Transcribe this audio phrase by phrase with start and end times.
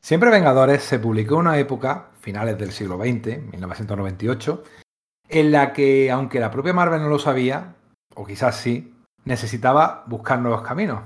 [0.00, 4.62] Siempre Vengadores se publicó en una época, finales del siglo XX, 1998,
[5.28, 7.74] en la que, aunque la propia Marvel no lo sabía,
[8.14, 11.02] o quizás sí, necesitaba buscar nuevos caminos.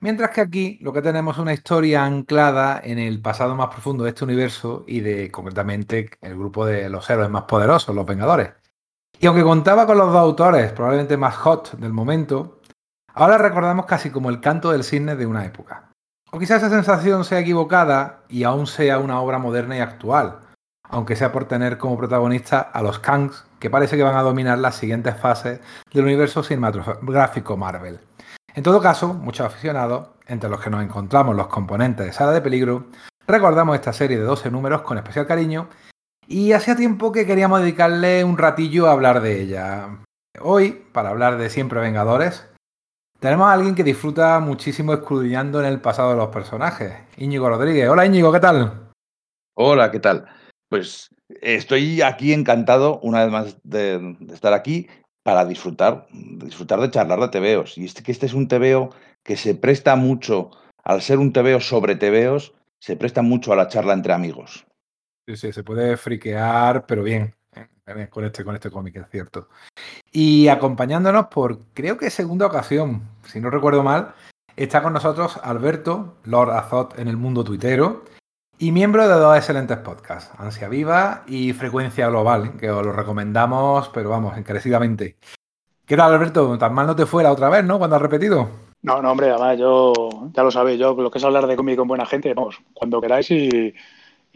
[0.00, 4.02] Mientras que aquí lo que tenemos es una historia anclada en el pasado más profundo
[4.02, 8.50] de este universo y de concretamente el grupo de los héroes más poderosos, los Vengadores.
[9.20, 12.60] Y aunque contaba con los dos autores probablemente más hot del momento,
[13.14, 15.91] ahora recordamos casi como el canto del cisne de una época.
[16.34, 20.38] O quizás esa sensación sea equivocada y aún sea una obra moderna y actual,
[20.88, 24.56] aunque sea por tener como protagonista a los Kangs, que parece que van a dominar
[24.56, 25.60] las siguientes fases
[25.92, 28.00] del universo cinematográfico Marvel.
[28.54, 32.40] En todo caso, muchos aficionados, entre los que nos encontramos los componentes de Sala de
[32.40, 32.86] Peligro,
[33.26, 35.68] recordamos esta serie de 12 números con especial cariño
[36.26, 39.98] y hacía tiempo que queríamos dedicarle un ratillo a hablar de ella.
[40.40, 42.48] Hoy, para hablar de Siempre Vengadores,
[43.22, 47.88] tenemos a alguien que disfruta muchísimo escudriñando en el pasado de los personajes, Íñigo Rodríguez.
[47.88, 48.90] Hola Íñigo, ¿qué tal?
[49.54, 50.26] Hola, ¿qué tal?
[50.68, 51.08] Pues
[51.40, 54.88] estoy aquí encantado una vez más de, estar aquí
[55.22, 57.78] para disfrutar, disfrutar de charlar de tebeos.
[57.78, 58.90] Y este, que este es un tebeo
[59.22, 60.50] que se presta mucho,
[60.82, 64.66] al ser un tebeo sobre tebeos, se presta mucho a la charla entre amigos.
[65.28, 68.08] Sí, sí, se puede friquear, pero bien, ¿eh?
[68.10, 69.48] con este, con este cómic, es cierto.
[70.10, 74.14] Y acompañándonos por, creo que segunda ocasión, si no recuerdo mal,
[74.56, 78.04] está con nosotros Alberto, Lord Azot en el mundo tuitero,
[78.58, 83.88] y miembro de dos excelentes podcasts, Ansia Viva y Frecuencia Global, que os lo recomendamos,
[83.88, 85.16] pero vamos, encarecidamente.
[85.84, 86.56] ¿Qué tal, Alberto?
[86.58, 87.78] Tan mal no te fuera otra vez, ¿no?
[87.78, 88.48] Cuando has repetido.
[88.82, 89.92] No, no, hombre, además yo,
[90.32, 93.00] ya lo sabéis, yo lo que es hablar de cómic con buena gente, vamos, cuando
[93.00, 93.74] queráis y,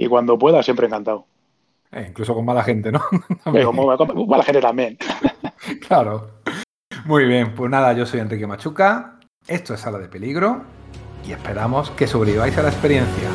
[0.09, 1.27] cuando pueda, siempre encantado.
[1.93, 3.01] Eh, incluso con mala gente, ¿no?
[3.55, 4.99] Eh, con, mala gente también.
[5.87, 6.31] claro.
[7.07, 10.65] Muy bien, pues nada, yo soy Enrique Machuca, esto es Sala de Peligro
[11.25, 13.29] y esperamos que sobreviváis a la experiencia.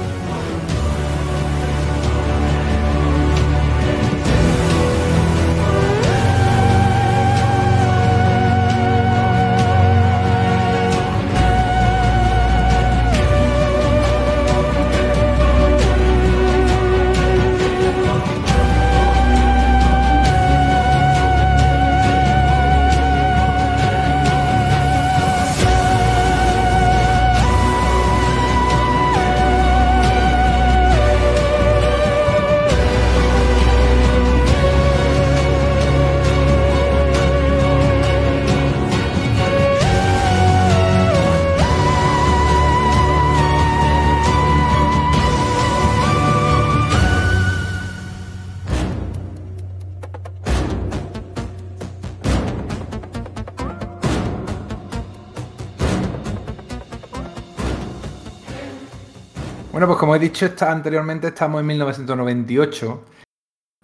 [60.21, 63.05] Dicho está, anteriormente, estamos en 1998.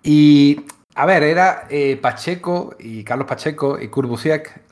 [0.03, 0.65] Y,
[0.95, 4.09] a ver, era eh, Pacheco y Carlos Pacheco y Kurt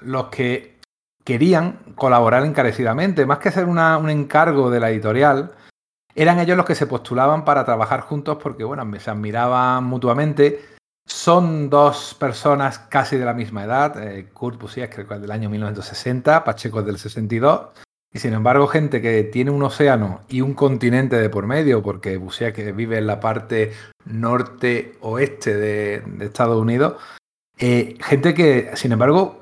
[0.01, 0.79] los que
[1.25, 3.25] querían colaborar encarecidamente.
[3.25, 5.53] Más que hacer un encargo de la editorial,
[6.13, 10.61] eran ellos los que se postulaban para trabajar juntos porque, bueno, se admiraban mutuamente.
[11.05, 14.01] Son dos personas casi de la misma edad.
[14.01, 17.67] Eh, Kurt creo del año 1960, Pacheco es del 62.
[18.15, 22.15] Y sin embargo, gente que tiene un océano y un continente de por medio, porque
[22.15, 23.73] Busia que vive en la parte
[24.05, 26.95] norte-oeste de, Estados Unidos,
[27.59, 29.41] eh, gente que, sin embargo,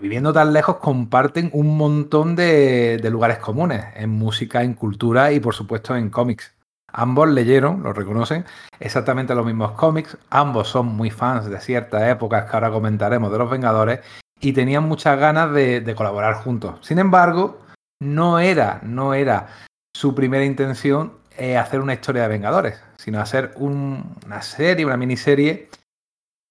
[0.00, 5.54] viviendo tan lejos, comparten un montón de, lugares comunes en música, en cultura y, por
[5.54, 6.54] supuesto, en cómics.
[6.94, 8.46] Ambos leyeron, lo reconocen,
[8.80, 10.16] exactamente los mismos cómics.
[10.30, 14.00] Ambos son muy fans de ciertas épocas que ahora comentaremos de los Vengadores
[14.40, 16.78] y tenían muchas ganas de colaborar juntos.
[16.80, 17.63] Sin embargo,
[18.00, 19.48] no era, no era
[19.94, 25.68] su primera intención eh, hacer una historia de Vengadores, sino hacer una serie, una miniserie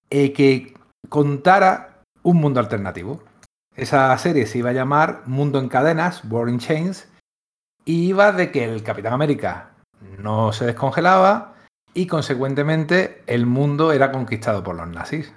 [0.10, 0.74] eh, que
[1.10, 3.24] contara un mundo alternativo.
[3.76, 7.08] Esa serie se iba a llamar Mundo en Cadenas, Boring Chains,
[7.86, 9.72] y iba de que el Capitán América
[10.20, 11.56] no se descongelaba
[11.94, 15.34] y consecuentemente el mundo era conquistado por los nazis.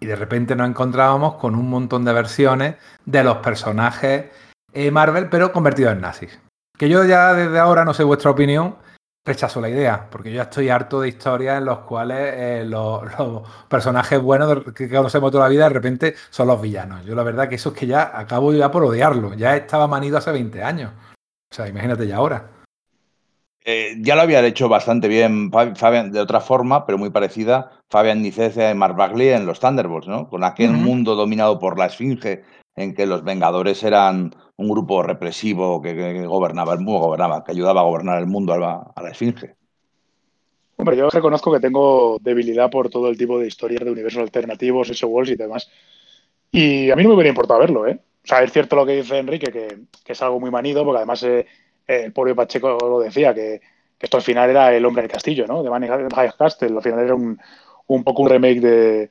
[0.00, 4.26] Y de repente nos encontrábamos con un montón de versiones de los personajes
[4.72, 6.40] eh, Marvel, pero convertido en nazis.
[6.76, 8.76] Que yo ya desde ahora, no sé vuestra opinión,
[9.24, 13.02] rechazo la idea, porque yo ya estoy harto de historias en las cuales eh, los,
[13.68, 17.04] personajes buenos que conocemos toda la vida de repente son los villanos.
[17.04, 19.34] Yo la verdad que eso es que ya acabo ya por odiarlo.
[19.34, 20.92] Ya estaba manido hace 20 años.
[21.50, 22.50] O sea, imagínate ya ahora.
[23.64, 28.22] Eh, ya lo había hecho bastante bien Fabian de otra forma, pero muy parecida, Fabian
[28.22, 30.28] Nicecia y Mark Bagley en los Thunderbolts, ¿no?
[30.30, 32.44] Con aquel mundo dominado por la Esfinge
[32.78, 37.80] en que los Vengadores eran un grupo represivo que, gobernaba el mundo, gobernaba, que ayudaba
[37.80, 39.56] a gobernar el mundo a la, Esfinge.
[40.76, 44.88] Hombre, yo reconozco que tengo debilidad por todo el tipo de historias de universos alternativos,
[44.90, 45.68] ese Walls y demás.
[46.52, 47.98] Y a mí no me hubiera importado verlo, ¿eh?
[48.24, 51.22] O sea, es cierto lo que dice Enrique, que, es algo muy manido, porque además
[51.24, 51.46] eh,
[51.86, 53.60] el pobre Pacheco lo decía, que,
[53.98, 55.64] esto al final era el hombre del castillo, ¿no?
[55.64, 55.88] De Manny
[56.38, 56.76] Castle.
[56.76, 57.38] Al final era un,
[57.88, 59.10] un poco un remake de,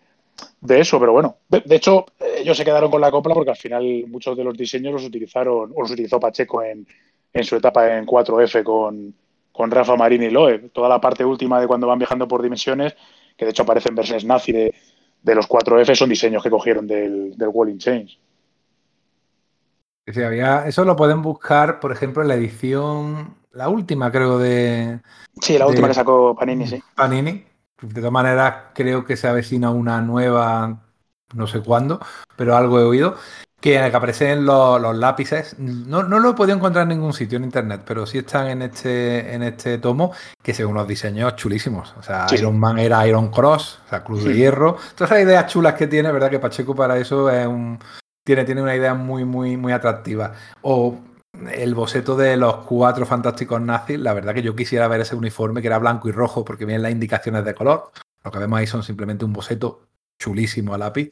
[0.61, 1.37] de eso, pero bueno.
[1.49, 2.05] De, hecho,
[2.37, 5.71] ellos se quedaron con la copla porque al final muchos de los diseños los utilizaron,
[5.75, 6.87] o los utilizó Pacheco en,
[7.33, 9.13] en su etapa en 4F con,
[9.51, 10.71] con Rafa Marini y Loeb.
[10.71, 12.95] Toda la parte última de cuando van viajando por dimensiones,
[13.35, 14.73] que de hecho aparecen versiones nazi de,
[15.21, 18.19] de los 4F, son diseños que cogieron del, del Walling Change.
[20.07, 25.01] Sí, había, eso lo pueden buscar, por ejemplo, en la edición, la última creo de...
[25.41, 26.81] Sí, la última que sacó Panini, sí.
[26.95, 27.43] Panini.
[27.81, 30.83] De todas maneras, creo que se avecina una nueva,
[31.33, 31.99] no sé cuándo,
[32.35, 33.15] pero algo he oído
[33.59, 35.57] que, aparecen los, los lápices.
[35.59, 38.61] No, no, lo he podido encontrar en ningún sitio en internet, pero sí están en
[38.61, 41.93] este, en este tomo, que son unos diseños chulísimos.
[41.97, 44.77] O sea, Iron Man era Iron Cross, o sea, Cruz de Hierro.
[44.95, 46.29] Todas esas ideas chulas que tiene, ¿verdad?
[46.29, 47.79] Que Pacheco para eso es un,
[48.23, 50.33] tiene, tiene una idea muy, muy, muy atractiva.
[50.61, 50.97] O
[51.51, 55.61] el boceto de los cuatro fantásticos nazis, la verdad que yo quisiera ver ese uniforme
[55.61, 57.91] que era blanco y rojo, porque vienen las indicaciones de color.
[58.23, 59.87] Lo que vemos ahí son simplemente un boceto
[60.19, 61.11] chulísimo a lápiz.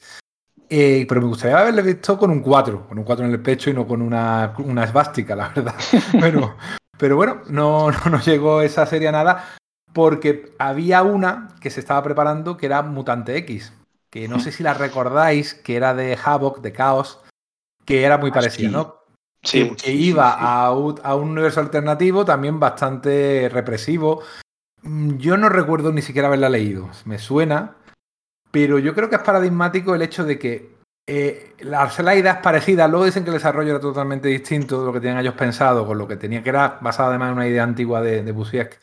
[0.69, 3.69] Eh, pero me gustaría haberle visto con un 4, con un 4 en el pecho
[3.69, 5.75] y no con una, una esvástica, la verdad.
[6.19, 6.57] pero,
[6.97, 9.55] pero bueno, no, no, llegó esa serie a nada
[9.93, 13.73] porque había una que se estaba preparando que era Mutante X,
[14.09, 17.21] que no sé si la recordáis, que era de Havoc, de Chaos,
[17.85, 19.04] que era muy ah, parecida, ¿no?
[19.45, 24.21] Sí, que, iba a un, a un universo alternativo también bastante represivo.
[24.81, 26.89] Mm, yo no recuerdo ni siquiera haberla leído.
[27.05, 27.75] Me suena,
[28.51, 30.75] pero yo creo que es paradigmático el hecho de que
[31.07, 34.85] eh, la, la idea es parecida, luego dicen que el desarrollo era totalmente distinto de
[34.87, 37.47] lo que tenían ellos pensado, con lo que tenía que era basada además en una
[37.47, 38.79] idea antigua de, de Busiek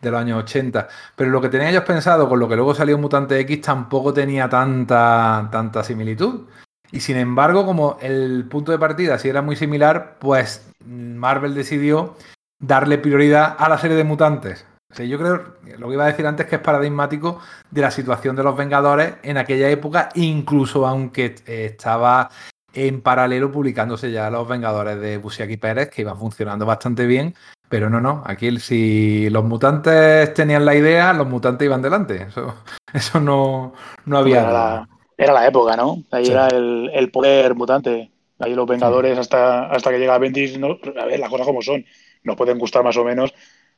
[0.00, 2.96] de los años 80, pero lo que tenían ellos pensado con lo que luego salió
[2.96, 6.46] Mutante X tampoco tenía tanta, tanta similitud.
[6.90, 12.16] Y sin embargo, como el punto de partida sí era muy similar, pues Marvel decidió
[12.60, 14.66] darle prioridad a la serie de mutantes.
[14.96, 17.40] Yo creo, lo que iba a decir antes, que es paradigmático
[17.70, 22.30] de la situación de los Vengadores en aquella época, incluso aunque estaba
[22.72, 27.34] en paralelo publicándose ya los Vengadores de Busiaki Pérez, que iban funcionando bastante bien,
[27.68, 32.54] pero no, no, aquí si los mutantes tenían la idea, los mutantes iban delante, eso,
[32.92, 33.74] eso no,
[34.06, 34.42] no había...
[34.42, 36.02] La, era la época, ¿no?
[36.10, 41.04] Ahí era el, poder mutante, ahí los Vengadores hasta, hasta que llega Bendis, no, a
[41.06, 41.84] ver, las cosas como son,
[42.22, 43.34] nos pueden gustar más o menos,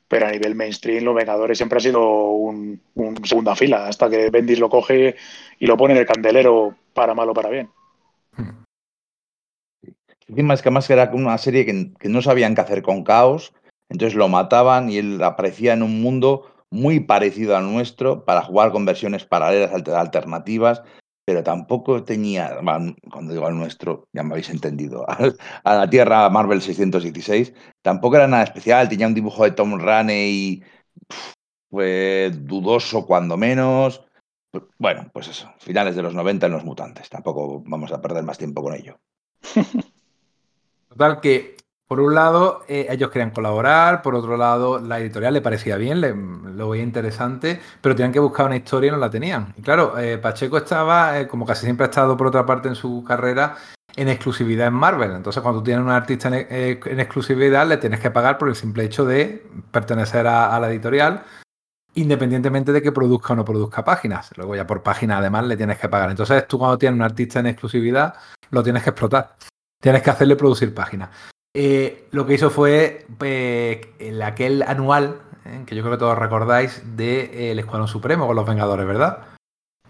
[0.08, 2.80] pero a nivel mainstream los Vengadores siempre ha sido un,
[3.24, 5.16] segunda fila, hasta que Bendis lo coge
[5.58, 7.70] y lo pone en el candelero para mal o para bien.
[10.28, 13.52] Encima es que además era una serie que, no sabían qué hacer con Caos,
[13.88, 18.72] entonces lo mataban y él aparecía en un mundo muy parecido al nuestro para jugar
[18.72, 20.82] con versiones paralelas, alternativas,
[21.26, 22.56] pero tampoco tenía,
[23.10, 25.04] cuando digo al nuestro, ya me habéis entendido,
[25.64, 27.52] a la Tierra Marvel 616,
[27.82, 30.62] tampoco era nada especial, tenía un dibujo de Tom Raney
[31.68, 34.02] fue dudoso cuando menos.
[34.78, 38.38] Bueno, pues eso, finales de los 90 en los mutantes, tampoco vamos a perder más
[38.38, 38.98] tiempo con ello.
[40.88, 41.55] Total que
[41.86, 46.00] por un lado, eh, ellos querían colaborar, por otro lado, la editorial le parecía bien,
[46.00, 49.54] le, lo veía interesante, pero tenían que buscar una historia y no la tenían.
[49.56, 52.74] Y claro, eh, Pacheco estaba, eh, como casi siempre ha estado por otra parte en
[52.74, 53.56] su carrera,
[53.94, 55.12] en exclusividad en Marvel.
[55.12, 58.84] Entonces, cuando tú tienes un artista en, exclusividad, le tienes que pagar por el simple
[58.84, 61.22] hecho de pertenecer a, la editorial,
[61.94, 64.30] independientemente de que produzca o no produzca páginas.
[64.36, 66.10] Luego ya por página además le tienes que pagar.
[66.10, 68.14] Entonces, tú cuando tienes un artista en exclusividad,
[68.50, 69.36] lo tienes que explotar.
[69.80, 71.10] Tienes que hacerle producir páginas.
[71.58, 76.18] Eh, lo que hizo fue eh, el, aquel anual, eh, que yo creo que todos
[76.18, 79.28] recordáis, de El Escuadrón Supremo con los Vengadores, ¿verdad?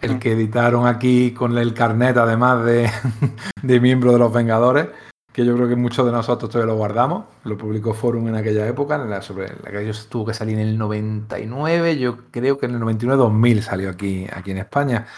[0.00, 2.88] El que editaron aquí con el carnet, además de,
[3.64, 4.90] de miembro de los Vengadores,
[5.32, 7.25] que yo creo que muchos de nosotros todavía lo guardamos.
[7.42, 10.61] Lo publicó Forum en aquella época, en la, sobre la que ellos tuvo que salir
[10.61, 15.08] en el 99, yo creo que en el 99-2000 salió aquí, aquí en España.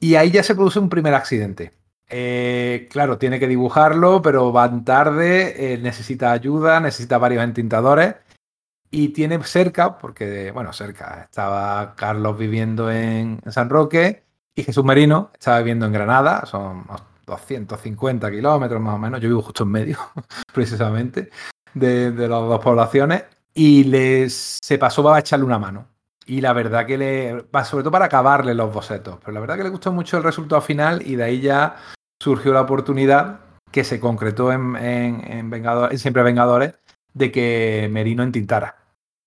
[0.00, 1.81] Y ahí ya se produce un primer accidente.
[2.14, 8.16] Eh, claro, tiene que dibujarlo, pero van tarde, eh, necesita ayuda, necesita varios entintadores.
[8.90, 15.30] Y tiene cerca, porque, bueno, cerca, estaba Carlos viviendo en, San Roque y Jesús Merino
[15.32, 16.84] estaba viviendo en Granada, son
[17.24, 19.96] 250 kilómetros más o menos, yo vivo justo en medio,
[20.52, 21.30] precisamente,
[21.72, 25.86] de, las dos poblaciones, y les, se pasó a echarle una mano.
[26.26, 29.64] Y la verdad que le, sobre todo para acabarle los bocetos, pero la verdad que
[29.64, 31.76] le gustó mucho el resultado final y de ahí ya
[32.22, 33.40] surgió la oportunidad
[33.72, 36.74] que se concretó en, en, Vengadores, Siempre Vengadores
[37.12, 38.76] de que Merino entintara.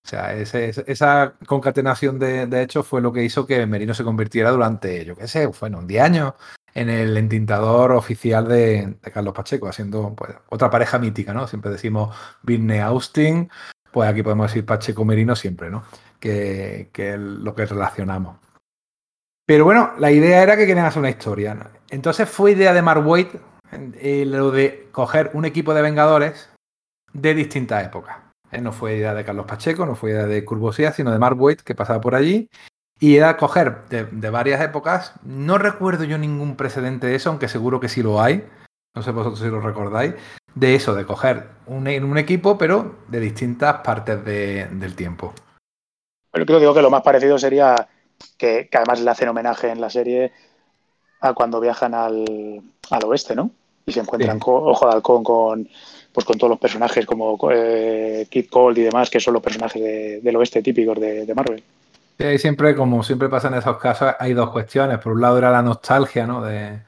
[0.06, 4.52] O sea, esa concatenación de, de, hechos fue lo que hizo que Merino se convirtiera
[4.52, 6.34] durante, yo qué sé, bueno, 10 años
[6.74, 11.48] en el entintador oficial de, Carlos Pacheco, haciendo pues, otra pareja mítica, ¿no?
[11.48, 13.50] Siempre decimos Birne Austin,
[13.92, 15.84] pues aquí podemos decir Pacheco Merino siempre, ¿no?
[16.18, 18.38] Que, es lo que relacionamos.
[19.46, 21.72] Pero bueno, la idea era que querían hacer una historia.
[21.90, 23.28] Entonces fue idea de Mark Waid
[24.00, 26.50] eh, lo de coger un equipo de Vengadores
[27.14, 28.18] de distintas épocas.
[28.52, 31.40] Eh, no fue idea de Carlos Pacheco, no fue idea de Curbosía, sino de Mark
[31.40, 32.50] Waid, que pasaba por allí
[33.00, 35.14] y era coger de, varias épocas.
[35.24, 38.48] No recuerdo yo ningún precedente de eso, aunque seguro que sí lo hay.
[38.96, 40.14] No sé vosotros si lo recordáis.
[40.54, 45.34] De eso, de coger un, un equipo, pero de distintas partes del tiempo.
[46.32, 47.76] Pero creo digo que lo más parecido sería
[48.38, 50.32] que, además le hacen homenaje en la serie
[51.22, 52.62] a cuando viajan al,
[53.06, 53.52] oeste, ¿no?
[53.86, 55.70] Y se encuentran Ojo de Halcón con,
[56.12, 60.24] pues con todos los personajes como eh, Kid Cold y demás, que son los personajes
[60.24, 61.64] del oeste típicos de Marvel.
[62.18, 65.00] Sí, siempre, como siempre pasa en esos casos, hay dos cuestiones.
[65.00, 66.42] Por un lado era la nostalgia ¿no?
[66.42, 66.80] de,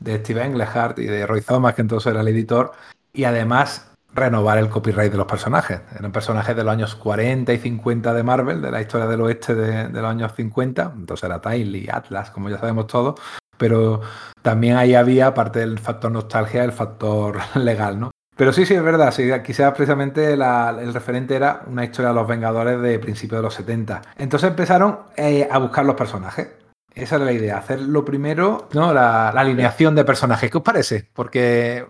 [0.00, 2.72] de Steve Englehart y de Roy Thomas, que entonces era el editor,
[3.12, 5.80] y además renovar el copyright de los personajes.
[5.98, 9.54] Eran personajes de los años 40 y 50 de Marvel, de la historia del oeste
[9.54, 10.92] de, los años 50.
[10.96, 13.20] Entonces era Tile y Atlas, como ya sabemos todos.
[13.56, 14.00] Pero
[14.42, 18.10] también ahí había, aparte del factor nostalgia, el factor legal, ¿no?
[18.36, 19.12] Pero sí, sí, es verdad.
[19.12, 23.54] Sí, quizás precisamente el referente era una historia de los Vengadores de principios de los
[23.54, 24.02] 70.
[24.18, 26.48] Entonces empezaron eh, a buscar los personajes.
[26.96, 28.92] Esa era la idea, hacer lo primero, ¿no?
[28.94, 30.50] La, alineación de personajes.
[30.50, 31.10] ¿Qué os parece?
[31.12, 31.86] Porque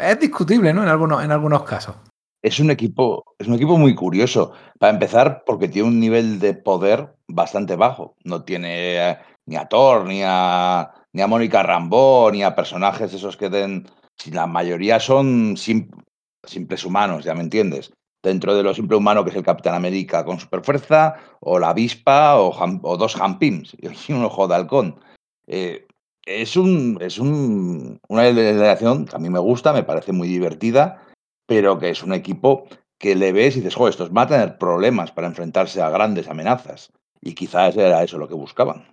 [0.00, 0.82] es discutible, ¿no?
[0.82, 1.96] En algunos, en algunos casos.
[2.42, 4.52] Es un equipo, es un equipo muy curioso.
[4.78, 8.14] Para empezar, porque tiene un nivel de poder bastante bajo.
[8.24, 13.12] No tiene eh, ni a Thor, ni a, ni a Mónica Rambó, ni a personajes
[13.12, 17.92] esos que den si la mayoría son simples humanos, ya me entiendes.
[18.22, 22.36] Dentro de lo simple humano que es el Capitán América con superfuerza, o la avispa,
[22.38, 23.76] o, dos Hampims,
[24.08, 25.00] y un ojo de halcón.
[25.46, 25.86] Eh,
[26.26, 31.02] es un, es un, una delegación que a mí me gusta, me parece muy divertida,
[31.46, 32.66] pero que es un equipo
[32.98, 36.28] que le ves y dices, joder, estos van a tener problemas para enfrentarse a grandes
[36.28, 36.90] amenazas.
[37.22, 38.84] Y quizás era eso lo que buscaban.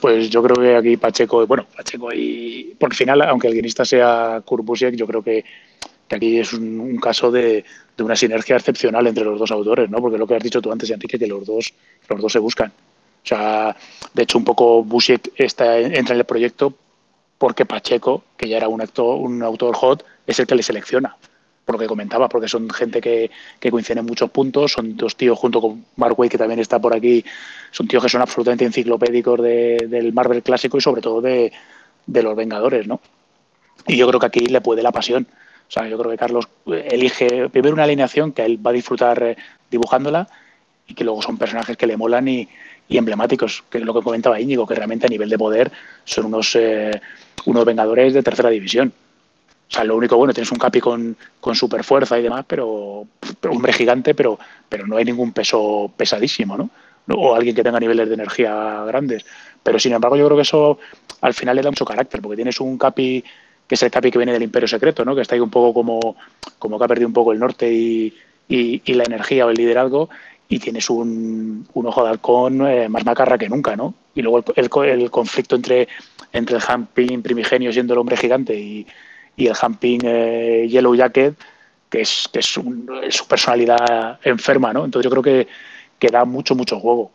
[0.00, 4.42] Pues yo creo que aquí Pacheco, bueno, Pacheco y por final, aunque el guionista sea
[4.44, 5.44] Kurbusiek, yo creo que,
[6.10, 7.64] aquí es un, caso de,
[7.98, 9.98] una sinergia excepcional entre los dos autores, ¿no?
[9.98, 11.72] Porque lo que has dicho tú antes, Enrique, que los dos,
[12.08, 12.72] los dos se buscan.
[13.24, 13.76] O sea,
[14.14, 16.74] de hecho, un poco Busiek está, entra en el proyecto
[17.38, 21.16] porque Pacheco, que ya era un, actor, un autor hot, es el que le selecciona
[21.64, 25.16] por lo que comentaba, porque son gente que, que coincide en muchos puntos, son dos
[25.16, 27.24] tíos junto con Mark Waid, que también está por aquí,
[27.70, 31.52] son tíos que son absolutamente enciclopédicos del Marvel clásico y sobre todo de,
[32.06, 33.00] los Vengadores, ¿no?
[33.86, 35.26] Y yo creo que aquí le puede la pasión.
[35.68, 39.22] O sea, yo creo que Carlos elige primero una alineación que él va a disfrutar
[39.22, 39.36] eh,
[39.70, 40.28] dibujándola
[40.86, 42.48] y que luego son personajes que le molan y,
[42.88, 45.72] emblemáticos, que es lo que comentaba Íñigo, que realmente a nivel de poder
[46.04, 47.00] son unos, eh,
[47.46, 48.92] unos Vengadores de tercera división.
[49.68, 53.06] O sea, lo único bueno, tienes un Capi con, con super fuerza y demás, pero,
[53.44, 56.70] un hombre gigante, pero, pero no hay ningún peso pesadísimo, ¿no?
[57.08, 59.24] O alguien que tenga niveles de energía grandes.
[59.62, 60.78] Pero sin embargo, yo creo que eso
[61.22, 63.24] al final le da mucho carácter, porque tienes un Capi
[63.66, 65.14] que es el Capi que viene del Imperio Secreto, ¿no?
[65.14, 66.16] Que está ahí un poco como,
[66.58, 68.14] como que ha perdido un poco el norte y,
[68.48, 70.10] y, la energía o el liderazgo,
[70.52, 73.94] y tienes un, un ojo de halcón eh, más macarra que nunca, ¿no?
[74.14, 75.88] Y luego el, el, conflicto entre,
[76.30, 78.86] entre el Hamping primigenio siendo el hombre gigante y,
[79.34, 81.38] y el Hamping eh, Yellow Jacket,
[81.88, 84.84] que es, que es su personalidad enferma, ¿no?
[84.84, 85.48] Entonces yo creo que,
[85.98, 87.10] que da mucho, mucho juego.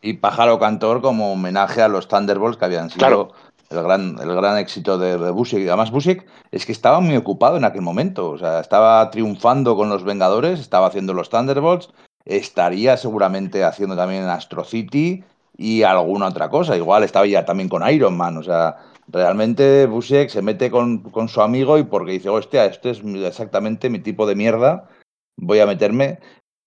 [0.00, 3.34] Y Pájaro Cantor como homenaje a los Thunderbolts que habían sido
[3.70, 7.56] el, gran, el gran éxito de, de Y además Busiek es que estaba muy ocupado
[7.56, 8.30] en aquel momento.
[8.30, 11.90] O sea, estaba triunfando con los Vengadores, estaba haciendo los Thunderbolts,
[12.24, 15.24] estaría seguramente haciendo también Astro City
[15.56, 16.76] y alguna otra cosa.
[16.76, 18.36] Igual estaba ya también con Iron Man.
[18.36, 18.76] O sea,
[19.08, 24.00] Realmente Busiek se mete con, su amigo y porque dice, hostia, este es exactamente mi
[24.00, 24.88] tipo de mierda,
[25.36, 26.18] voy a meterme,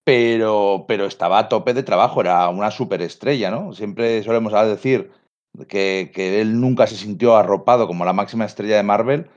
[0.05, 3.73] pero, pero estaba a tope de trabajo, era una superestrella, ¿no?
[3.73, 5.11] Siempre solemos decir
[5.67, 9.27] que, que él nunca se sintió arropado como la máxima estrella de Marvel,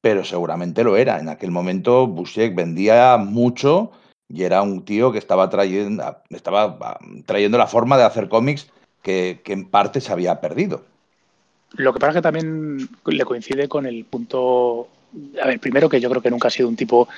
[0.00, 1.18] pero seguramente lo era.
[1.18, 3.90] En aquel momento Busiek vendía mucho
[4.28, 8.68] y era un tío que estaba trayendo, estaba ah, trayendo la forma de hacer cómics
[9.02, 10.84] que, que en parte se había perdido.
[11.72, 14.88] Lo que pasa es que también le coincide con el punto.
[15.42, 17.08] A ver, primero que yo creo que nunca ha sido un tipo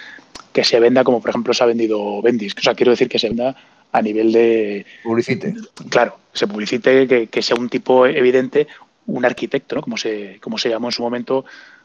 [0.53, 2.55] que se venda como, por ejemplo, se ha vendido Bendis.
[2.57, 3.55] O sea, quiero decir que se venda
[3.97, 4.85] a nivel de.
[5.03, 5.55] Publicite.
[5.89, 8.69] Claro, se publicite, que, sea un tipo evidente
[9.07, 9.83] un arquitecto, ¿no?
[9.83, 11.45] Como se, como se llamó en su momento,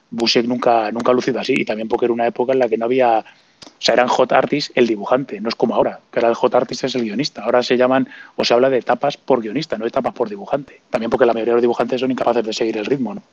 [0.10, 1.54] Busiek nunca, nunca ha lucido así.
[1.56, 3.20] Y también porque era una época en la que no había.
[3.20, 6.54] O sea, eran hot artists el dibujante, no es como ahora, que ahora el hot
[6.56, 7.44] artist es el guionista.
[7.44, 10.82] Ahora se llaman o se habla de etapas por guionista, no de etapas por dibujante.
[10.90, 13.24] También porque la mayoría de los dibujantes son incapaces de seguir el ritmo, ¿no?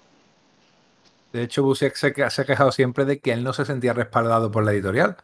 [1.32, 4.50] De hecho, Busiek se, se ha quejado siempre de que él no se sentía respaldado
[4.50, 5.16] por la editorial.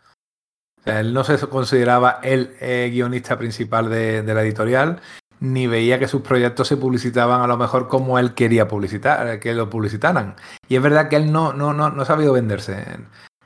[0.85, 5.01] Él no se consideraba el eh, guionista principal de, la editorial,
[5.41, 9.55] ni veía que sus proyectos se publicitaban a lo mejor como él quería publicitar, que
[9.55, 10.37] lo publicitaran.
[10.69, 12.85] Y es verdad que él no, no, no, no ha sabido venderse.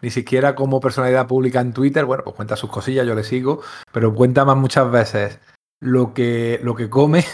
[0.00, 3.62] Ni siquiera como personalidad pública en Twitter, bueno, pues cuenta sus cosillas, yo le sigo,
[3.92, 5.40] pero cuenta más muchas veces
[5.80, 7.24] lo que, lo que come,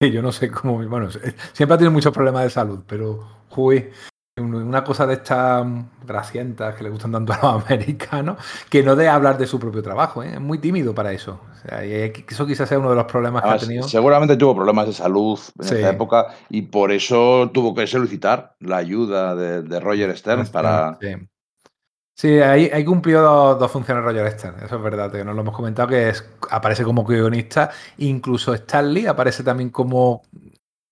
[0.00, 3.26] yo no sé cómo, bueno, siempre ha tenido muchos problemas de salud, pero,
[3.56, 3.90] uy,
[4.36, 5.66] una cosa de estas
[6.04, 9.82] grasientas que le gustan tanto a los americanos, que no de hablar de su propio
[9.82, 10.34] trabajo, ¿eh?
[10.34, 11.40] es muy tímido para eso.
[11.52, 13.88] O sea, eso quizás sea uno de los problemas Además, que ha tenido.
[13.88, 15.74] Seguramente tuvo problemas de salud en sí.
[15.74, 20.52] esa época y por eso tuvo que solicitar la ayuda de, de Roger Stern sí,
[20.52, 20.98] para...
[21.00, 21.14] Sí.
[22.14, 25.40] Sí, ahí, ahí cumplió dos, dos, funciones Roger Stern, eso es verdad, que nos lo
[25.40, 30.20] hemos comentado, que es, aparece como guionista, incluso Stan Lee aparece también como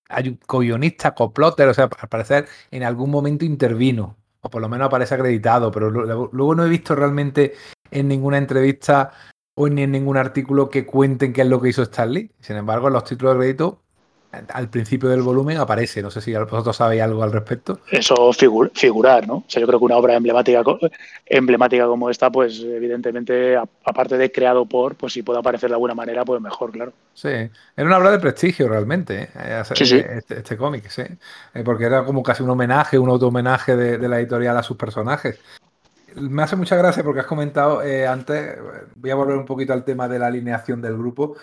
[0.09, 4.69] hay un co-guionista, coplotter, o sea, al parecer en algún momento intervino, o por lo
[4.69, 7.55] menos aparece acreditado, pero luego, no he visto realmente
[7.91, 9.13] en ninguna entrevista
[9.55, 12.31] o en ningún artículo que cuenten qué es lo que hizo Stanley.
[12.41, 13.83] Sin embargo, en los títulos de crédito
[14.31, 16.03] al principio del volumen aparece.
[16.03, 17.81] No sé si vosotros sabéis algo al respecto.
[17.91, 19.37] Eso figur figurar, ¿no?
[19.37, 20.63] O sea, yo creo que una obra emblemática,
[21.27, 25.95] emblemática como esta, pues evidentemente, aparte de creado por, pues si puede aparecer de alguna
[25.95, 26.93] manera, pues mejor, claro.
[27.15, 29.63] Sí, era una obra de prestigio realmente, ¿eh?
[29.75, 29.97] sí, sí.
[29.97, 31.05] este, este cómic, sí.
[31.65, 35.41] Porque era como casi un homenaje, un auto-homenaje de, de la editorial a sus personajes
[36.21, 38.59] me hace mucha gracia porque has comentado eh, antes,
[38.97, 41.37] voy a volver un poquito al tema de la alineación del grupo,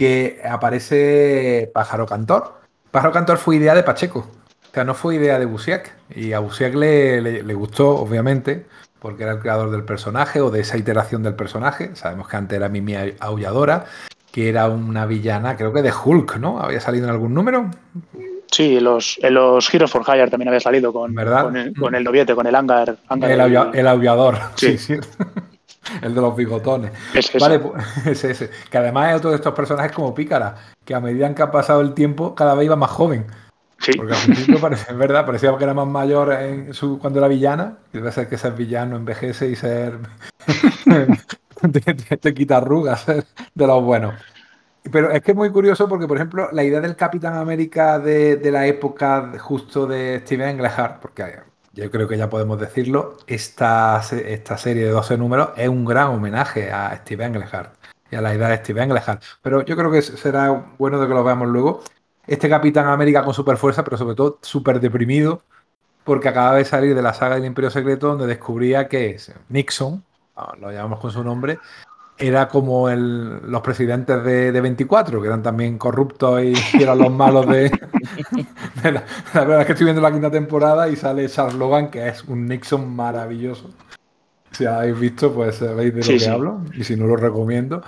[0.00, 2.54] que aparece Pájaro Cantor.
[2.90, 5.92] Pájaro Cantor fue idea de Pacheco, o sea, no fue idea de Busiek.
[6.16, 8.64] Y a Busiek le, le, le, gustó, obviamente,
[8.98, 11.94] porque era el creador del personaje o de esa iteración del personaje.
[11.96, 13.84] Sabemos que antes era Mimi Aulladora,
[14.32, 16.62] que era una villana, creo que de Hulk, ¿no?
[16.62, 17.68] ¿Había salido en algún número?
[18.50, 21.42] Sí, en los, en los Heroes for Hire también había salido con, ¿verdad?
[21.42, 22.96] con, el, con el noviete, con el hangar.
[23.06, 23.40] hangar el,
[23.74, 24.96] el, aullador, sí, sí.
[24.96, 25.00] sí.
[26.02, 26.92] el de los bigotones.
[27.14, 28.50] Es vale, pues, es ese.
[28.70, 31.80] Que además es otro de estos personajes como Pícara, que a medida que ha pasado
[31.80, 33.26] el tiempo, cada vez iba más joven.
[33.78, 33.92] Sí.
[33.96, 37.28] Porque al principio parece, es verdad, parecía que era más mayor en su, cuando era
[37.28, 37.78] villana.
[37.92, 39.98] Y debe ser que ser villano envejece y ser.
[41.72, 44.14] te, te, te, quita arrugas de los buenos.
[44.90, 48.36] Pero es que es muy curioso porque, por ejemplo, la idea del Capitán América de,
[48.36, 54.02] de la época justo de Steven Englehart, porque yo creo que ya podemos decirlo, esta,
[54.12, 57.74] esta serie de 12 números es un gran homenaje a Steve Englehart
[58.10, 59.22] y a la idea de Steve Englehart.
[59.42, 61.82] Pero yo creo que será bueno de que lo veamos luego.
[62.26, 65.42] Este Capitán América con super fuerza, pero sobre todo súper deprimido,
[66.04, 69.16] porque acaba de salir de la saga del Imperio Secreto, donde descubría que
[69.48, 70.04] Nixon,
[70.58, 71.58] lo llamamos con su nombre,
[72.20, 76.98] era como el, los presidentes de, de, 24, que eran también corruptos y, y eran
[76.98, 77.70] los malos de,
[78.82, 79.04] de la,
[79.34, 82.22] la, verdad es que estoy viendo la quinta temporada y sale Charles Logan, que es
[82.24, 83.70] un Nixon maravilloso.
[84.52, 86.28] Si habéis visto, pues sabéis de lo sí, que sí.
[86.28, 87.82] hablo, y si no lo recomiendo.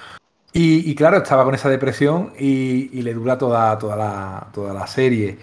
[0.54, 4.72] Y, y, claro, estaba con esa depresión y, y le dura toda, toda, la, toda
[4.72, 5.38] la serie.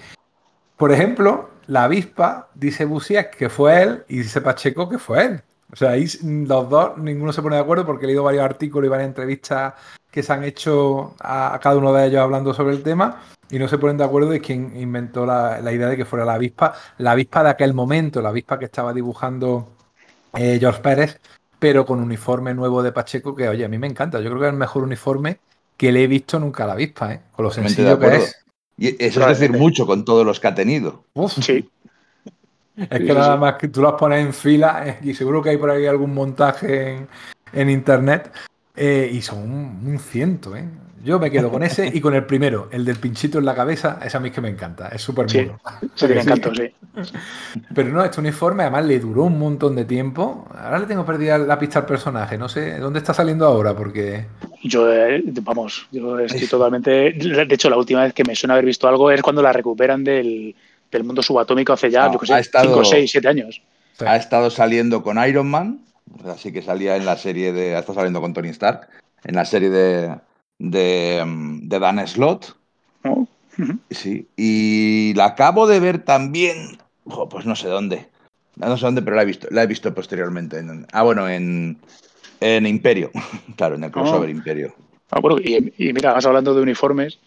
[0.78, 5.42] Por ejemplo, la avispa dice Busiek que fue él y dice Pacheco que fue él.
[5.72, 8.88] O sea, ahí los dos, ninguno se pone de acuerdo porque he leído varios artículos
[8.88, 9.74] y varias entrevistas
[10.10, 13.60] que se han hecho a, a cada uno de ellos hablando sobre el tema y
[13.60, 16.36] no se ponen de acuerdo de quién inventó la, la, idea de que fuera la
[16.36, 19.70] avispa, la avispa de aquel momento, la avispa que estaba dibujando
[20.38, 21.20] eh, George Pérez,
[21.58, 24.20] pero con uniforme nuevo de Pacheco que, oye, a mí me encanta.
[24.20, 25.40] Yo creo que es el mejor uniforme
[25.76, 27.22] que le he visto nunca a la avispa, ¿eh?
[27.32, 28.36] con lo sencillo que es.
[28.78, 31.04] Y eso es decir mucho con todos los que ha tenido.
[31.14, 31.34] Uf.
[31.42, 31.70] Sí.
[32.90, 35.58] Es que nada más que tú las pones en fila eh, y seguro que hay
[35.58, 37.08] por ahí algún montaje en,
[37.54, 38.32] en internet
[38.76, 40.66] eh, y son un, un, ciento, ¿eh?
[41.04, 44.00] Yo me quedo con ese y con el primero, el del pinchito en la cabeza,
[44.04, 45.60] ese a mí es que me encanta, es súper sí, mono.
[45.96, 46.74] Sí, me encanta, sí.
[47.74, 50.46] Pero no, este uniforme además le duró un montón de tiempo.
[50.54, 54.26] Ahora le tengo perdida la pista al personaje, no sé dónde está saliendo ahora porque...
[54.64, 56.92] Yo, eh, vamos, yo estoy totalmente...
[57.14, 60.04] De hecho, la última vez que me suena haber visto algo es cuando la recuperan
[60.04, 60.54] del
[60.92, 63.62] del mundo subatómico hace ya, no, yo que sé, 5, 6, 7 años.
[64.00, 65.82] Ha estado saliendo con Iron Man,
[66.26, 67.76] así que salía en la serie de.
[67.76, 68.88] Ha estado saliendo con Tony Stark,
[69.24, 70.16] en la serie de,
[70.58, 71.24] de,
[71.64, 72.56] de Dan Slott.
[73.04, 73.26] Uh
[73.58, 73.80] -huh.
[73.90, 78.08] Sí, y la acabo de ver también, oh, pues no sé dónde.
[78.56, 80.60] No sé dónde, pero la he visto, la he visto posteriormente.
[80.60, 81.78] En, ah, bueno, en,
[82.40, 83.12] en Imperio.
[83.56, 84.32] claro, en el crossover oh.
[84.32, 84.74] Imperio.
[85.12, 87.20] Ah, bueno, y, y mira, vas hablando de uniformes.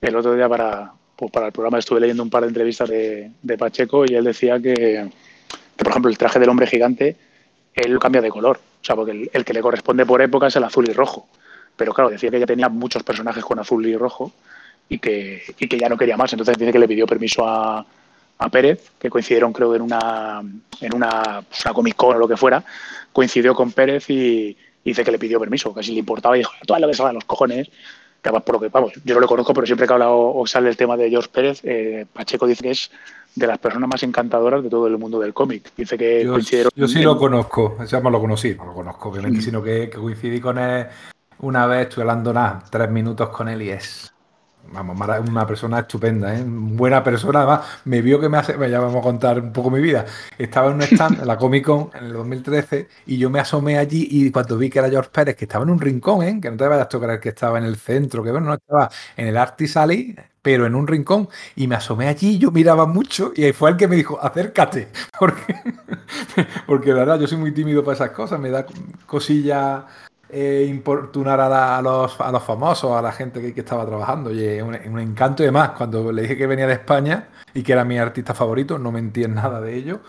[0.00, 3.30] El otro día para, pues para el programa estuve leyendo un par de entrevistas de,
[3.58, 5.06] Pacheco y él decía que,
[5.76, 7.14] por ejemplo, el traje del hombre gigante,
[7.74, 8.56] él cambia de color.
[8.56, 11.28] O sea, porque el, que le corresponde por época es el azul y rojo.
[11.76, 14.32] Pero claro, decía que ya tenía muchos personajes con azul y rojo
[14.88, 16.32] y que, y que ya no quería más.
[16.32, 17.84] Entonces dice que le pidió permiso a,
[18.38, 20.40] a Pérez, que coincidieron creo en una,
[20.80, 22.64] en una, pues, Comic Con o lo que fuera,
[23.12, 26.52] coincidió con Pérez y, dice que le pidió permiso, que si le importaba y dijo,
[26.66, 27.68] todo lo que salga los cojones,
[28.22, 30.68] por lo que, vamos, yo no lo conozco, pero siempre que ha hablado o sale
[30.68, 32.90] el tema de George Pérez, eh, Pacheco dice que es
[33.34, 35.72] de las personas más encantadoras de todo el mundo del cómic.
[35.76, 36.72] Dice que yo, coincidieron.
[36.74, 39.42] Yo sí lo conozco, ya me lo conocí, no lo conozco, obviamente, mm.
[39.42, 40.86] sino que, que, coincidí con él
[41.40, 44.12] una vez, estuve hablando nada, tres minutos con él y es
[44.72, 44.96] vamos,
[45.28, 46.44] una persona estupenda, ¿eh?
[46.46, 49.80] buena persona, además me vio que me hace, ya vamos a contar un poco mi
[49.80, 50.04] vida,
[50.38, 53.78] estaba en un stand en la Comic Con en el 2013 y yo me asomé
[53.78, 56.38] allí y cuando vi que era George Pérez, que estaba en un rincón, ¿eh?
[56.40, 58.90] que no te vayas a tocar que estaba en el centro, que bueno, no estaba
[59.16, 63.44] en el Artisali, pero en un rincón y me asomé allí, yo miraba mucho y
[63.44, 65.54] ahí fue el que me dijo, acércate, porque,
[66.66, 68.66] porque la verdad yo soy muy tímido para esas cosas, me da
[69.06, 69.86] cosilla
[70.32, 74.32] eh, importunar a, los, a los famosos, a la gente que, estaba trabajando.
[74.32, 75.70] Y un, un, encanto y demás.
[75.70, 79.24] Cuando le dije que venía de España y que era mi artista favorito, no mentí
[79.24, 80.00] en nada de ello.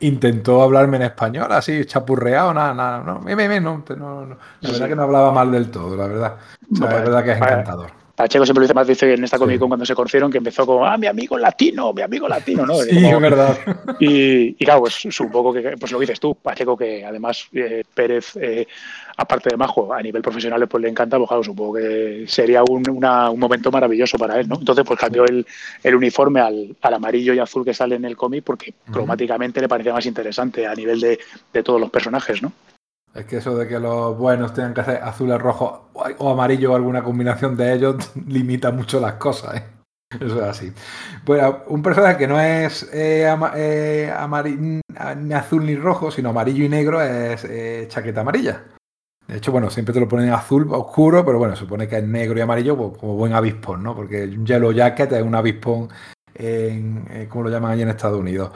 [0.00, 3.02] Intentó hablarme en español, así, chapurreado, nada, nada.
[3.02, 6.06] No, me, me, no, no, no, la verdad que no hablaba mal del todo, la
[6.06, 6.36] verdad.
[6.78, 8.03] la verdad que es encantador.
[8.14, 10.96] Pacheco siempre más, dice en esta Comic Con cuando se conocieron que empezó como, ah,
[10.96, 12.74] mi amigo latino, mi amigo latino, ¿no?
[12.84, 13.58] Sí, es verdad.
[13.98, 18.68] Y, claro, pues supongo que, pues lo dices tú, Pacheco, que además eh, Pérez, eh,
[19.16, 22.82] aparte de Majo, a nivel profesional pues le encanta, pues claro, supongo que sería un,
[23.36, 24.56] momento maravilloso para él, ¿no?
[24.58, 25.44] Entonces pues cambió el,
[25.94, 30.06] uniforme al, amarillo y azul que sale en el cómic porque cromáticamente le parecía más
[30.06, 31.18] interesante a nivel de,
[31.52, 32.52] de todos los personajes, ¿no?
[33.14, 35.82] Es que eso de que los buenos tengan que hacer azules, rojos
[36.18, 39.56] o amarillo o alguna combinación de ellos limita mucho las cosas.
[39.56, 39.64] ¿eh?
[40.20, 40.72] Eso es así.
[41.24, 44.12] Bueno, un personaje que no es eh, eh
[45.16, 47.46] ni azul ni rojo, sino amarillo y negro es
[47.88, 48.64] chaqueta amarilla.
[49.28, 52.38] De hecho, bueno, siempre te lo ponen azul oscuro, pero bueno, supone que es negro
[52.38, 53.94] y amarillo pues, como buen avispón, ¿no?
[53.94, 55.88] Porque un yellow jacket es un avispón,
[56.34, 58.50] en, como lo llaman allí en Estados Unidos.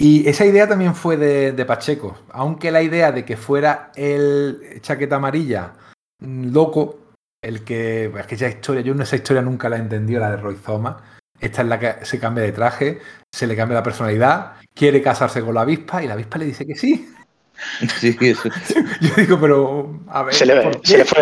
[0.00, 5.16] Y esa idea también fue de, Pacheco, aunque la idea de que fuera el chaqueta
[5.16, 5.74] amarilla
[6.20, 7.00] mm, loco,
[7.42, 10.30] el que, es que esa historia, yo en esa historia nunca la he entendido, la
[10.30, 10.96] de Roy Thomas.
[11.38, 12.98] Esta es la que se cambia de traje,
[13.30, 16.66] se le cambia la personalidad, quiere casarse con la avispa y la avispa le dice
[16.66, 17.06] que sí.
[18.00, 18.48] Sí, eso.
[19.02, 20.34] Yo digo, pero a ver.
[20.34, 21.20] Se le, fue,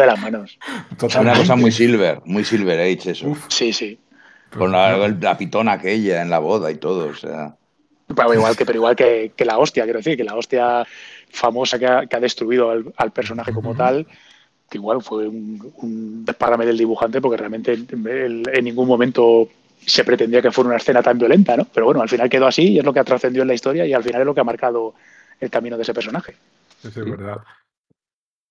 [0.00, 0.58] de las manos.
[0.98, 3.36] Es una cosa muy silver, muy silver age eso.
[3.48, 4.00] sí, sí.
[4.50, 7.54] Con la, la, pitona aquella en la boda y todo, o sea.
[8.06, 10.86] Pero igual que, pero igual que, la hostia, quiero decir, que la hostia
[11.30, 14.06] famosa que ha, destruido al, personaje como tal,
[14.68, 19.48] que igual fue un, un del dibujante, porque realmente en ningún momento
[19.86, 21.66] se pretendía que fuera una escena tan violenta, ¿no?
[21.72, 23.86] Pero bueno, al final quedó así y es lo que ha trascendido en la historia
[23.86, 24.94] y al final es lo que ha marcado
[25.40, 26.36] el camino de ese personaje.
[26.82, 27.38] Eso es verdad.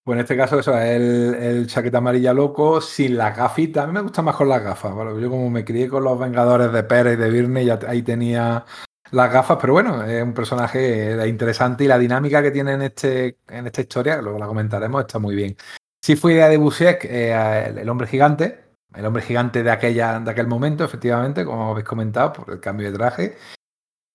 [0.04, 3.84] Pues en este caso, eso es el, el, chaqueta amarilla loco sin la gafita.
[3.84, 4.94] A mí me gusta más con las gafas.
[5.20, 8.66] Yo como me crié con los Vengadores de Pérez y de Virne, ya ahí tenía
[9.14, 13.38] las gafas, pero bueno, es un personaje interesante y la dinámica que tiene en, este,
[13.48, 15.56] en esta historia, luego la comentaremos, está muy bien.
[16.04, 20.32] Sí fue idea de Busiek, eh, el, hombre gigante, el hombre gigante de, aquella, de
[20.32, 23.38] aquel momento, efectivamente, como habéis comentado, por el cambio de traje.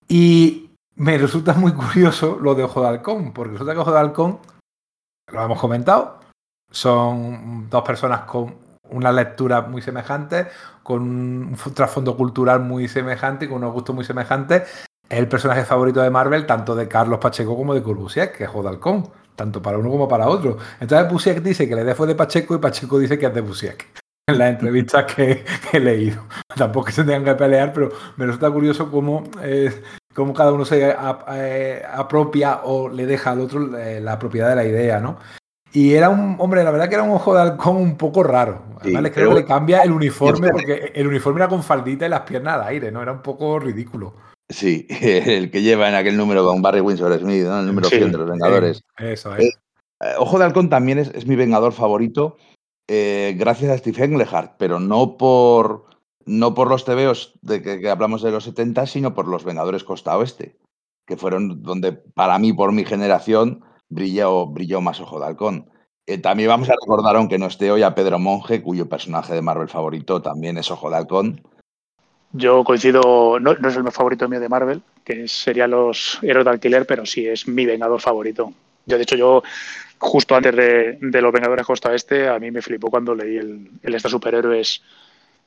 [0.08, 4.00] Y me resulta muy curioso lo de Ojo de Halcón, porque resulta que Ojo de
[4.00, 4.40] Halcón,
[5.32, 6.18] lo hemos comentado,
[6.72, 8.56] son dos personas con
[8.90, 10.48] una lectura muy semejante,
[10.82, 15.64] con un trasfondo cultural muy semejante y con unos gustos muy semejantes, es el personaje
[15.64, 19.78] favorito de Marvel, tanto de Carlos Pacheco como de Kurbusiek, que es Jodalcón, tanto para
[19.78, 20.58] uno como para otro.
[20.80, 23.40] Entonces Busiek dice que la idea fue de Pacheco y Pacheco dice que es de
[23.40, 23.86] Busiek.
[24.28, 25.42] En las entrevistas que,
[25.72, 26.22] he leído.
[26.54, 30.94] Tampoco se tengan que pelear, pero me resulta curioso cómo, eh, cómo cada uno se
[31.32, 35.16] eh, apropia o le deja al otro eh, la propiedad de la idea, ¿no?
[35.72, 38.64] Y era un, hombre, la verdad que era un ojo de halcón un poco raro.
[38.82, 42.20] Además, creo que le cambia el uniforme, porque el uniforme era con faldita y las
[42.20, 43.00] piernas al aire, ¿no?
[43.00, 44.12] Era un poco ridículo.
[44.48, 47.60] Sí, el que lleva en aquel número con Barry Windsor Smith, ¿no?
[47.60, 48.82] El número 100 de los Vengadores.
[48.98, 49.58] eso es.
[50.00, 52.36] Eh, Ojo de Halcón también es, mi Vengador favorito,
[52.86, 55.86] eh, gracias a Steve Englehart, pero no por,
[56.24, 60.16] no por los tebeos de que, hablamos de los 70, sino por los Vengadores Costa
[60.16, 60.56] Oeste,
[61.06, 65.70] que fueron donde, para mí, por mi generación, brilló, brilló más Ojo de Halcón.
[66.06, 69.42] Eh, también vamos a recordar, aunque no esté hoy, a Pedro Monge, cuyo personaje de
[69.42, 71.42] Marvel favorito también es Ojo de Halcón.
[72.32, 76.86] Yo coincido, no, es el favorito mío de Marvel, que sería los Héroes de Alquiler,
[76.86, 78.52] pero sí es mi Vengador favorito.
[78.84, 79.42] Yo, de hecho, yo
[79.98, 83.94] justo antes de, los Vengadores Costa Este, a mí me flipó cuando leí el, el
[83.94, 84.82] Esta Superhéroes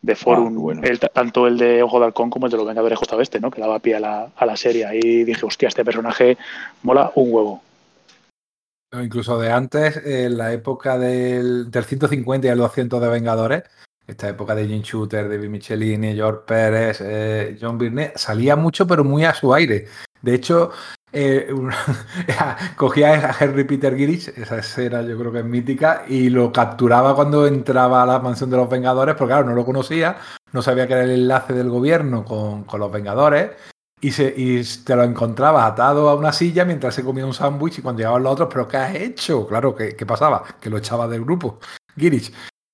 [0.02, 0.82] de Forum,
[1.14, 3.52] tanto el de Ojo de Halcón como el de los Vengadores Costa Oeste, ¿no?
[3.52, 4.86] que daba pie a la, a la serie.
[4.86, 6.38] Ahí dije, hostia, este personaje
[6.82, 7.62] mola un huevo.
[8.94, 13.64] Incluso de antes, en la época del, del 150 y el 200 de Vengadores,
[14.08, 19.04] esta época de Jim Shooter, David Michelini, George Pérez, eh, John Byrne, salía mucho pero
[19.04, 19.88] muy a su aire.
[20.22, 20.72] De hecho,
[21.14, 21.54] eh,
[22.78, 27.16] cogía a Henry Peter Girish, esa escena yo creo que es mítica, y lo capturaba
[27.16, 30.18] cuando entraba a la mansión de los Vengadores, porque claro, no lo conocía,
[30.54, 33.52] no sabía que era el enlace del gobierno con, los Vengadores,
[34.00, 37.80] y, se, y te lo encontraba atado a una silla mientras se comía un sándwich
[37.80, 39.46] y cuando llegaban los otros, ¿pero qué has hecho?
[39.48, 40.44] Claro, ¿qué, qué pasaba?
[40.60, 41.60] Que lo echaba del grupo,
[41.96, 42.32] Girish.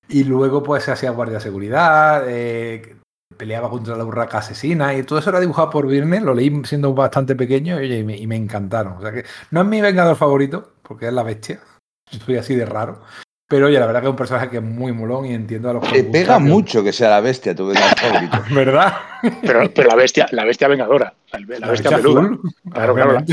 [0.09, 2.95] Y luego pues se hacía guardia de seguridad, eh,
[3.35, 6.93] peleaba contra la burraca asesina y todo eso era dibujado por Virne, lo leí siendo
[6.93, 8.93] bastante pequeño y, me, encantaron.
[8.93, 11.59] O sea que no es mi vengador favorito, porque es la bestia,
[12.25, 13.01] soy así de raro.
[13.49, 15.73] Pero oye, la verdad que es un personaje que es muy molón y entiendo a
[15.73, 16.03] los que.
[16.03, 18.43] pega mucho que sea la bestia, tu vengador favorito.
[18.51, 18.93] ¿Verdad?
[19.41, 22.37] Pero, pero, la bestia, la bestia vengadora, la, bestia, peluda.
[22.73, 23.23] Claro, claro,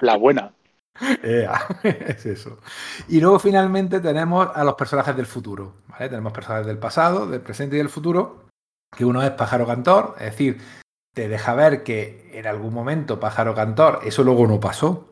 [0.00, 0.52] la, buena.
[1.22, 2.58] es eso.
[3.08, 5.74] Y luego finalmente tenemos a los personajes del futuro.
[5.88, 6.08] ¿vale?
[6.08, 8.42] Tenemos personajes del pasado, del presente y del futuro
[8.96, 10.60] que uno es pájaro cantor, es decir,
[11.14, 15.08] te deja ver que en algún momento pájaro cantor, eso luego no pasó,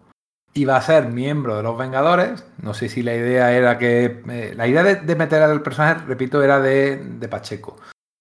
[0.55, 2.45] iba a ser miembro de los Vengadores.
[2.61, 4.23] No sé si la idea era que.
[4.29, 7.77] Eh, la idea de, meter al personaje, repito, era de, Pacheco.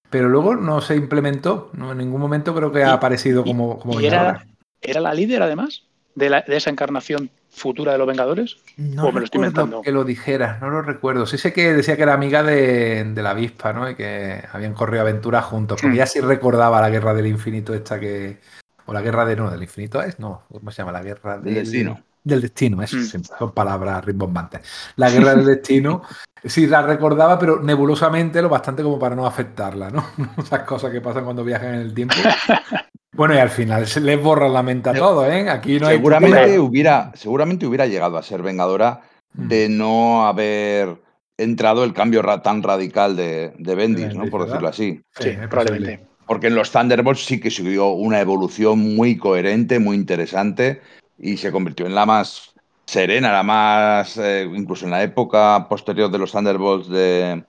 [0.10, 1.70] Pero luego no se implementó.
[1.74, 4.46] No, en ningún momento creo que ha aparecido como, como Era,
[4.82, 5.84] ¿Era la líder, además,
[6.16, 8.58] de, de esa encarnación futura de los Vengadores?
[8.78, 9.82] No me lo estoy inventando?
[9.82, 11.26] que lo dijeras, no lo recuerdo.
[11.26, 13.90] Sí sé que decía que era amiga de, la avispa, ¿no?
[13.90, 15.82] Y que habían corrido aventuras juntos.
[15.82, 15.98] Porque mm.
[15.98, 18.40] ya sí recordaba la guerra del infinito esta que...
[18.86, 19.36] O la guerra de...
[19.36, 20.44] No, del infinito es, no.
[20.52, 20.92] ¿Cómo se llama?
[20.92, 22.02] La guerra del, destino.
[22.24, 23.24] Del destino, eso, mm.
[23.38, 24.62] son palabras rimbombantes.
[24.96, 26.04] La guerra del destino,
[26.44, 30.06] sí la recordaba, pero nebulosamente, lo bastante como para no afectarla, ¿no?
[30.38, 32.16] Esas cosas que pasan cuando viajan en el tiempo.
[33.12, 35.50] Bueno, y al final se les borra la mente a todo, ¿eh?
[35.50, 39.02] Aquí no seguramente hay hubiera, seguramente hubiera llegado a ser vengadora
[39.34, 39.48] mm.
[39.50, 41.02] de no haber
[41.36, 44.28] entrado el cambio tan radical de, de Bendis, ¿no?
[44.28, 45.02] Por decirlo así.
[45.20, 46.08] Sí, probablemente.
[46.28, 50.80] Porque en los Thunderbolts sí que siguió una evolución muy coherente, muy interesante
[51.18, 52.54] y se convirtió en la más
[52.90, 57.44] serena, la más, eh, incluso en la época posterior de los Thunderbolts de,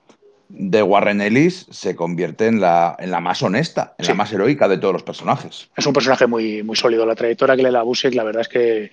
[0.49, 4.67] de Warren Ellis se convierte en la, en la más honesta, en la más heroica
[4.67, 5.69] de todos los personajes.
[5.75, 7.07] Es un personaje muy, muy sólido.
[7.07, 8.91] La trayectoria que le da Busek, la verdad es que,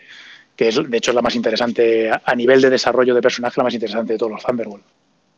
[0.56, 3.64] que es, de hecho es la más interesante, a nivel de desarrollo de personaje, la
[3.64, 4.84] más interesante de todos los Thunderbolt.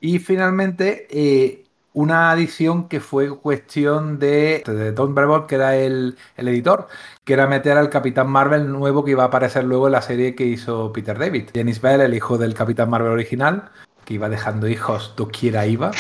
[0.01, 6.16] Y finalmente, eh, una adición que fue cuestión de, de Tom Brevoort, que era el,
[6.37, 6.88] el, editor,
[7.24, 10.35] que era meter al Capitán Marvel nuevo que iba a aparecer luego en la serie
[10.35, 11.50] que hizo Peter David.
[11.53, 13.70] Dennis Bell, el hijo del Capitán Marvel original,
[14.11, 15.90] iba dejando hijos doquiera iba.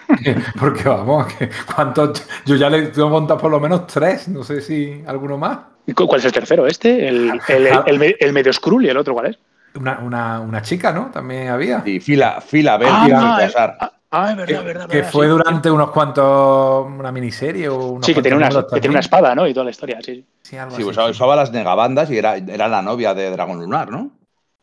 [0.58, 2.26] Porque vamos, que ¿cuántos?
[2.44, 5.58] Yo ya le tengo contado por lo menos tres, no sé si alguno más.
[5.94, 6.66] ¿Cuál es el tercero?
[6.66, 7.08] ¿Este?
[7.08, 9.38] ¿El, el, medio Skrull y el otro cuál es?
[9.74, 11.10] Una, una, una, chica, ¿no?
[11.10, 11.82] También había.
[11.82, 13.92] Sí, fila, fila, ver, ah, Casar.
[14.16, 14.88] Ah, es verdad, verdad.
[14.88, 16.86] Que fue durante unos cuantos.
[16.86, 19.48] Una miniserie o unos Sí, que tiene, una, que tiene una espada, ¿no?
[19.48, 20.24] Y toda la historia, sí.
[20.42, 24.12] Sí, algo sí usaba, las negabandas y era, era la novia de Dragón Lunar, ¿no?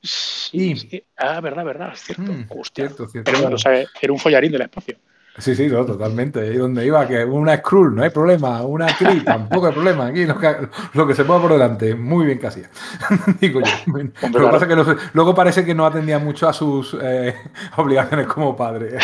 [0.02, 1.04] Sí.
[1.18, 2.32] Ah, verdad, verdad, cierto.
[2.32, 3.30] Mm, cierto, cierto.
[3.30, 4.98] Era, un follarín del espacio.
[5.42, 6.40] Sí, sí, no, totalmente.
[6.40, 8.62] Ahí donde iba, que una Skrull, no hay problema.
[8.62, 10.06] Una Kree, tampoco hay problema.
[10.08, 10.56] Aquí lo que,
[10.94, 12.62] lo que se ponga por delante, muy bien casi.
[13.42, 13.94] Digo yo.
[14.30, 17.36] Lo que pasa es que luego parece que no atendía mucho a sus eh,
[17.78, 18.98] obligaciones como padre.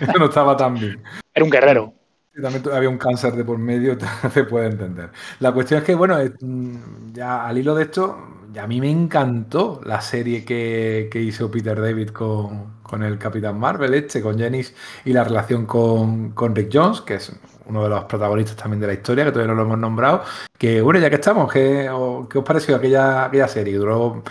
[0.00, 1.02] Eso no estaba tan bien.
[1.34, 1.94] Era un guerrero.
[2.40, 3.96] también había un cáncer de por medio,
[4.32, 5.10] se puede entender.
[5.38, 8.18] La cuestión es que, bueno, mm, ya al hilo de esto,
[8.58, 14.20] a mí me encantó la serie que, hizo Peter David con, el Capitán Marvel, este,
[14.20, 14.74] con Jennings
[15.04, 17.32] y la relación con, Rick Jones, que es
[17.66, 20.24] uno de los protagonistas también de la historia, que todavía no lo hemos nombrado.
[20.58, 21.90] Que bueno, ya que estamos, ¿qué,
[22.30, 23.76] qué os pareció aquella, aquella serie?
[23.76, 24.22] Duró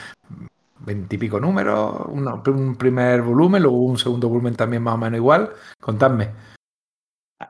[0.80, 5.52] veintipico números, un primer volumen, luego un segundo volumen también más o menos igual.
[5.80, 6.30] Contadme.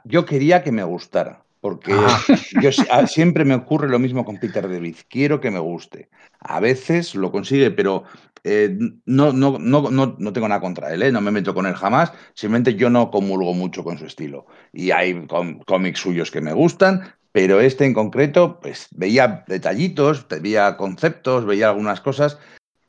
[0.03, 1.43] Yo quería que me gustara.
[1.61, 2.19] Porque ah.
[2.61, 2.71] yo,
[3.07, 4.95] siempre me ocurre lo mismo con Peter David.
[5.09, 6.09] Quiero que me guste.
[6.39, 8.03] A veces lo consigue, pero
[8.43, 11.11] eh, no, no, no, no, tengo nada contra él, ¿eh?
[11.11, 12.13] no me meto con él jamás.
[12.33, 14.45] Simplemente yo no comulgo mucho con su estilo.
[14.73, 15.27] Y hay
[15.65, 21.69] cómics suyos que me gustan, pero este en concreto, pues veía detallitos, veía conceptos, veía
[21.69, 22.39] algunas cosas,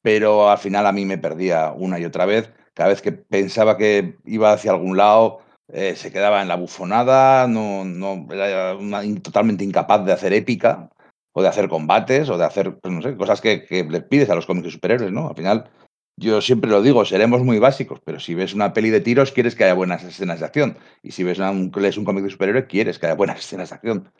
[0.02, 2.50] pero al final a mí me perdía una y otra vez.
[2.74, 7.46] Cada vez que pensaba que iba hacia algún lado, eh, se quedaba en la bufonada,
[7.46, 8.76] no, no, era
[9.22, 10.90] totalmente incapaz de hacer épica,
[11.32, 14.34] o de hacer combates, o de hacer, pues no sé, cosas que, le pides a
[14.34, 15.28] los cómics de superhéroes, ¿no?
[15.28, 15.70] Al final,
[16.16, 19.54] yo siempre lo digo, seremos muy básicos, pero si ves una peli de tiros, quieres
[19.54, 20.76] que haya buenas escenas de acción.
[21.02, 23.76] Y si ves un, lees un cómic de superhéroe, quieres que haya buenas escenas de
[23.76, 24.10] acción.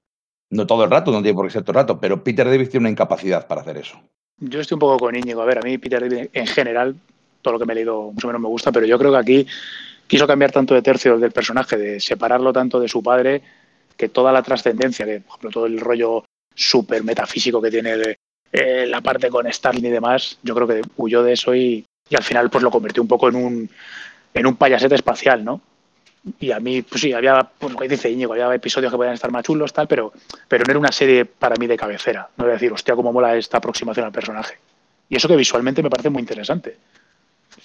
[0.51, 2.68] No todo el rato, no tiene por qué ser todo el rato, pero Peter David
[2.68, 4.01] tiene una incapacidad para hacer eso.
[4.38, 5.42] Yo estoy un poco con Íñigo.
[5.42, 6.96] A ver, a mí Peter David en general,
[7.42, 9.18] todo lo que me he leído más o menos me gusta, pero yo creo que
[9.18, 9.46] aquí
[10.07, 13.42] quiso cambiar tanto de tercio del personaje, de separarlo tanto de su padre,
[13.96, 18.16] que toda la trascendencia, que por ejemplo todo el rollo súper metafísico que tiene
[18.52, 21.84] eh, la parte con Stalin y demás, yo creo que huyó de eso y,
[22.16, 23.70] al final pues lo convirtió un poco en un,
[24.34, 25.60] en un payasete espacial, ¿no?
[26.38, 29.14] Y a mí, pues sí, había, pues lo que dice Íñigo, había episodios que podían
[29.14, 30.12] estar más chulos, tal, pero,
[30.48, 32.28] pero no era una serie para mí de cabecera.
[32.36, 34.58] No voy a decir, hostia, cómo mola esta aproximación al personaje.
[35.08, 36.76] Y eso que visualmente me parece muy interesante.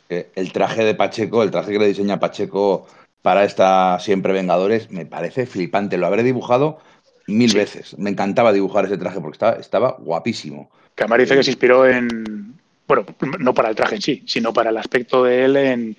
[0.09, 2.87] El traje de Pacheco, el traje que le diseña Pacheco
[3.21, 5.97] para esta Siempre Vengadores, me parece flipante.
[5.97, 6.79] Lo habré dibujado
[7.27, 7.97] mil veces.
[7.97, 10.69] Me encantaba dibujar ese traje porque estaba, estaba guapísimo.
[10.93, 12.55] Camar dice que se inspiró en,
[12.87, 13.05] bueno,
[13.39, 15.97] no para el traje en sí, sino para el aspecto de él en,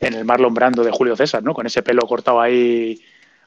[0.00, 1.54] el Marlon Brando de Julio César, ¿no?
[1.54, 3.00] Con ese pelo cortado ahí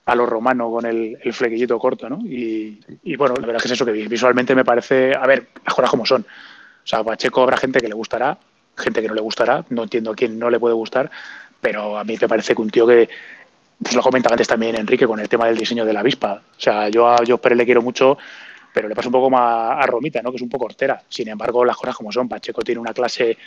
[0.05, 2.19] a lo romano con el, flequillito corto, ¿no?
[2.25, 2.79] Y,
[3.15, 5.91] bueno, la verdad es que es eso que visualmente me parece, a ver, las cosas
[5.91, 6.21] como son.
[6.23, 8.39] O sea, Pacheco habrá gente que le gustará,
[8.75, 11.11] gente que no le gustará, no entiendo a quién no le puede gustar,
[11.61, 13.09] pero a mí me parece que un tío que,
[13.93, 16.41] lo comentaba antes también Enrique con el tema del diseño de la avispa.
[16.57, 18.17] O sea, yo a yo Pérez le quiero mucho,
[18.73, 20.31] pero le pasa un poco más a Romita, ¿no?
[20.31, 21.01] que es un poco hortera.
[21.09, 23.37] Sin embargo, las cosas como son, Pacheco tiene una clase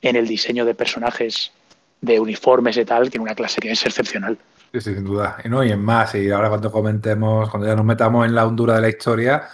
[0.00, 1.52] en el diseño de personajes,
[2.00, 4.38] de uniformes y tal, tiene una clase que es excepcional.
[4.72, 5.38] Sí, sí, sin duda.
[5.44, 8.46] Y no, y en más, y ahora cuando comentemos, cuando ya nos metamos en la
[8.46, 9.48] hondura de la historia,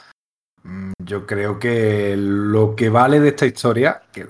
[0.63, 4.27] mm, yo creo que lo que vale de esta historia, que,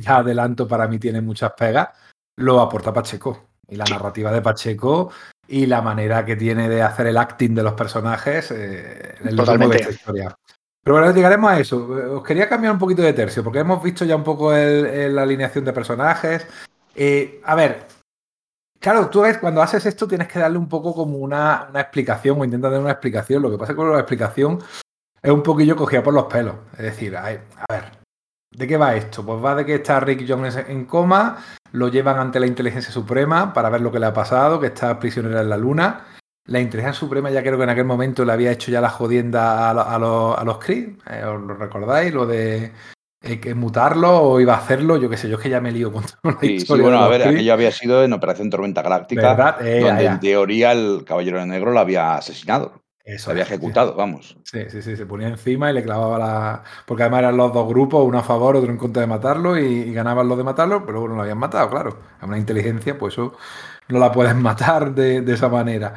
[0.00, 1.88] ya adelanto para mí tiene muchas pegas,
[2.36, 3.49] lo aporta Pacheco.
[3.70, 5.10] Y la narrativa de Pacheco
[5.50, 9.36] y la manera que tiene de hacer el acting de los personajes eh, en el
[9.36, 10.36] de esta historia.
[10.82, 12.16] Pero bueno, llegaremos a eso.
[12.16, 15.64] Os quería cambiar un poquito de tercio, porque hemos visto ya un poco la alineación
[15.64, 16.46] de personajes.
[16.94, 17.86] Eh, a ver,
[18.78, 22.44] claro, tú ves, cuando haces esto tienes que darle un poco como una, explicación o
[22.44, 23.42] intentas dar una explicación.
[23.42, 24.58] Lo que pasa con la explicación
[25.20, 26.54] es un poquillo cogida por los pelos.
[26.72, 28.00] Es decir, a ver,
[28.50, 29.24] ¿de qué va esto?
[29.24, 33.52] Pues va de que está Rick Jones en coma, lo llevan ante la inteligencia suprema
[33.52, 36.06] para ver lo que le ha pasado, que está prisionera en la luna.
[36.46, 39.70] La inteligencia suprema ya creo que en aquel momento le había hecho ya la jodienda
[39.70, 42.12] a, los, a los Kree, eh, ¿os lo recordáis?
[42.12, 42.72] Lo de
[43.22, 45.70] eh, que mutarlo o iba a hacerlo, yo qué sé, yo es que ya me
[45.70, 46.84] lío con la sí, historia.
[46.84, 50.72] Sí, bueno, a ver, aquello había sido en Operación Tormenta Galáctica, eh, donde en teoría
[50.72, 52.82] el Caballero Negro lo había asesinado.
[53.10, 54.36] Eso, había ejecutado, vamos.
[54.44, 56.62] Sí, sí, sí, se ponía encima y le clavaba la.
[56.86, 59.92] Porque además eran los dos grupos, uno a favor, otro en contra de matarlo, y,
[59.92, 61.98] ganaban los de matarlo, pero luego no lo habían matado, claro.
[62.20, 63.34] A una inteligencia, pues eso
[63.88, 65.92] no la puedes matar de, esa manera.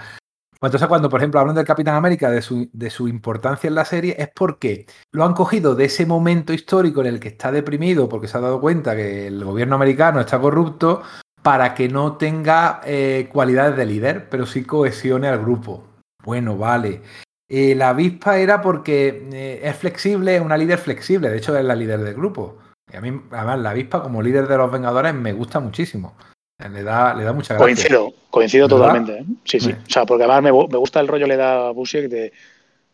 [0.60, 3.76] Pues entonces, cuando, por ejemplo, hablan del Capitán América, de su, de su importancia en
[3.76, 7.52] la serie, es porque lo han cogido de ese momento histórico en el que está
[7.52, 11.04] deprimido, porque se ha dado cuenta que el gobierno americano está corrupto,
[11.44, 15.93] para que no tenga eh, cualidades de líder, pero sí cohesione al grupo.
[16.24, 17.02] Bueno, vale.
[17.50, 21.64] Eh, la avispa era porque eh, es flexible, es una líder flexible, de hecho es
[21.64, 22.58] la líder del grupo.
[22.92, 26.16] Y a mí, además, la avispa como líder de los Vengadores me gusta muchísimo.
[26.58, 27.66] Le da, le da mucha gracia.
[27.66, 29.20] Coincido, coincido totalmente.
[29.20, 29.26] ¿eh?
[29.44, 29.72] Sí, sí.
[29.72, 32.32] O sea, porque además me, gusta el rollo le da a Busiek de,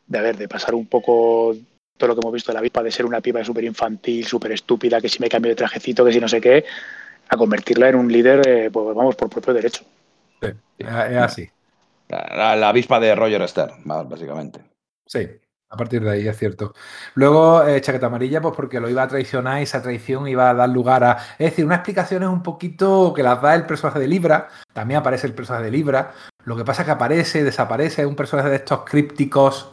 [0.07, 1.55] de, ver, de pasar un poco
[1.97, 4.53] todo lo que hemos visto de la avispa, de ser una piba súper infantil, súper
[4.53, 6.65] estúpida, que si me cambio de trajecito, que si no sé qué,
[7.27, 9.83] a convertirla en un líder, pues vamos, por propio derecho.
[10.41, 11.49] Sí, es así.
[12.09, 14.63] La, avispa de Roger Stern, básicamente.
[15.05, 15.27] Sí,
[15.69, 16.73] a partir de ahí es cierto.
[17.13, 20.53] Luego, eh, chaqueta amarilla, pues porque lo iba a traicionar y esa traición iba a
[20.55, 21.17] dar lugar a.
[21.37, 24.47] Es decir, una explicación es un poquito que las da el personaje de Libra.
[24.73, 26.13] También aparece el personaje de Libra.
[26.43, 28.01] Lo que pasa es que aparece, desaparece.
[28.01, 29.71] Es un personaje de estos crípticos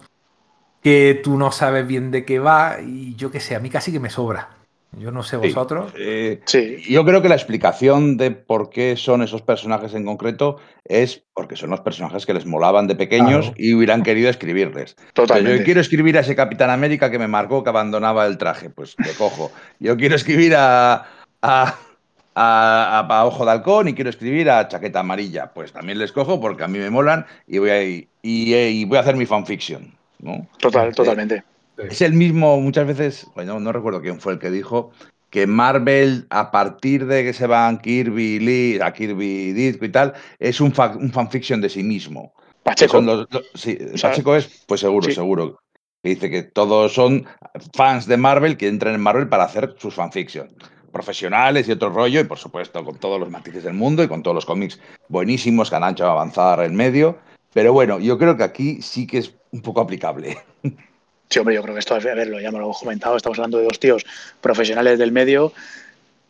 [0.82, 2.80] que tú no sabes bien de qué va.
[2.82, 4.55] Y yo qué sé, a mí casi que me sobra.
[4.92, 5.92] Yo no sé vosotros.
[5.98, 10.56] Eh, sí, Yo creo que la explicación de por qué son esos personajes en concreto
[10.84, 14.96] es porque son los personajes que les molaban de pequeños y hubieran querido escribirles.
[15.12, 15.58] Totalmente.
[15.58, 18.96] yo quiero escribir a ese Capitán América que me marcó que abandonaba el traje, pues
[19.04, 19.52] le cojo.
[19.80, 21.06] Yo quiero escribir a,
[21.42, 26.64] a, Ojo de Halcón y quiero escribir a Chaqueta Amarilla, pues también les cojo porque
[26.64, 29.92] a mí me molan y voy a, y, voy a hacer mi fanfiction.
[30.20, 30.46] ¿no?
[30.58, 31.44] Total, totalmente.
[31.78, 34.92] Es el mismo, muchas veces, bueno, no recuerdo quién fue el que dijo
[35.30, 40.14] que Marvel, a partir de que se van Kirby, Lee, a Kirby Disco y tal,
[40.38, 42.32] es un, un fanfiction de sí mismo.
[42.62, 43.26] Pacheco.
[43.54, 45.60] sí, Pacheco es, pues seguro, seguro.
[46.02, 47.26] Que dice que todos son
[47.74, 50.48] fans de Marvel que entran en Marvel para hacer sus fanfiction.
[50.90, 54.22] Profesionales y otro rollo, y por supuesto con todos los matices del mundo y con
[54.22, 57.18] todos los cómics buenísimos que han hecho avanzar en medio.
[57.52, 60.38] Pero bueno, yo creo que aquí sí que es un poco aplicable.
[61.28, 63.58] Sí, hombre, yo creo que esto, a verlo, ya me lo hemos comentado, estamos hablando
[63.58, 64.04] de dos tíos
[64.40, 65.52] profesionales del medio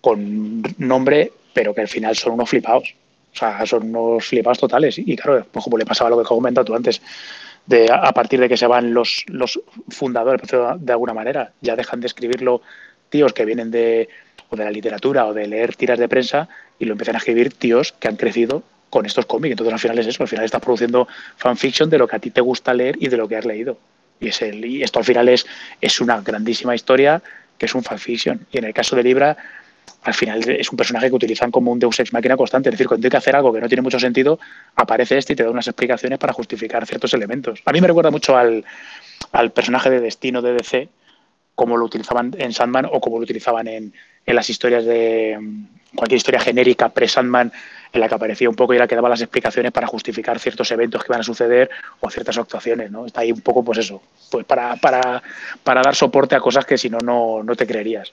[0.01, 2.95] con nombre, pero que al final son unos flipados.
[3.35, 4.99] O sea, son unos flipados totales.
[4.99, 7.03] Y claro, pues como le pasaba lo que comentado tú antes,
[7.67, 10.43] de a partir de que se van los, los fundadores,
[10.79, 12.63] de alguna manera, ya dejan de escribirlo
[13.11, 14.09] tíos que vienen de,
[14.49, 17.53] o de la literatura o de leer tiras de prensa y lo empiezan a escribir
[17.53, 19.53] tíos que han crecido con estos cómics.
[19.53, 22.31] Entonces al final es eso, al final estás produciendo fanfiction de lo que a ti
[22.31, 23.77] te gusta leer y de lo que has leído.
[24.21, 25.47] Y, es el, y esto al final es,
[25.81, 27.23] es una grandísima historia
[27.59, 28.47] que es un fanfiction.
[28.51, 29.37] Y en el caso de Libra,
[30.03, 32.69] al final es un personaje que utilizan como un Deus Ex máquina constante.
[32.69, 34.39] Es decir, cuando hay que hacer algo que no tiene mucho sentido,
[34.77, 37.61] aparece este y te da unas explicaciones para justificar ciertos elementos.
[37.65, 38.65] A mí me recuerda mucho al,
[39.33, 40.89] al personaje de Destino de DC,
[41.55, 43.95] como lo utilizaban en Sandman o como lo utilizaban en,
[44.27, 45.39] en las historias de
[45.95, 47.53] cualquier historia genérica pre-Sandman
[47.93, 50.71] en la que aparecía un poco y era que daba las explicaciones para justificar ciertos
[50.71, 51.71] eventos que iban a suceder
[52.01, 53.07] o ciertas actuaciones, ¿no?
[53.07, 55.23] Está ahí un poco, pues eso, pues para, para,
[55.63, 58.13] para dar soporte a cosas que si no, no te creerías.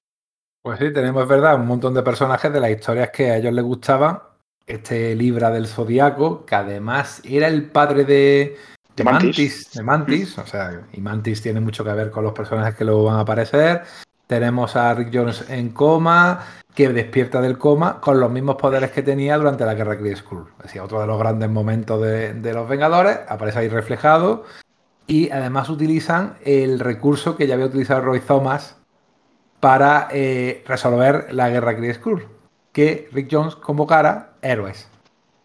[0.64, 3.66] Pues sí, tenemos, verdad, un montón de personajes de las historias que a ellos les
[3.66, 4.20] gustaban.
[4.66, 8.56] Este Libra del Zodiaco, que además era el padre de,
[8.96, 9.74] de Mantis.
[9.74, 13.04] de Mantis, o sea, y Mantis tiene mucho que ver con los personajes que luego
[13.04, 13.82] van a aparecer.
[14.34, 19.04] Tenemos a Rick Jones en coma, que despierta del coma con los mismos poderes que
[19.04, 20.48] tenía durante la guerra Kree Skrull.
[20.66, 24.44] Es otro de los grandes momentos de, los Vengadores, aparece ahí reflejado.
[25.06, 28.76] Y además utilizan el recurso que ya había utilizado Roy Thomas
[29.60, 32.26] para eh, resolver la guerra Kree Skrull,
[32.72, 34.90] que Rick Jones convocara héroes.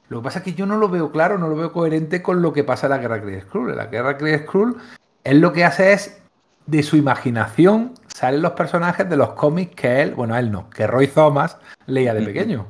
[0.09, 2.41] Lo que pasa es que yo no lo veo claro, no lo veo coherente con
[2.41, 3.77] lo que pasa en la guerra Kree Skrull.
[3.77, 4.79] la guerra Kree Skrull,
[5.25, 6.23] él lo que hace es,
[6.65, 10.87] de su imaginación, salen los personajes de los cómics que él, bueno, él no, que
[10.87, 11.57] Roy Thomas
[11.87, 12.67] leía de pequeño.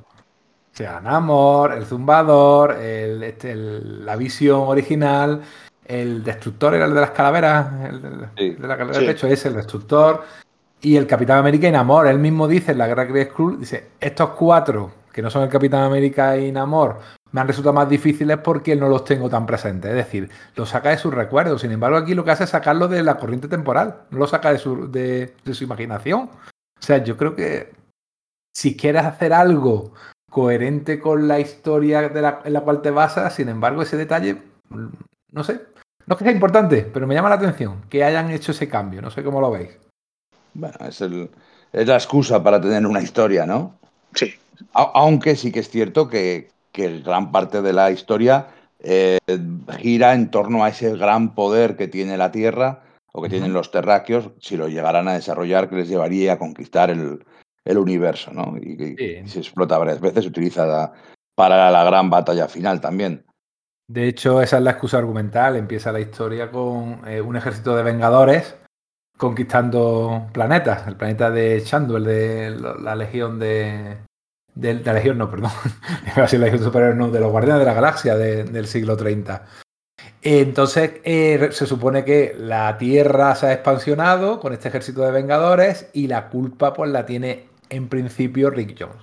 [0.73, 5.43] O sea, Namor, el Zumbador, el, este, la visión original,
[5.85, 8.03] el Destructor era el de las calaveras, el,
[8.61, 9.07] de la calavera sí.
[9.07, 10.23] de pecho, es el Destructor.
[10.81, 13.89] Y el Capitán América y Namor, él mismo dice en la Guerra Kree Skrull, dice,
[13.99, 16.99] estos cuatro, que no son el Capitán América y Namor,
[17.33, 19.91] me han resultado más difíciles porque no los tengo tan presentes.
[19.91, 21.61] Es decir, los saca de sus recuerdos.
[21.61, 24.53] Sin embargo, aquí lo que hace es sacarlo de la corriente temporal, no lo saca
[24.53, 26.31] de su, de, de su imaginación.
[26.31, 27.73] O sea, yo creo que
[28.55, 29.93] si quieres hacer algo
[30.31, 34.43] coherente con la historia de la, en la cual te basas, sin embargo, ese detalle,
[35.33, 35.61] no sé,
[36.07, 39.03] no es que sea importante, pero me llama la atención que hayan hecho ese cambio.
[39.03, 39.77] No sé cómo lo veis.
[40.55, 41.31] Bueno, es, el,
[41.73, 43.79] es la excusa para tener una historia, ¿no?
[44.15, 44.35] Sí.
[44.75, 48.49] A, aunque sí que es cierto que, que gran parte de la historia
[48.81, 49.19] eh,
[49.79, 53.71] gira en torno a ese gran poder que tiene la Tierra o que tienen los
[53.71, 57.25] terráqueos, si lo llegaran a desarrollar, que les llevaría a conquistar el,
[57.65, 58.57] el universo, ¿no?
[58.57, 59.29] Y, sí.
[59.29, 60.93] se explota varias veces, se utiliza la,
[61.35, 63.25] para la gran batalla final también.
[63.89, 65.57] De hecho, esa es la excusa argumental.
[65.57, 68.57] Empieza la historia con eh, un ejército de vengadores
[69.17, 70.87] conquistando planetas.
[70.87, 72.51] El planeta de Chandu, el de
[72.81, 73.99] la legión de.
[74.59, 75.51] De, de la legión, no, perdón.
[76.17, 79.45] La legión superior, no, de los guardianes de la galaxia de, del siglo 30.
[80.21, 85.89] Entonces, eh, se supone que la Tierra se ha expansionado con este ejército de vengadores
[85.93, 88.97] y la culpa, pues, la tiene en principio Rick Jones.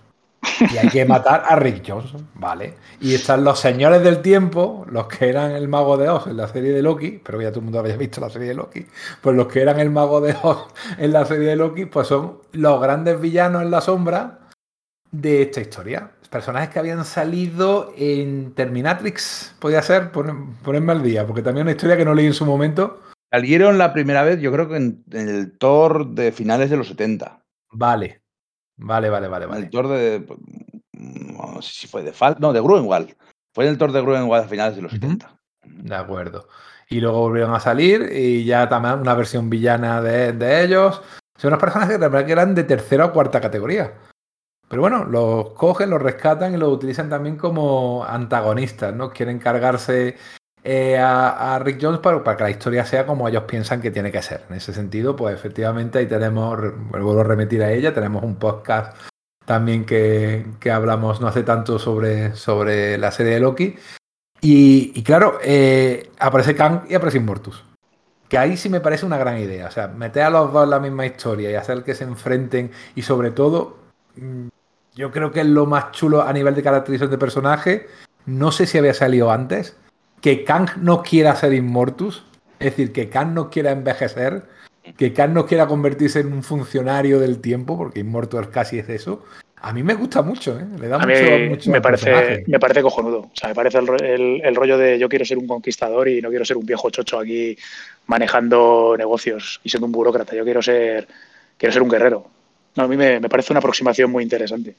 [0.74, 2.74] Y hay que matar a Rick Johnson, ¿vale?
[2.99, 6.49] Y están los señores del tiempo, los que eran el mago de Oz en la
[6.49, 8.86] serie de Loki, pero ya todo el mundo había visto la serie de Loki,
[9.22, 12.39] pues los que eran el mago de Oz en la serie de Loki, pues son
[12.51, 14.39] los grandes villanos en la sombra
[15.12, 16.12] de esta historia.
[16.30, 21.95] Personajes que habían salido en Terminatrix, podía ser, ponerme al día, porque también una historia
[21.95, 23.01] que no leí en su momento.
[23.32, 26.88] Salieron la primera vez, yo creo que en, en el Thor de finales de los
[26.88, 27.41] 70.
[27.72, 28.22] Vale,
[28.78, 29.62] Vale, vale, vale, vale.
[29.66, 30.26] El Thor de.
[30.93, 32.36] No sé si fue de Fal.
[32.39, 33.16] No, de Gruenwald.
[33.53, 35.01] Fue el Thor de Gruenwald a finales de los uh -huh.
[35.01, 35.36] 70.
[35.64, 36.47] De acuerdo.
[36.89, 41.01] Y luego volvieron a salir y ya también una versión villana de, de ellos.
[41.38, 43.93] Son unos personajes que eran de tercera o cuarta categoría.
[44.68, 49.11] Pero bueno, los cogen, los rescatan y los utilizan también como antagonistas, ¿no?
[49.11, 50.16] Quieren cargarse
[50.63, 54.24] eh, a, Rick Jones para, que la historia sea como ellos piensan que tiene que
[54.24, 54.45] ser.
[54.49, 56.57] En ese sentido, pues efectivamente ahí tenemos,
[56.89, 58.97] vuelvo a remitir a ella, tenemos un podcast
[59.45, 63.76] también que, que hablamos no hace tanto sobre, sobre la serie de Loki.
[64.41, 67.63] Y, y claro, eh, aparece Kang y aparece Immortus.
[68.28, 69.68] Que ahí sí me parece una gran idea.
[69.68, 72.72] O sea, meter a los dos en la misma historia y hacer que se enfrenten
[72.95, 73.84] y sobre todo,
[74.95, 77.88] yo creo que es lo más chulo a nivel de caracterización de personaje.
[78.26, 79.78] No sé si había salido antes,
[80.22, 82.26] que Kang no quiera ser Immortus,
[82.59, 84.43] es decir, que Kang no quiera envejecer,
[84.97, 89.24] que Kang no quiera convertirse en un funcionario del tiempo, porque Immortus casi es eso.
[89.61, 90.66] A mí me gusta mucho, ¿eh?
[90.80, 93.20] Le da a mucho, mí mucho me, parece, me parece cojonudo.
[93.20, 96.22] O sea, me parece el, el, el, rollo de yo quiero ser un conquistador y
[96.22, 97.57] no quiero ser un viejo chocho aquí
[98.05, 100.36] manejando negocios y siendo un burócrata.
[100.36, 101.07] Yo quiero ser,
[101.57, 102.30] quiero ser un guerrero.
[102.76, 104.76] A mí me, parece una aproximación muy interesante.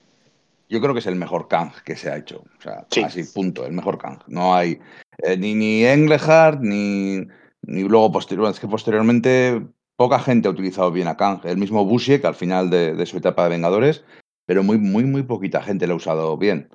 [0.69, 2.45] Yo creo que es el mejor Kang que se ha hecho.
[2.59, 4.19] O sea, así, punto, el mejor Kang.
[4.27, 4.81] No hay
[5.19, 7.27] eh, ni, ni Englehart, ni,
[7.63, 8.57] ni luego posteriormente.
[8.57, 9.63] Es que posteriormente
[9.97, 11.41] poca gente ha utilizado bien a Kang.
[11.45, 14.05] El mismo Busiek al final de, su etapa de Vengadores,
[14.45, 16.69] pero muy, muy, muy poquita gente lo ha usado bien.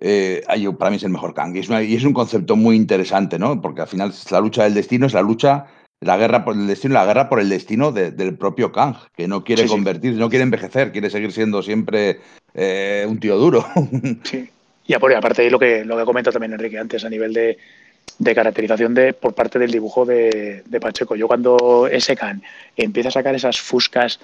[0.00, 0.42] Eh,
[0.78, 1.54] para mí es el mejor Kang.
[1.54, 3.60] Y es, y es, un concepto muy interesante, ¿no?
[3.60, 5.66] Porque al final la lucha del destino, es la lucha
[6.00, 9.44] la guerra por el destino, la guerra por el destino del propio Kang, que no
[9.44, 12.20] quiere convertirse, no quiere envejecer, quiere seguir siendo siempre
[12.54, 13.66] eh, un tío duro.
[14.24, 14.48] Sí.
[14.86, 18.92] Y aparte de lo que, lo que comenta también Enrique antes, a nivel de, caracterización
[18.92, 21.14] de, por parte del dibujo de, Pacheco.
[21.14, 22.40] Yo cuando ese Kang
[22.76, 24.18] empieza a sacar esas fuscas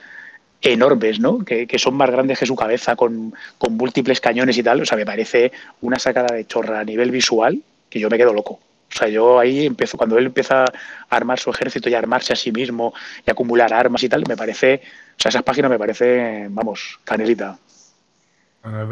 [0.61, 1.45] enormes, ¿no?
[1.45, 4.99] Que, son más grandes que su cabeza, con, con múltiples cañones y tal, o sea,
[4.99, 5.53] me parece
[5.83, 8.59] una sacada de chorra a nivel visual que yo me quedo loco.
[8.93, 10.66] O sea, yo ahí empiezo, cuando él empieza a
[11.11, 12.95] armar su ejército y a armarse a sí mismo
[13.26, 14.80] y acumular armas y tal, me parece,
[15.16, 17.59] o sea, esas páginas me parece, vamos, canelita.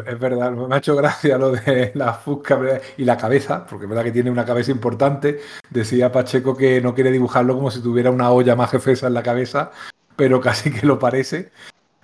[0.07, 2.61] Es verdad, me ha hecho gracia lo de la fusca
[2.97, 5.41] y la cabeza, porque es verdad que tiene una cabeza importante.
[5.69, 9.25] Decía Pacheco que no quiere dibujarlo como si tuviera una olla más jefesa en la
[9.25, 9.73] cabeza,
[10.15, 11.51] pero casi que lo parece.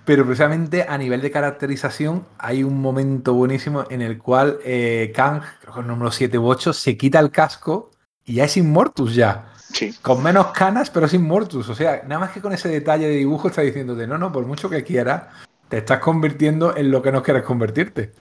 [0.05, 5.41] Pero precisamente a nivel de caracterización hay un momento buenísimo en el cual eh, Kang,
[5.61, 7.91] creo que el número 7 u 8, se quita el casco
[8.25, 9.53] y ya es Inmortus ya.
[9.71, 9.93] Sí.
[10.01, 11.69] Con menos canas, pero es Inmortus.
[11.69, 14.45] O sea, nada más que con ese detalle de dibujo está diciéndote, no, no, por
[14.45, 15.23] mucho que quieras,
[15.69, 18.11] te estás convirtiendo en lo que no quieres convertirte.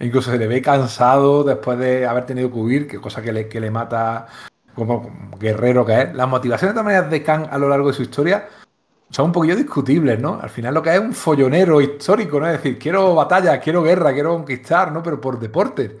[0.00, 3.48] Incluso se le ve cansado después de haber tenido que huir, que cosa que le,
[3.48, 4.26] que le mata
[4.74, 6.14] como guerrero que es.
[6.14, 8.48] Las motivaciones de maneras de Kang a lo largo de su historia
[9.10, 10.38] son un poquillo discutibles, ¿no?
[10.40, 12.46] Al final lo que es un follonero histórico, ¿no?
[12.46, 15.02] Es decir, quiero batalla, quiero guerra, quiero conquistar, ¿no?
[15.02, 15.98] Pero por deporte.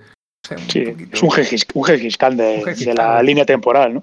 [0.68, 4.02] sí, es un Gengis Khan de, la línea temporal, ¿no?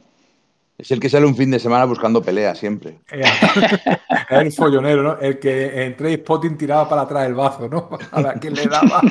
[0.78, 3.00] Es el que sale un fin de semana buscando pelea siempre.
[3.10, 3.30] es
[4.30, 5.20] el follonero, ¿no?
[5.20, 7.90] El que en Trade Spotting tiraba para atrás el bazo, ¿no?
[8.12, 9.02] A la que le daba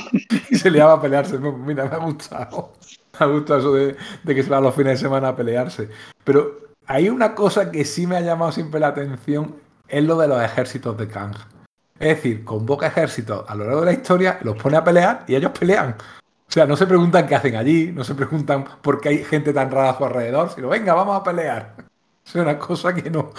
[0.50, 1.38] y se liaba a pelearse.
[1.38, 2.72] Mira, me ha gustado.
[3.18, 5.88] Me ha gustado eso de, de que se va los fines de semana a pelearse.
[6.22, 9.63] Pero hay una cosa que sí me ha llamado siempre la atención
[9.94, 11.34] es lo de los ejércitos de Kang.
[11.98, 15.36] Es decir, convoca ejércitos a lo largo de la historia, los pone a pelear y
[15.36, 15.94] ellos pelean.
[16.48, 19.52] O sea, no se preguntan qué hacen allí, no se preguntan por qué hay gente
[19.52, 21.76] tan rara a su alrededor, sino venga, vamos a pelear.
[22.26, 23.32] Es una cosa que no.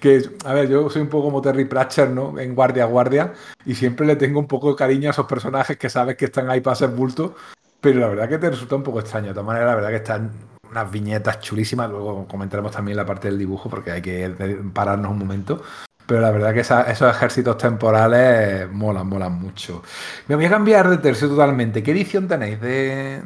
[0.00, 2.38] Que, a ver, yo soy un poco como Terry Pratchett, ¿no?
[2.38, 3.32] En Guardia Guardia,
[3.66, 6.48] y siempre le tengo un poco de cariño a esos personajes que sabes que están
[6.48, 7.34] ahí para ser bulto,
[7.80, 9.28] pero la verdad que te resulta un poco extraño.
[9.28, 10.30] De todas maneras, la verdad que están
[10.70, 11.90] unas viñetas chulísimas.
[11.90, 14.32] Luego comentaremos también la parte del dibujo, porque hay que
[14.72, 15.62] pararnos un momento.
[16.10, 19.84] Pero la verdad que esos ejércitos temporales molan, molan mucho.
[20.26, 21.84] Me voy a cambiar de tercio totalmente.
[21.84, 23.22] ¿Qué edición tenéis de,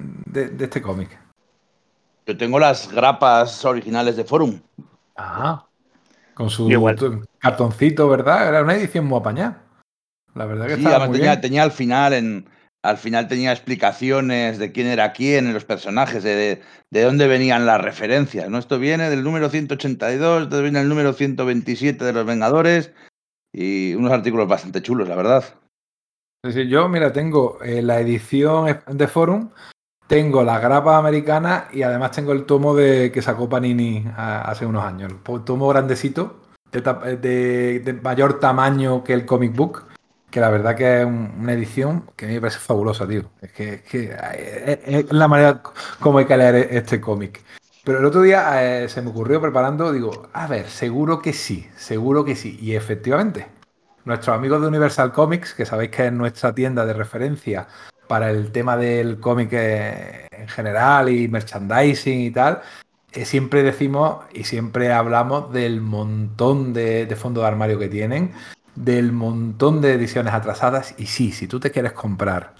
[0.60, 1.08] este cómic?
[2.26, 4.60] Yo tengo las grapas originales de Forum.
[5.16, 5.64] Ah,
[6.34, 6.68] con su
[7.38, 8.48] cartoncito, ¿verdad?
[8.48, 9.62] Era una edición muy apañada.
[10.34, 12.46] La verdad que sí, estaba muy tenía, tenía al final en,
[12.84, 16.60] al final tenía explicaciones de quién era quién en los personajes, de,
[16.90, 18.50] de, dónde venían las referencias.
[18.50, 18.58] ¿no?
[18.58, 22.92] Esto viene del número 182, esto viene del número 127 de los Vengadores
[23.54, 25.44] y unos artículos bastante chulos, la verdad.
[26.46, 29.48] Sí, yo, mira, tengo eh, la edición de Forum,
[30.06, 34.84] tengo la grapa americana y además tengo el tomo de que sacó Panini hace unos
[34.84, 35.10] años.
[35.10, 39.93] El tomo grandecito, de, de mayor tamaño que el comic book
[40.34, 43.30] que la verdad que es una edición que a mí me parece fabulosa, tío.
[43.40, 43.84] Es que,
[44.84, 45.62] es, la manera
[46.00, 47.40] como hay que leer este cómic.
[47.84, 51.68] Pero el otro día eh, se me ocurrió preparando, digo, a ver, seguro que sí,
[51.76, 52.58] seguro que sí.
[52.60, 53.46] Y efectivamente,
[54.04, 57.68] nuestros amigos de Universal Comics, que sabéis que es nuestra tienda de referencia
[58.08, 62.60] para el tema del cómic eh, en general y merchandising y tal,
[63.12, 68.32] eh, siempre decimos y siempre hablamos del montón de, de fondos de armario que tienen
[68.74, 70.94] del montón de ediciones atrasadas.
[70.98, 72.54] Y sí, si tú te quieres comprar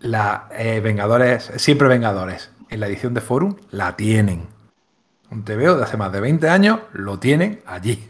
[0.00, 4.48] la eh, Vengadores, siempre Vengadores, en la edición de Forum, la tienen.
[5.30, 8.08] Un TVO de hace más de 20 años lo tienen allí.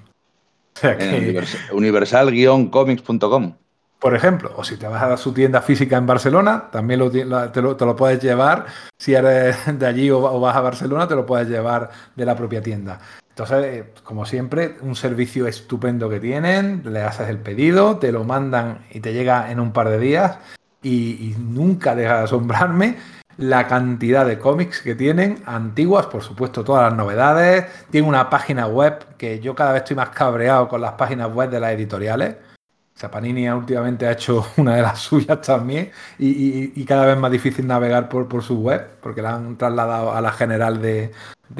[1.73, 3.55] Universal-comics.com.
[3.99, 7.25] Por ejemplo, o si te vas a su tienda física en Barcelona, también lo, te,
[7.25, 8.67] lo, puedes llevar.
[8.99, 12.61] Si eres de allí o vas a Barcelona, te lo puedes llevar de la propia
[12.61, 13.01] tienda.
[13.35, 18.87] Entonces, como siempre, un servicio estupendo que tienen, le haces el pedido, te lo mandan
[18.93, 20.39] y te llega en un par de días
[20.85, 22.97] y, nunca deja de asombrarme
[23.37, 27.66] la cantidad de cómics que tienen, antiguas, por supuesto, todas las novedades.
[27.91, 31.51] Tiene una página web que yo cada vez estoy más cabreado con las páginas web
[31.51, 32.37] de las editoriales.
[32.95, 37.32] O sea, Panini últimamente ha hecho una de las suyas también y, cada vez más
[37.32, 41.11] difícil navegar por, su web porque la han trasladado a la general de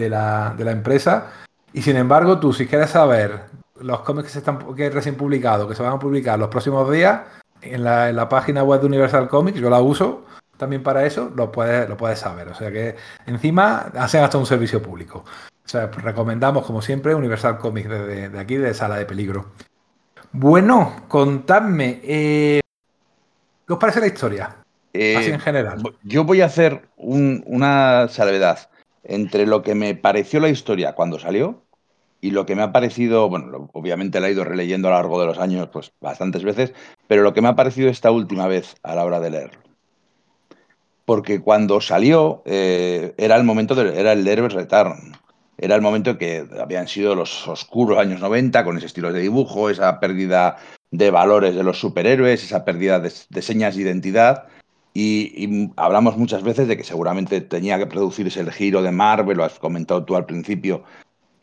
[0.09, 1.33] la empresa.
[1.75, 3.41] Y sin embargo, tú si quieres saber
[3.81, 6.91] los cómics que, se están, que recién publicados, que se van a publicar los próximos
[6.91, 7.21] días,
[7.61, 10.25] en la, en la página web de Universal Comics, yo la uso
[10.57, 12.49] también para eso, lo puedes, lo puedes saber.
[12.49, 12.95] O sea que
[13.27, 15.25] encima hacen hasta un servicio público.
[15.65, 19.47] O sea, recomendamos, como siempre, Universal Comics desde de aquí, de Sala de Peligro.
[20.33, 22.61] Bueno, contadme, eh,
[23.67, 24.57] ¿qué os parece la historia?
[24.93, 25.83] Eh, Así en general.
[26.03, 28.71] Yo voy a hacer un- una salvedad
[29.03, 31.63] entre lo que me pareció la historia cuando salió
[32.25, 35.21] y lo que me ha parecido, bueno, obviamente la he ido releyendo a lo largo
[35.21, 36.73] de los años pues bastantes veces,
[37.07, 39.61] pero lo que me ha parecido esta última vez a la hora de leerlo.
[41.05, 45.13] Porque cuando salió eh, era el momento, de, era el Heroes Return.
[45.59, 49.21] Era el momento en que habían sido los oscuros años 90 con ese estilo de
[49.21, 50.57] dibujo, esa pérdida
[50.91, 53.11] de valores de los superhéroes, esa pérdida de,
[53.43, 54.45] señas de identidad.
[54.95, 59.45] Y hablamos muchas veces de que seguramente tenía que producirse el giro de Marvel, lo
[59.45, 60.85] has comentado tú al principio,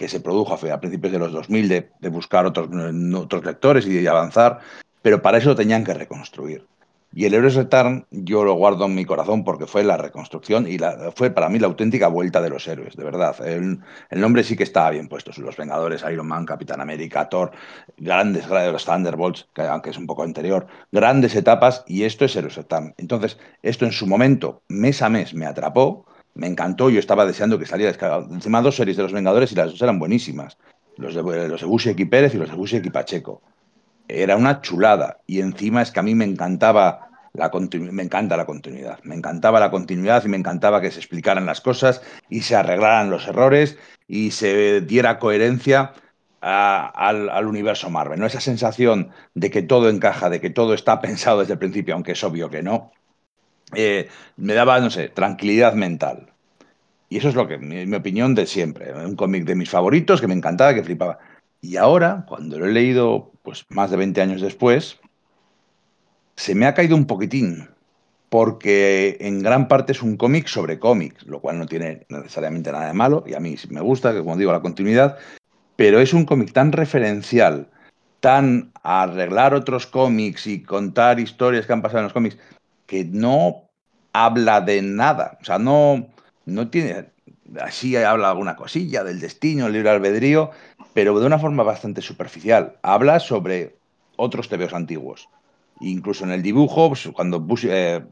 [0.01, 2.69] que se produjo a principios de los 2000 de, buscar otros,
[3.15, 4.57] otros lectores y avanzar,
[5.03, 6.65] pero para eso tenían que reconstruir.
[7.13, 10.79] Y el Heroes Return yo lo guardo en mi corazón porque fue la reconstrucción y
[11.13, 13.35] fue para mí la auténtica vuelta de los héroes, de verdad.
[13.45, 15.31] El, el nombre sí que estaba bien puesto.
[15.39, 17.51] Los Vengadores, Iron Man, Capitán América, Thor,
[17.97, 22.55] grandes, los Thunderbolts, que aunque es un poco anterior, grandes etapas y esto es Heroes
[22.55, 22.95] Return.
[22.97, 27.59] Entonces, esto en su momento, mes a mes, me atrapó, me encantó, yo estaba deseando
[27.59, 28.27] que saliera descargado.
[28.31, 30.57] Encima dos series de los Vengadores y las dos eran buenísimas.
[30.97, 33.41] Los de, los de y Pérez y los de Busiek y Pacheco
[34.07, 35.19] era una chulada.
[35.25, 38.99] Y encima es que a mí me encantaba la me encanta la continuidad.
[39.03, 43.09] Me encantaba la continuidad y me encantaba que se explicaran las cosas y se arreglaran
[43.09, 43.77] los errores
[44.07, 45.93] y se diera coherencia
[46.41, 48.19] al, al, universo Marvel.
[48.19, 48.25] ¿no?
[48.25, 52.13] Esa sensación de que todo encaja, de que todo está pensado desde el principio, aunque
[52.13, 52.91] es obvio que no,
[53.75, 56.27] eh, me daba, no sé, tranquilidad mental.
[57.09, 58.93] Y eso es lo que, mi, mi opinión de siempre.
[58.93, 61.19] Un cómic de mis favoritos que me encantaba, que flipaba.
[61.61, 64.99] Y ahora, cuando lo he leído pues, más de 20 años después,
[66.35, 67.69] se me ha caído un poquitín,
[68.29, 72.87] porque en gran parte es un cómic sobre cómics, lo cual no tiene necesariamente nada
[72.87, 75.17] de malo, y a mí me gusta, que como digo, la continuidad,
[75.75, 77.69] pero es un cómic tan referencial,
[78.21, 82.37] tan arreglar otros cómics y contar historias que han pasado en los cómics,
[82.91, 83.69] que no
[84.11, 86.09] habla de nada, o sea, no,
[86.45, 87.05] no tiene,
[87.61, 90.51] así habla alguna cosilla del destino, el libre albedrío,
[90.93, 92.75] pero de una forma bastante superficial.
[92.81, 93.77] Habla sobre
[94.17, 95.29] otros tebeos antiguos.
[95.79, 98.03] Incluso en el dibujo, pues, cuando eh,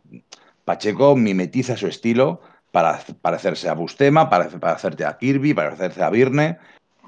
[0.64, 2.40] Pacheco mimetiza su estilo
[2.72, 6.58] para parecerse a Bustema, para parecerte a Kirby, para parecerse a Virne.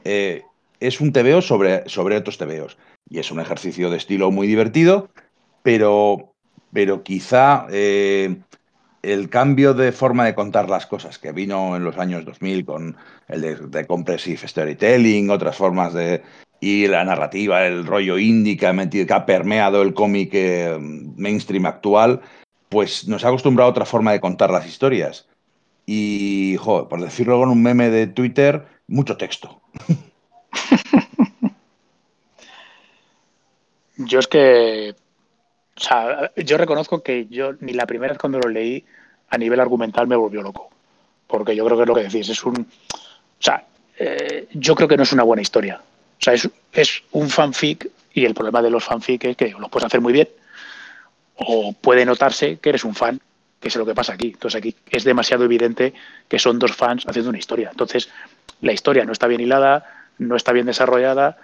[0.03, 0.43] Eh,
[0.81, 2.77] es un tebeo sobre, sobre otros tebeos.
[3.07, 5.09] Y es un ejercicio de estilo muy divertido,
[5.63, 6.30] pero,
[6.73, 8.37] pero quizá eh,
[9.01, 12.97] el cambio de forma de contar las cosas que vino en los años 2000 con
[13.27, 16.21] el de, de compressive storytelling, otras formas de...
[16.59, 20.77] y la narrativa, el rollo indie que ha, metido, que ha permeado el cómic eh,
[20.79, 22.21] mainstream actual,
[22.69, 25.27] pues nos ha acostumbrado a otra forma de contar las historias.
[25.85, 29.61] Y, joder, por decirlo con un meme de Twitter, mucho texto.
[33.97, 34.95] Yo es que
[35.81, 38.85] o sea, yo reconozco que yo ni la primera vez cuando lo leí
[39.29, 40.69] a nivel argumental me volvió loco.
[41.25, 42.55] Porque yo creo que es lo que decís, es un.
[42.59, 43.65] O sea,
[43.97, 45.81] eh, yo creo que no es una buena historia.
[45.81, 49.71] O sea, es, es, un fanfic y el problema de los fanfic es que los
[49.71, 50.29] puedes hacer muy bien
[51.35, 53.19] o puede notarse que eres un fan,
[53.59, 54.27] que es lo que pasa aquí.
[54.27, 55.95] Entonces aquí es demasiado evidente
[56.27, 57.69] que son dos fans haciendo una historia.
[57.71, 58.09] Entonces
[58.61, 61.39] la historia no está bien hilada, no está bien desarrollada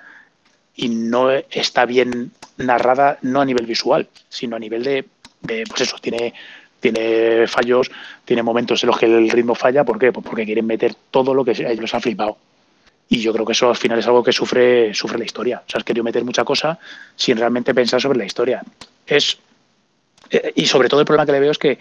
[0.77, 5.05] y no está bien narrada no a nivel visual, sino a nivel de,
[5.41, 6.33] de pues eso, tiene,
[6.79, 7.91] tiene fallos,
[8.23, 9.83] tiene momentos en los que el ritmo falla.
[9.83, 10.13] ¿Por qué?
[10.13, 12.37] Pues porque quieren meter todo lo que ellos han flipado.
[13.09, 15.63] Y yo creo que eso al final es algo que sufre, sufre la historia.
[15.65, 16.77] O sea, has querido meter mucha cosa
[17.15, 18.61] sin realmente pensar sobre la historia.
[19.05, 19.39] Es,
[20.55, 21.79] y sobre todo el problema que le veo es que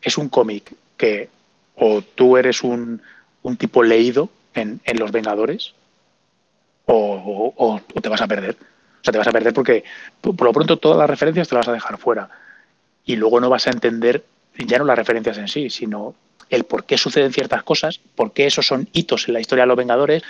[0.00, 1.28] es un cómic que
[1.76, 3.02] o tú eres un,
[3.42, 5.74] un tipo leído en, en Los Vengadores
[6.86, 8.56] o, te vas a perder.
[8.60, 9.84] O sea, te vas a perder porque
[10.20, 12.28] por lo pronto todas las referencias te las vas a dejar fuera.
[13.04, 14.24] Y luego no vas a entender
[14.58, 16.14] ya no las referencias en sí, sino
[16.48, 19.68] el por qué suceden ciertas cosas, por qué esos son hitos en la historia de
[19.68, 20.22] los Vengadores.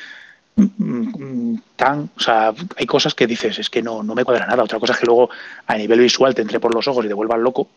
[1.77, 4.63] Tan, o sea, hay cosas que dices, es que no, no me cuadra nada.
[4.63, 5.31] Otra cosa es que luego
[5.67, 7.69] a nivel visual te entre por los ojos y te vuelvas loco.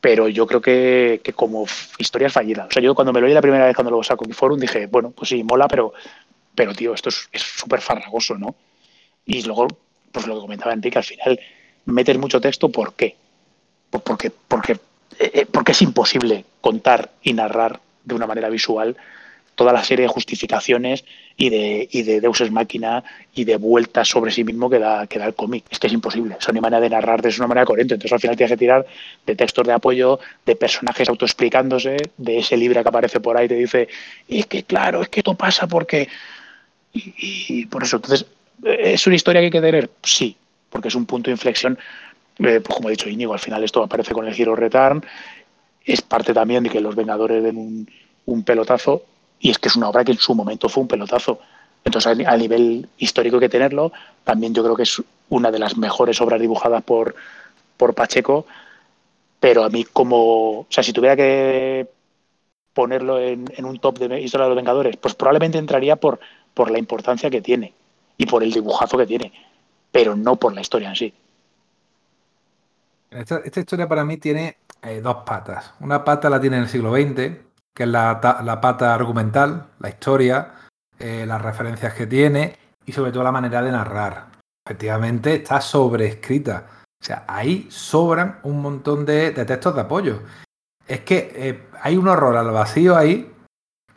[0.00, 1.66] Pero yo creo que, que como
[1.98, 2.66] historia es fallida.
[2.68, 4.58] O sea, yo cuando me lo oí la primera vez cuando lo saco en forum
[4.58, 5.92] dije, bueno, pues sí, mola, pero,
[6.60, 8.54] pero tío, esto es súper farragoso, ¿no?
[9.24, 9.66] Y luego,
[10.12, 11.40] pues lo que comentaba Enrique, al final
[11.86, 13.16] meter mucho texto, ¿por qué?
[13.88, 14.78] Pues porque, porque,
[15.18, 18.94] eh, porque es imposible contar y narrar de una manera visual
[19.54, 21.06] toda la serie de justificaciones
[21.38, 23.04] y de, y máquina
[23.34, 25.64] y de vueltas sobre sí mismo que da, que da el cómic.
[25.70, 26.36] Es que es imposible.
[26.38, 27.94] Eso ni manera de narrar de una manera coherente.
[27.94, 28.86] Entonces al final tienes que tirar
[29.24, 33.54] de textos de apoyo, de personajes autoexplicándose, de ese libro que aparece por ahí te
[33.54, 33.88] dice,
[34.28, 36.06] es que claro, es que esto pasa porque...
[36.92, 38.26] Y, por eso, entonces,
[38.64, 39.90] ¿es una historia que hay que tener?
[40.02, 40.36] Sí,
[40.68, 41.78] porque es un punto de inflexión.
[42.38, 45.04] Eh, pues como ha dicho Íñigo, al final esto aparece con el Giro Return.
[45.84, 47.90] Es parte también de que los Vengadores den un,
[48.26, 49.04] un pelotazo
[49.40, 51.40] y es que es una obra que en su momento fue un pelotazo.
[51.84, 53.92] Entonces, a nivel histórico hay que tenerlo.
[54.22, 57.14] También yo creo que es una de las mejores obras dibujadas por,
[57.76, 58.46] por Pacheco.
[59.40, 60.60] Pero a mí, como.
[60.60, 61.88] O sea, si tuviera que
[62.74, 66.20] ponerlo en, un top de historia de los Vengadores, pues probablemente entraría por,
[66.60, 67.72] por la importancia que tiene
[68.18, 69.32] y por el dibujazo que tiene,
[69.90, 71.14] pero no por la historia en sí.
[73.10, 75.72] Esta, historia para mí tiene eh, dos patas.
[75.80, 77.14] Una pata la tiene en el siglo XX,
[77.74, 78.20] que es la,
[78.60, 80.52] pata argumental, la historia,
[80.98, 82.54] eh, las referencias que tiene
[82.84, 84.26] y sobre todo la manera de narrar.
[84.62, 86.66] Efectivamente está sobreescrita.
[87.00, 90.20] O sea, ahí sobran un montón de, textos de apoyo.
[90.86, 93.32] Es que eh, hay un horror al vacío ahí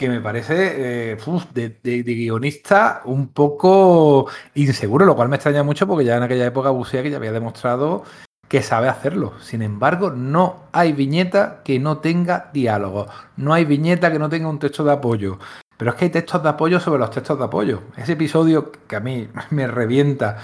[0.04, 1.18] que me parece eh,
[1.54, 6.72] de, guionista un poco inseguro, lo cual me extraña mucho porque ya en aquella época
[6.72, 8.04] Busia que ya había demostrado
[8.50, 9.32] que sabe hacerlo.
[9.40, 13.08] Sin embargo, no hay viñeta que no tenga diálogo.
[13.38, 15.40] No hay viñeta que no tenga un texto de apoyo.
[15.78, 17.84] Pero es que hay textos de apoyo sobre los textos de apoyo.
[17.96, 20.38] Ese episodio que a mí me revienta.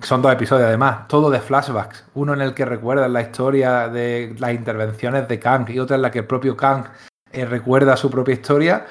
[0.00, 2.04] Son dos episodios además, todo de flashbacks.
[2.14, 6.02] Uno en el que recuerda la historia de las intervenciones de Kang y otro en
[6.02, 6.84] la que el propio Kang
[7.32, 8.86] eh, recuerda su propia historia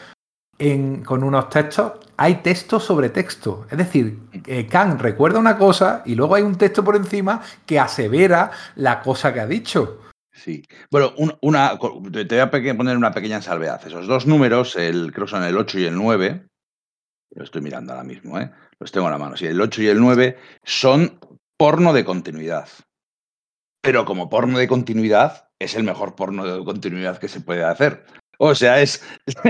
[1.05, 3.65] con unos textos, hay texto sobre texto.
[3.71, 7.79] Es decir, eh, Kang recuerda una cosa y luego hay un texto por encima que
[7.79, 10.01] asevera la cosa que ha dicho.
[10.33, 10.63] Sí.
[10.91, 11.77] Bueno, una,
[12.11, 13.81] te voy a poner una pequeña salvedad.
[13.85, 16.45] Esos dos números, el, creo que son el 8 y el 9,
[17.35, 18.51] lo estoy mirando ahora mismo, ¿eh?
[18.79, 19.37] los tengo en la mano.
[19.37, 21.19] Sí, el 8 y el 9 son
[21.57, 22.67] porno de continuidad.
[23.81, 28.05] Pero como porno de continuidad, es el mejor porno de continuidad que se puede hacer.
[28.39, 29.03] O sea, es.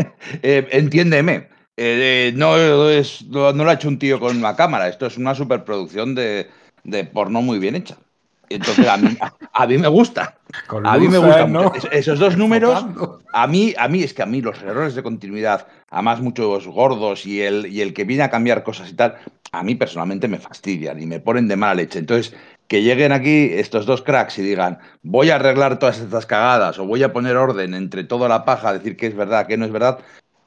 [0.43, 1.47] Eh, entiéndeme.
[1.77, 2.57] Eh, no,
[2.89, 4.89] es, no, lo ha hecho un tío con una cámara.
[4.89, 6.49] Esto es una superproducción de,
[6.83, 7.97] de porno muy bien hecha.
[8.49, 9.15] Entonces, a mí,
[9.53, 10.37] a, mí me gusta.
[10.83, 11.55] a mí me gustan
[11.91, 12.85] esos dos números.
[13.31, 17.25] A mí, a mí es que a mí los errores de continuidad, además muchos gordos
[17.25, 19.17] y el, y el que viene a cambiar cosas y tal,
[19.51, 21.99] a mí personalmente me fastidian y me ponen de mala leche.
[21.99, 22.35] Entonces,
[22.69, 26.85] que lleguen aquí estos dos cracks y digan, voy a arreglar todas estas cagadas o
[26.85, 29.71] voy a poner orden entre toda la paja, decir que es verdad, que no es
[29.71, 29.99] verdad,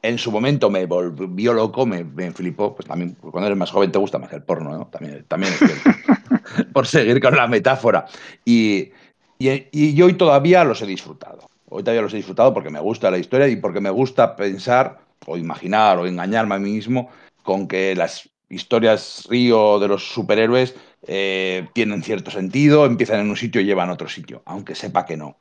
[0.02, 3.72] en su momento me volvió loco, me, me flipó, pues también pues cuando eres más
[3.72, 4.86] joven te gusta más el porno, ¿no?
[4.86, 8.06] También, también es cierto, por seguir con la metáfora.
[8.44, 8.92] Y,
[9.38, 11.48] y, hoy todavía los he disfrutado.
[11.68, 15.00] Hoy todavía los he disfrutado porque me gusta la historia y porque me gusta pensar
[15.26, 17.10] o imaginar o engañarme a mí mismo
[17.42, 20.74] con que las historias río de los superhéroes
[21.06, 25.06] eh, tienen cierto sentido, empiezan en un sitio y llevan a otro sitio, aunque sepa
[25.06, 25.36] que no,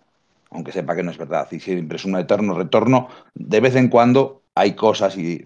[0.49, 3.89] aunque sepa que no es verdad, y siempre es un eterno retorno, de vez en
[3.89, 5.45] cuando hay cosas y,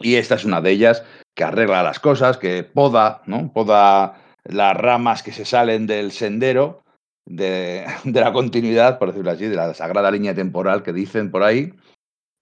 [0.00, 3.52] y esta es una de ellas que arregla las cosas, que poda, ¿no?
[3.52, 6.84] Poda las ramas que se salen del sendero
[7.26, 11.42] de, de la continuidad, por decirlo así, de la sagrada línea temporal que dicen por
[11.42, 11.72] ahí,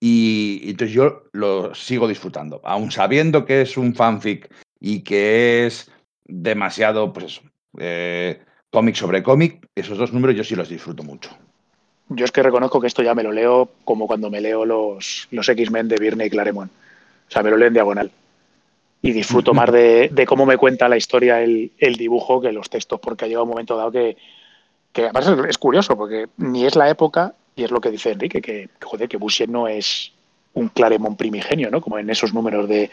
[0.05, 5.93] y, entonces yo lo sigo disfrutando, aun sabiendo que es un fanfic y que es
[6.25, 7.43] demasiado, pues eso,
[7.79, 11.31] eh, cómic sobre cómic, esos dos números yo sí los disfruto mucho.
[12.09, 15.29] Yo es que reconozco que esto ya me lo leo como cuando me leo los,
[15.31, 16.73] los X-Men de Birney y Claremont.
[17.29, 18.11] O sea, me lo leo en diagonal.
[19.03, 23.25] Y disfruto más de, cómo me cuenta la historia el, dibujo que los textos, porque
[23.25, 24.17] ha llegado un momento dado que,
[24.93, 28.41] que además es curioso, porque ni es la época y es lo que dice Enrique,
[28.41, 30.13] que, joder, que Boucher no es
[30.55, 31.81] un Claremont primigenio, ¿no?
[31.81, 32.91] Como en esos números de,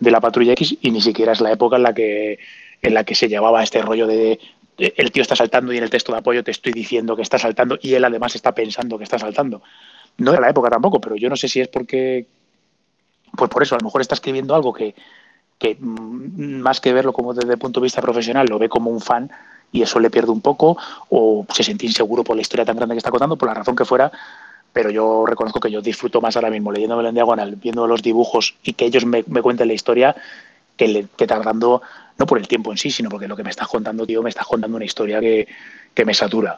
[0.00, 2.38] la Patrulla X, y ni siquiera es la época en la que,
[2.82, 4.38] en la que se llevaba este rollo de,
[4.78, 7.38] el tío está saltando y en el texto de apoyo te estoy diciendo que está
[7.38, 9.62] saltando y él además está pensando que está saltando.
[10.18, 12.26] No era la época tampoco, pero yo no sé si es porque,
[13.36, 14.94] pues por eso, a lo mejor está escribiendo algo que,
[15.58, 18.90] que mm, más que verlo como desde el punto de vista profesional, lo ve como
[18.90, 19.30] un fan
[19.74, 22.94] y eso le pierde un poco o se siente inseguro por la historia tan grande
[22.94, 24.10] que está contando, por la razón que fuera,
[24.72, 28.54] pero yo reconozco que yo disfruto más ahora mismo leyéndome en diagonal, viendo los dibujos
[28.62, 30.14] y que ellos me, cuenten la historia
[30.76, 31.82] que, le, que tardando,
[32.16, 34.30] no por el tiempo en sí, sino porque lo que me estás contando, tío, me
[34.30, 35.48] estás contando una historia que,
[35.92, 36.56] que me satura.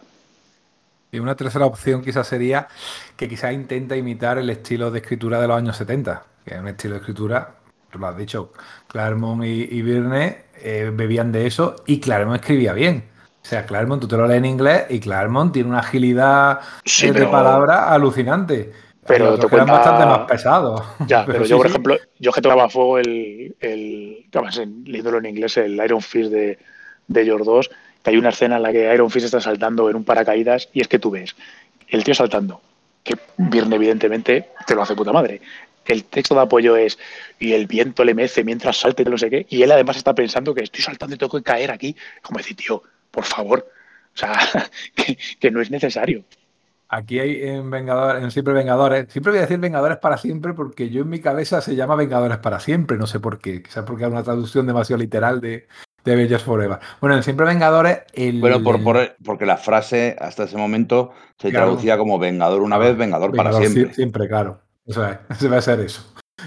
[1.10, 2.68] Y una tercera opción quizás sería
[3.16, 6.68] que quizás intenta imitar el estilo de escritura de los años 70, que es un
[6.68, 7.54] estilo de escritura,
[7.90, 8.52] tú lo has dicho,
[8.88, 13.04] Claremont y, y Virne eh, bebían de eso y Claremont escribía bien.
[13.42, 16.61] O sea, Claremont tú te lo lees en inglés y Claremont tiene una agilidad
[17.02, 18.72] eh, de palabra alucinante.
[19.07, 19.72] Pero te cuenta...
[19.72, 20.84] bastante más pesado.
[21.07, 24.26] Ya, pero, yo, por ejemplo, yo que tocaba a fuego el, el
[24.84, 26.59] leyéndolo en inglés, el Iron Fist de,
[27.07, 27.70] de 2,
[28.02, 30.80] que hay una escena en la que Iron Fist está saltando en un paracaídas y
[30.80, 31.36] es que tú ves
[31.88, 32.61] el tío saltando,
[33.02, 35.40] que Virne evidentemente te lo hace puta madre.
[35.93, 36.99] El texto de apoyo es
[37.39, 40.55] y el viento le mece mientras salte no sé qué, y él además está pensando
[40.55, 41.97] que estoy saltando y tengo que caer aquí.
[42.22, 43.66] Como decir, tío, por favor,
[44.14, 44.39] o sea,
[45.41, 46.24] que no es necesario.
[46.89, 50.89] Aquí hay en Vengadores, en Siempre Vengadores, siempre voy a decir Vengadores para siempre porque
[50.89, 54.05] yo en mi cabeza se llama Vengadores para siempre, no sé por qué, quizás porque
[54.05, 55.66] es una traducción demasiado literal de,
[56.05, 56.78] de Avengers Forever.
[57.01, 58.03] Bueno, en Siempre Vengadores...
[58.12, 62.97] El, bueno, por, porque la frase hasta ese momento se traducía como Vengador una vez,
[62.97, 63.93] Vengador, para siempre.
[63.93, 64.61] Siempre, claro.
[64.87, 66.03] Sea, se va a ser eso.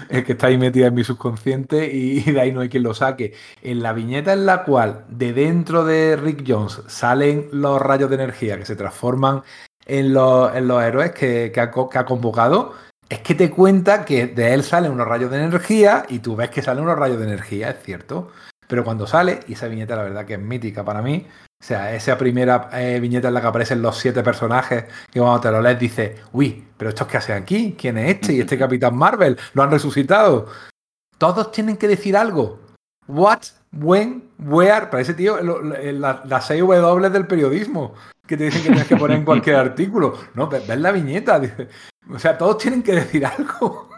[0.08, 2.94] Es que está ahí metida en mi subconsciente y de ahí no hay quien lo
[2.94, 3.34] saque.
[3.62, 8.16] En la viñeta en la cual de dentro de Rick Jones salen los rayos de
[8.16, 9.42] energía que se transforman
[9.86, 12.74] en los, héroes que, ha, convocado,
[13.08, 16.50] es que te cuenta que de él salen unos rayos de energía y tú ves
[16.50, 18.30] que salen unos rayos de energía, es cierto.
[18.68, 21.26] Pero cuando sale, y esa viñeta la verdad que es mítica para mí,
[21.60, 25.40] o sea, esa primera eh, viñeta en la que aparecen los siete personajes, que cuando
[25.40, 28.32] te lo lees dice uy, pero estos que hacen aquí, ¿quién es este?
[28.32, 30.46] Y este Capitán Marvel, lo han resucitado.
[31.18, 32.60] Todos tienen que decir algo.
[33.06, 33.40] What,
[33.72, 37.94] when, where, para ese tío, las la 6 W del periodismo
[38.30, 40.16] que te dicen que tienes que poner en cualquier artículo.
[40.34, 41.42] No, ves la viñeta.
[42.08, 43.90] O sea, todos tienen que decir algo.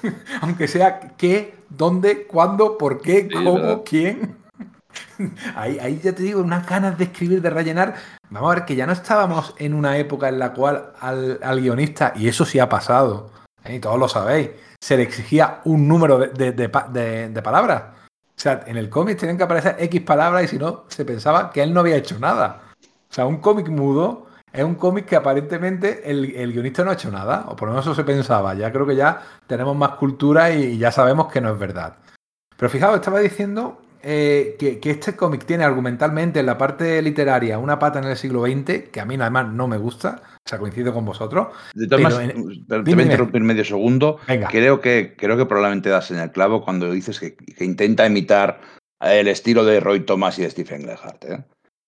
[0.40, 4.41] Aunque sea qué, dónde, cuándo, por qué, cómo, quién.
[5.56, 7.94] Ahí, ya te digo, unas ganas de escribir, de rellenar.
[8.30, 12.12] Vamos a ver que ya no estábamos en una época en la cual al, guionista,
[12.16, 13.30] y eso sí ha pasado,
[13.64, 13.76] ¿eh?
[13.76, 14.50] y todos lo sabéis,
[14.80, 17.82] se le exigía un número de, palabras.
[18.34, 21.50] O sea, en el cómic tenían que aparecer X palabras y si no, se pensaba
[21.50, 22.62] que él no había hecho nada.
[22.82, 27.10] O sea, un cómic mudo es un cómic que aparentemente el, guionista no ha hecho
[27.10, 28.54] nada, o por lo menos eso se pensaba.
[28.54, 31.96] Ya creo que ya tenemos más cultura y, ya sabemos que no es verdad.
[32.56, 37.78] Pero fijaos, estaba diciendo eh, que, este cómic tiene argumentalmente en la parte literaria una
[37.78, 40.92] pata en el siglo XX, que a mí además no me gusta, o sea, coincido
[40.92, 41.48] con vosotros.
[41.74, 42.34] De todas maneras,
[42.68, 44.18] te voy a interrumpir medio segundo.
[44.50, 48.60] Creo que, creo que probablemente das en el clavo cuando dices que, intenta imitar
[49.00, 51.24] el estilo de Roy Thomas y de Stephen Glehart.
[51.24, 51.44] ¿eh?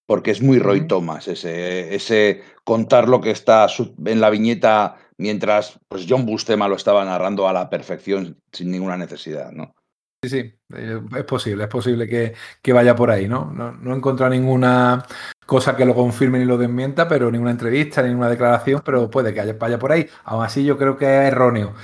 [0.07, 3.67] porque es muy Roy Thomas, ese, ese contar lo que está
[4.05, 8.97] en la viñeta mientras pues John Bustema lo estaba narrando a la perfección sin ninguna
[8.97, 9.75] necesidad, ¿no?
[10.25, 13.53] Sí, sí, eh, es posible, es posible que, vaya por ahí, ¿no?
[13.53, 13.73] ¿no?
[13.73, 15.05] No he encontrado ninguna
[15.45, 19.53] cosa que lo confirme ni lo desmienta, pero ninguna entrevista, ninguna declaración, pero puede que
[19.53, 20.09] vaya por ahí.
[20.25, 21.75] Aún así yo creo que es erróneo.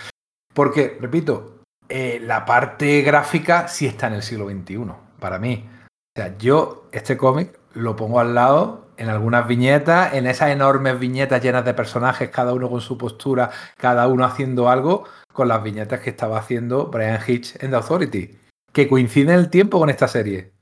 [0.55, 5.69] Porque, repito, eh, la parte gráfica sí está en el siglo XXI, para mí.
[6.17, 10.99] O sea, yo este cómic lo pongo al lado en algunas viñetas, en esas enormes
[10.99, 15.63] viñetas llenas de personajes, cada uno con su postura, cada uno haciendo algo, con las
[15.63, 18.39] viñetas que estaba haciendo Brian Hitch en The Authority,
[18.73, 20.53] que coincide en el tiempo con esta serie.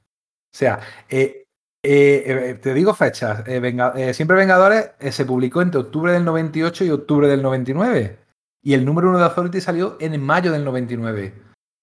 [0.54, 1.46] O sea, eh,
[1.82, 3.44] eh, eh, te digo fechas.
[4.12, 8.18] Siempre Vengadores se publicó entre octubre del 98 y octubre del 99.
[8.62, 11.34] Y el número uno de Authority salió en mayo del 99.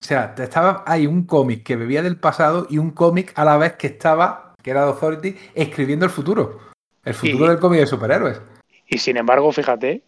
[0.02, 3.58] O sea, estaba, hay un cómic que bebía del pasado y un cómic a la
[3.58, 6.60] vez que estaba que era Authority, escribiendo el futuro.
[7.04, 8.42] El futuro del cómic de superhéroes.
[8.88, 10.02] Y sin embargo, fíjate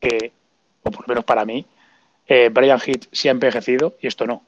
[0.00, 0.32] que,
[0.82, 1.64] o por lo menos para mí,
[2.26, 4.34] eh, Brian Hitch sí ha envejecido y esto no.
[4.34, 4.42] O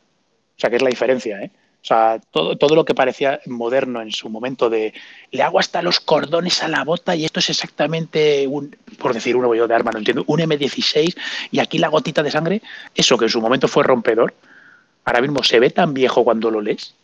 [0.56, 1.52] sea, que es la diferencia, ¿eh?
[1.80, 4.92] O sea, todo, todo lo que parecía moderno en su momento de
[5.30, 9.36] le hago hasta los cordones a la bota y esto es exactamente un, por decir
[9.36, 11.16] uno yo de arma, no entiendo, un M16
[11.52, 12.62] y aquí la gotita de sangre,
[12.96, 14.34] eso que en su momento fue rompedor,
[15.04, 16.96] ahora mismo se ve tan viejo cuando lo lees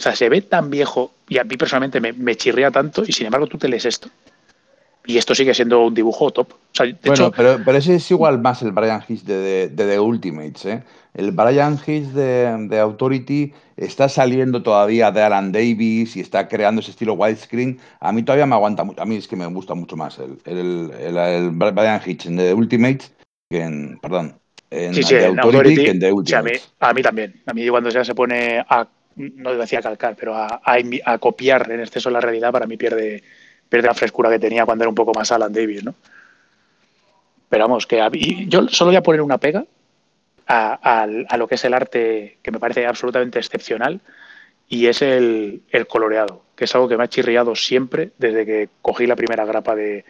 [0.00, 3.26] o sea, se ve tan viejo y a mí personalmente me, chirría tanto y sin
[3.26, 4.08] embargo tú te lees esto.
[5.04, 6.54] Y esto sigue siendo un dibujo top.
[7.04, 10.64] bueno, pero, pero, ese es igual más el Brian Hitch de, The Ultimates.
[10.64, 10.82] ¿eh?
[11.12, 16.92] El Brian Hitch de, Authority está saliendo todavía de Alan Davis y está creando ese
[16.92, 17.78] estilo widescreen.
[18.00, 19.02] A mí todavía me aguanta mucho.
[19.02, 23.12] A mí es que me gusta mucho más el, el, Brian Hitch en The Ultimates
[23.50, 23.98] que en.
[24.00, 24.38] Perdón.
[24.70, 26.72] En, sí, sí, The Authority, que en The Ultimates.
[26.80, 27.42] a, mí, a mí también.
[27.44, 28.86] A mí cuando ya se pone a
[29.16, 30.60] no decía calcar, pero a,
[31.18, 33.22] copiar en exceso la realidad, para mí pierde,
[33.68, 35.94] pierde la frescura que tenía cuando era un poco más Alan Davis, ¿no?
[37.48, 38.00] Pero vamos, que
[38.46, 39.64] yo solo voy a poner una pega
[40.46, 44.00] a, lo que es el arte que me parece absolutamente excepcional
[44.68, 49.06] y es el, coloreado, que es algo que me ha chirriado siempre desde que cogí
[49.06, 50.04] la primera grapa de,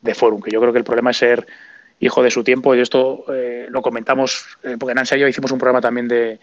[0.00, 1.46] de Forum, que yo creo que el problema es ser
[2.00, 5.50] hijo de su tiempo y esto eh, lo comentamos, eh, porque Nancy y yo hicimos
[5.52, 6.38] un programa también de,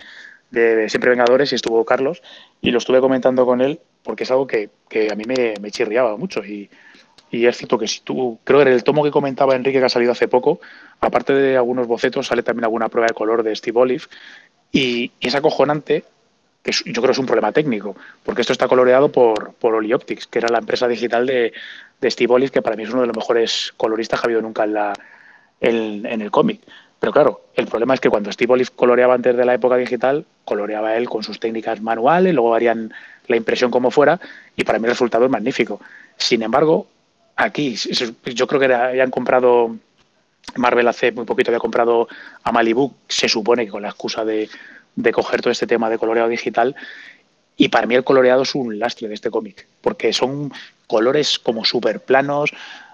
[0.52, 2.22] de, Siempre Vengadores y estuvo Carlos
[2.62, 4.70] y lo estuve comentando con él porque es algo que,
[5.12, 6.70] a mí me, chirriaba mucho y,
[7.30, 9.86] Y es cierto que si tú, creo que en el tomo que comentaba Enrique que
[9.86, 10.60] ha salido hace poco,
[11.00, 14.04] aparte de algunos bocetos, sale también alguna prueba de color de Steve Olive.
[14.72, 16.04] Y, es acojonante,
[16.64, 20.28] que yo creo que es un problema técnico, porque esto está coloreado por, por Optics,
[20.28, 21.54] que era la empresa digital de,
[22.00, 24.42] de Steve Olive, que para mí es uno de los mejores coloristas que ha habido
[24.42, 24.94] nunca en, la,
[25.62, 26.62] en el cómic.
[27.02, 30.24] Pero claro, el problema es que cuando Steve Olive coloreaba antes de la época digital,
[30.46, 32.94] coloreaba él con sus técnicas manuales, luego harían
[33.26, 34.20] la impresión como fuera,
[34.56, 35.82] y para mí el resultado es magnífico.
[36.16, 36.86] Sin embargo,
[37.36, 37.76] aquí
[38.36, 39.76] yo creo que habían comprado,
[40.58, 42.08] Marvel hace muy poquito había comprado
[42.44, 44.48] a Malibu, se supone que con la excusa de,
[44.96, 46.76] de coger todo este tema de coloreado digital,
[47.58, 50.54] y para mí el coloreado es un lastre de este cómic, porque son
[50.86, 52.52] colores como súper planos,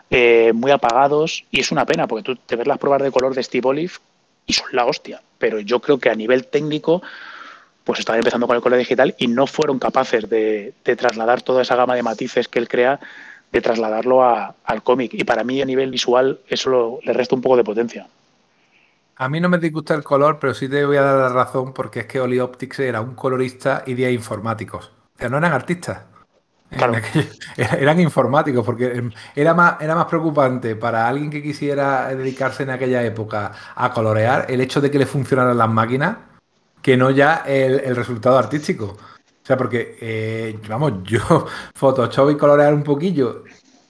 [0.10, 3.36] eh, muy apagados y es una pena porque tú te ves las pruebas de color
[3.36, 3.93] de Steve Olive
[4.45, 7.01] y son la hostia, pero yo creo que a nivel técnico
[7.88, 11.78] pues estaban empezando con el color digital y no fueron capaces de, trasladar toda esa
[11.78, 12.99] gama de matices que él crea,
[13.51, 15.14] de trasladarlo al cómic.
[15.14, 18.08] Y para mí a nivel visual eso le resta un poco de potencia.
[19.16, 21.74] A mí no me disgusta el color, pero sí te voy a dar la razón
[21.74, 24.91] porque es que Oli Optics era un colorista y de informáticos.
[25.16, 26.01] O sea, no eran artistas.
[27.57, 32.72] eran informáticos, porque em, era más, era más preocupante para alguien que quisiera dedicarse en
[32.72, 36.18] aquella época a colorear el hecho de que le funcionaran las máquinas
[36.82, 38.95] que no ya el, resultado artístico.
[38.95, 43.43] O sea, porque, eh, vamos, yo Photoshop y colorear un poquillo,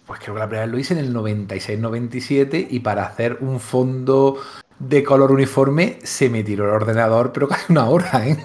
[0.06, 3.60] pues creo que la primera vez lo hice en el 96-97 y para hacer un
[3.60, 4.38] fondo
[4.80, 8.38] de color uniforme se me tiró el ordenador, pero casi una hora, ¿eh?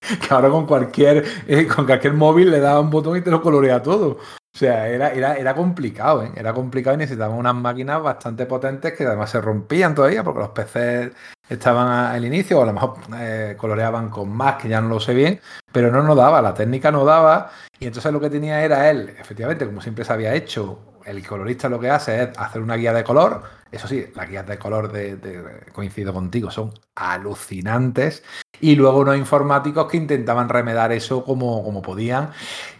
[0.28, 3.42] que ahora con cualquier, eh, con cualquier móvil le daba un botón y te lo
[3.42, 4.18] colorea todo.
[4.54, 6.32] O sea, era, era, era complicado, ¿eh?
[6.34, 10.48] Era complicado y necesitaban unas máquinas bastante potentes que además se rompían todavía porque los
[10.50, 11.12] PCs
[11.48, 15.00] estaban al inicio o a lo mejor eh, coloreaban con más, que ya no lo
[15.00, 15.40] sé bien,
[15.72, 19.14] pero no nos daba, la técnica no daba y entonces lo que tenía era él,
[19.18, 20.78] efectivamente, como siempre se había hecho,
[21.08, 24.46] el colorista lo que hace es hacer una guía de color, eso sí, las guías
[24.46, 25.18] de color de,
[25.72, 28.22] coincido contigo, son alucinantes.
[28.60, 32.30] Y luego unos informáticos que intentaban remedar eso como, como podían.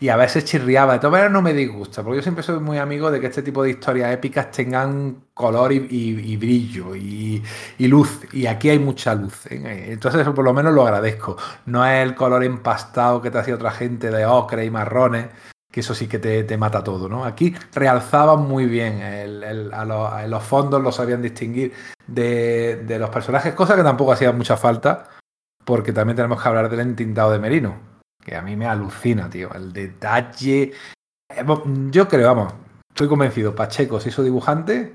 [0.01, 0.95] Y a veces chirriaba.
[0.95, 3.43] De todas maneras no me disgusta, porque yo siempre soy muy amigo de que este
[3.43, 7.43] tipo de historias épicas tengan color y, brillo y,
[7.79, 8.21] luz.
[8.33, 9.47] Y aquí hay mucha luz.
[9.47, 9.91] ¿eh?
[9.91, 11.37] Entonces eso por lo menos lo agradezco.
[11.67, 15.27] No es el color empastado que te hacía otra gente de ocre y marrones
[15.71, 17.25] que eso sí que te, mata todo, ¿no?
[17.25, 19.01] Aquí realzaban muy bien
[20.31, 21.73] los, fondos, lo sabían distinguir
[22.07, 25.11] de, los personajes, cosa que tampoco hacía mucha falta,
[25.65, 27.77] porque también tenemos que hablar del entintado de Merino,
[28.25, 30.73] que a mí me alucina, tío, el detalle.
[31.29, 31.45] Eh,
[31.91, 32.55] yo creo, vamos,
[32.89, 34.95] estoy convencido, Pacheco se hizo dibujante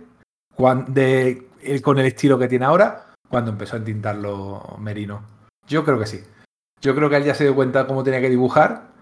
[0.88, 1.47] de,
[1.84, 5.24] con el estilo que tiene ahora cuando empezó a entintarlo Merino.
[5.67, 6.24] Yo creo que sí.
[6.82, 8.93] Yo creo que él ya se dio cuenta cómo tenía que dibujar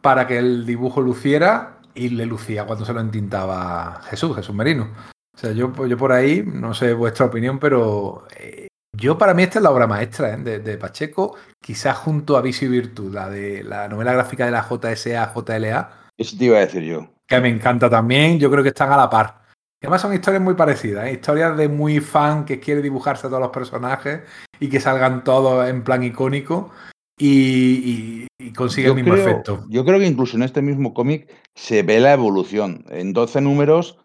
[0.00, 4.88] para que el dibujo luciera y le lucía cuando se lo entintaba Jesús, Jesús Merino.
[5.34, 9.42] O sea, yo, yo por ahí, no sé vuestra opinión, pero eh, yo para mí
[9.42, 10.36] esta es la obra maestra ¿eh?
[10.36, 14.62] de, Pacheco, quizás junto a Vicio y Virtud, la de la novela gráfica de la
[14.62, 15.90] JSA, JLA.
[16.16, 17.08] Eso te iba a decir yo.
[17.26, 19.42] Que me encanta también, yo creo que están a la par.
[19.82, 21.12] Además son historias muy parecidas, ¿eh?
[21.12, 24.22] historias de muy fan que quiere dibujarse a todos los personajes
[24.58, 26.70] y que salgan todos en plan icónico
[27.18, 29.64] y, consigue el mismo efecto.
[29.68, 32.84] Yo creo que incluso en este mismo cómic se ve la evolución.
[32.88, 33.98] En 12 números,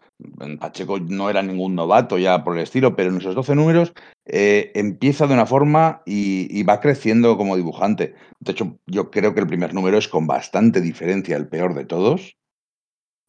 [0.60, 3.92] Pacheco no era ningún novato ya por el estilo, pero en esos 12 números
[4.26, 8.14] eh, empieza de una forma y, va creciendo como dibujante.
[8.40, 11.84] De hecho, yo creo que el primer número es con bastante diferencia el peor de
[11.84, 12.36] todos.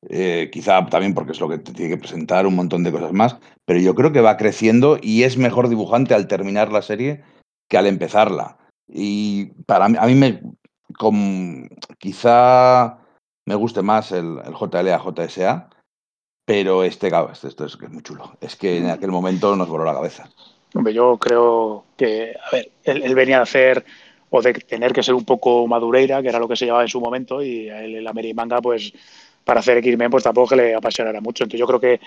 [0.09, 3.13] Eh, quizá también porque es lo que te tiene que presentar un montón de cosas
[3.13, 7.23] más, pero yo creo que va creciendo y es mejor dibujante al terminar la serie
[7.69, 8.57] que al empezarla.
[8.87, 10.41] Y para mí, a mí me,
[11.97, 12.97] quizá
[13.45, 15.69] me guste más el, el JLA JSA,
[16.45, 18.37] pero este, este, esto es que es muy chulo.
[18.41, 20.29] Es que en aquel momento nos voló la cabeza.
[20.73, 23.85] Hombre, yo creo que, a ver, él, venía a hacer
[24.29, 26.89] o de tener que ser un poco madureira, que era lo que se llevaba en
[26.89, 28.91] su momento, y el, el Manga, pues,
[29.43, 31.43] para hacer X-Men, pues tampoco que le apasionara mucho.
[31.43, 31.99] Entonces yo creo que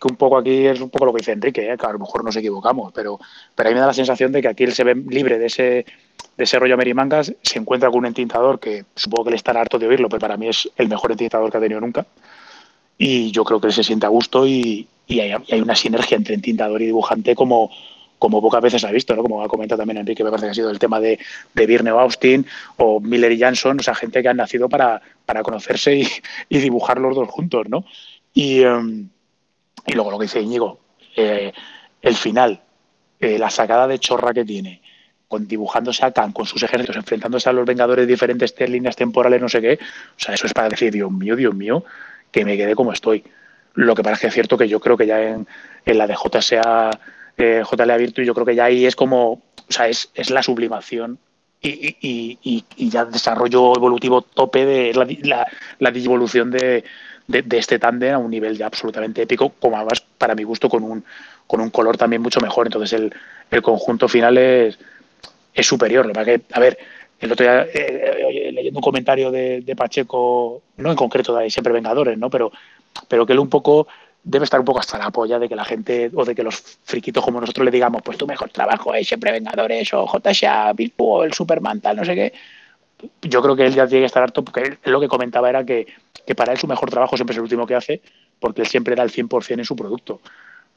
[0.00, 1.76] que un poco aquí es un poco lo que dice Enrique, ¿eh?
[1.76, 3.18] que a lo mejor nos equivocamos, pero,
[3.54, 5.62] pero a me da la sensación de que aquí él se ve libre de ese,
[5.62, 9.78] de ese rollo Merimangas, se encuentra con un entintador que supongo que le estará harto
[9.78, 12.06] de oírlo, pero para mí es el mejor entintador que ha tenido nunca.
[12.96, 16.82] Y yo creo que él se siente a gusto y, hay, una sinergia entre entintador
[16.82, 17.70] y dibujante como,
[18.18, 19.22] como pocas veces ha visto, ¿no?
[19.22, 21.18] Como ha comentado también Enrique, me parece que ha sido el tema de,
[21.54, 22.44] de Birne o Austin
[22.76, 25.96] o Miller y Jansson, o sea, gente que han nacido para, para conocerse
[26.48, 27.84] y, dibujar los dos juntos, ¿no?
[28.34, 29.08] Y, em,
[29.88, 30.78] y luego lo que dice Íñigo,
[31.16, 31.52] eh,
[32.02, 32.60] el final,
[33.18, 34.82] eh, la sacada de chorra que tiene,
[35.26, 39.40] con dibujándose a Khan con sus ejércitos, enfrentándose a los Vengadores de diferentes líneas temporales,
[39.40, 39.78] no sé qué.
[39.82, 41.84] O sea, eso es para decir, Dios mío, Dios mío,
[42.30, 43.24] que me quedé como estoy.
[43.74, 45.46] Lo que parece cierto que yo creo que ya en,
[45.84, 46.90] en la de JSA,
[47.36, 50.42] eh, JLA Virtu, yo creo que ya ahí es como, o sea, es, es la
[50.42, 51.18] sublimación
[51.60, 55.46] y, y, y, ya desarrollo evolutivo tope de la,
[55.78, 56.84] la, de,
[57.28, 60.82] de, este tándem a un nivel ya absolutamente épico, como además, para mi gusto, con
[60.82, 61.04] un,
[61.46, 62.66] con un color también mucho mejor.
[62.66, 63.14] Entonces, el,
[63.50, 64.78] el conjunto final es,
[65.54, 66.06] es superior.
[66.06, 66.78] Lo que, a ver,
[67.20, 71.72] el otro día, eh, leyendo un comentario de, de, Pacheco, no en concreto de Siempre
[71.72, 72.30] Vengadores, ¿no?
[72.30, 72.50] Pero,
[73.08, 73.86] pero que él un poco
[74.22, 76.56] debe estar un poco hasta la polla de que la gente o de que los
[76.84, 81.24] friquitos como nosotros le digamos, pues tu mejor trabajo es Siempre Vengadores o JSA, Bilbo
[81.24, 82.32] el Superman, tal, no sé qué.
[83.22, 85.64] Yo creo que él ya tiene que estar harto porque él, lo que comentaba era
[85.64, 85.86] que,
[86.26, 88.02] que para él su mejor trabajo siempre es el último que hace
[88.40, 90.20] porque él siempre da el 100% en su producto.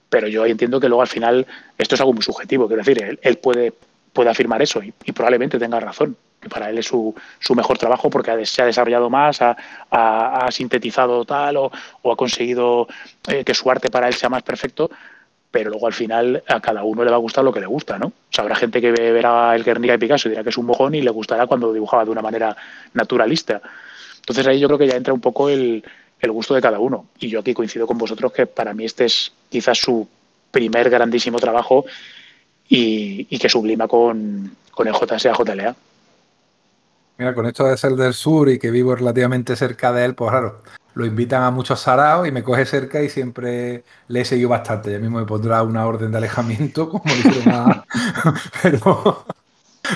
[0.10, 1.48] Pero yo entiendo que luego al final
[1.78, 3.74] esto es algo muy subjetivo, quiero decir, él, puede,
[4.14, 8.10] puede afirmar eso y, probablemente tenga razón que para él es su, su, mejor trabajo
[8.10, 9.56] porque se ha desarrollado más, ha,
[9.92, 12.88] ha, ha sintetizado tal o, o, ha conseguido
[13.28, 14.90] eh, que su arte para él sea más perfecto,
[15.52, 18.00] pero luego al final a cada uno le va a gustar lo que le gusta,
[18.00, 18.08] ¿no?
[18.08, 20.66] O sea, habrá gente que verá el Guernica de Picasso y dirá que es un
[20.66, 22.56] mojón y le gustará cuando dibujaba de una manera
[22.94, 23.62] naturalista.
[24.20, 25.84] Entonces ahí yo creo que ya entra un poco el,
[26.22, 27.08] el gusto de cada uno.
[27.20, 30.08] Y yo aquí coincido con vosotros que para mí este es quizás su
[30.52, 31.86] primer grandísimo trabajo
[32.70, 35.76] y, y que sublima con, con el JSA JLA.
[37.18, 40.32] Mira, con esto de ser del sur y que vivo relativamente cerca de él, pues
[40.32, 40.62] claro,
[40.94, 44.92] lo invitan a muchos saraos y me coge cerca y siempre le he seguido bastante.
[44.92, 47.84] Ya mismo me pondrá una orden de alejamiento, como dice a...
[48.64, 49.26] pero,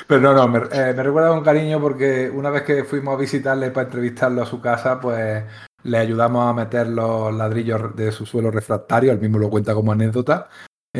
[0.07, 3.17] pero no, no, me, eh, me, recuerda con cariño porque una vez que fuimos a
[3.17, 5.43] visitarle para entrevistarlo a su casa, pues
[5.83, 9.91] le ayudamos a meter los ladrillos de su suelo refractario, él mismo lo cuenta como
[9.91, 10.49] anécdota,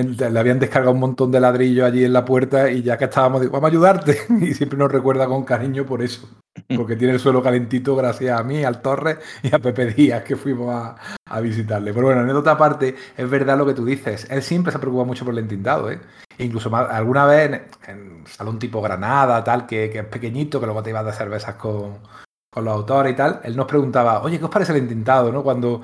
[0.04, 3.42] le habían descargado un montón de ladrillos allí en la puerta y ya que estábamos,
[3.42, 4.18] digo, vamos a ayudarte.
[4.42, 6.28] Y siempre nos recuerda con cariño por eso.
[6.76, 10.36] Porque tiene el suelo calentito gracias a mí, al Torres y a Pepe Díaz que
[10.36, 11.94] fuimos a, visitarle.
[11.94, 14.26] Pero bueno, en otra parte, es verdad lo que tú dices.
[14.30, 16.00] Él siempre se preocupa mucho por el entintado, ¿eh?
[16.38, 17.54] Incluso más, alguna vez en,
[17.88, 21.56] en, salón tipo Granada, tal, que, que, es pequeñito, que luego te ibas de cervezas
[21.56, 22.00] con,
[22.50, 25.32] con los autores y tal, él nos preguntaba, oye, ¿qué os parece el entintado?
[25.32, 25.44] ¿no?
[25.44, 25.82] Cuando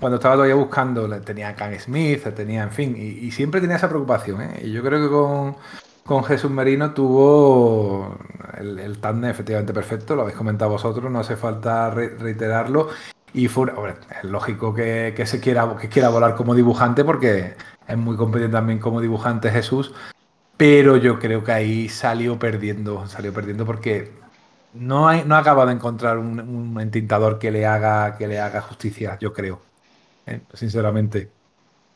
[0.00, 3.76] cuando estaba todavía buscando, tenía a Can Smith, tenía, en fin, y, y siempre tenía
[3.76, 4.40] esa preocupación.
[4.40, 4.60] ¿eh?
[4.64, 5.56] Y yo creo que con,
[6.04, 8.18] con Jesús Merino tuvo
[8.58, 12.88] el, el tándem efectivamente perfecto, lo habéis comentado vosotros, no hace falta re reiterarlo.
[13.32, 13.72] Y fue,
[14.22, 17.54] es lógico que, que, se quiera, que quiera volar como dibujante porque
[17.86, 19.94] es muy competente también como dibujante Jesús,
[20.56, 24.10] pero yo creo que ahí salió perdiendo, salió perdiendo porque
[24.74, 28.60] no, hay, no acaba de encontrar un, un entintador que le haga que le haga
[28.60, 29.60] justicia, yo creo
[30.26, 31.30] eh, sinceramente.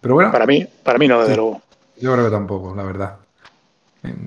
[0.00, 0.30] Pero bueno.
[0.30, 1.62] Para mí, para mí no, desde sí, luego.
[2.00, 3.18] Yo creo que tampoco, la verdad.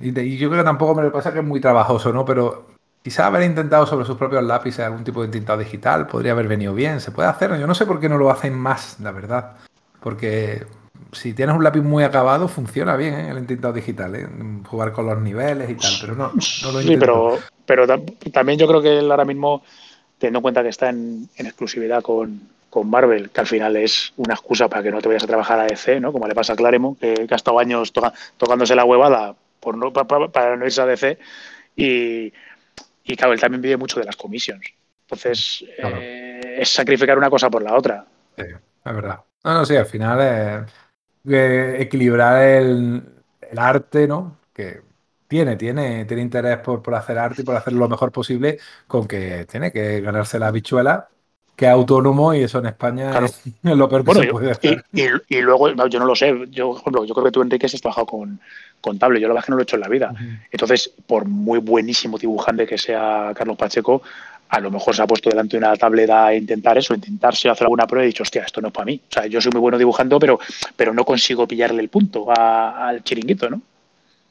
[0.01, 2.25] Y, y, yo creo que tampoco me pasa que es muy trabajoso, ¿no?
[2.25, 2.67] Pero
[3.03, 6.73] quizá haber intentado sobre sus propios lápices algún tipo de tintado digital podría haber venido
[6.73, 6.99] bien.
[6.99, 9.53] Se puede hacer, yo no sé por qué no lo hacen más, la verdad.
[10.01, 10.65] Porque
[11.11, 13.29] si tienes un lápiz muy acabado, funciona bien ¿eh?
[13.29, 14.27] el entintado digital, ¿eh?
[14.65, 17.87] jugar con los niveles y tal, pero no, no lo Sí, pero, pero
[18.33, 19.63] también yo creo que él ahora mismo,
[20.17, 24.13] teniendo en cuenta que está en, en exclusividad con, con Marvel, que al final es
[24.17, 26.11] una excusa para que no te vayas a trabajar a DC, ¿no?
[26.11, 29.35] Como le pasa a Claremont, que, que ha estado años toca, tocándose la huevada
[29.67, 31.17] por no, para, para, no irse a DC.
[31.75, 32.31] Y,
[33.03, 34.69] y, claro, él también vive mucho de las comisiones.
[35.01, 35.97] Entonces, claro.
[35.99, 38.05] eh, es sacrificar una cosa por la otra.
[38.37, 39.19] Sí, es verdad.
[39.43, 43.03] No, no, sí, al final es eh, equilibrar el,
[43.41, 44.37] el, arte, ¿no?
[44.53, 44.79] Que
[45.27, 49.05] tiene, tiene, tiene interés por, por hacer arte y por hacerlo lo mejor posible, con
[49.05, 51.09] que tiene que ganarse la bichuela
[51.57, 53.25] que es autónomo y eso en España claro.
[53.25, 54.85] es lo peor que bueno, se puede hacer.
[54.93, 57.41] Y, y, y, luego, yo no lo sé, yo, por ejemplo, yo creo que tú,
[57.41, 58.39] Enrique, has trabajado con,
[58.81, 60.13] con tablet, yo la verdad es que no lo he hecho en la vida.
[60.51, 64.01] Entonces, por muy buenísimo dibujante que sea Carlos Pacheco,
[64.49, 67.65] a lo mejor se ha puesto delante de una tablet a intentar eso, intentarse hacer
[67.65, 69.01] alguna prueba y ha dicho, hostia, esto no es para mí.
[69.09, 70.39] O sea, yo soy muy bueno dibujando, pero,
[70.75, 73.61] pero no consigo pillarle el punto a, al chiringuito, ¿no?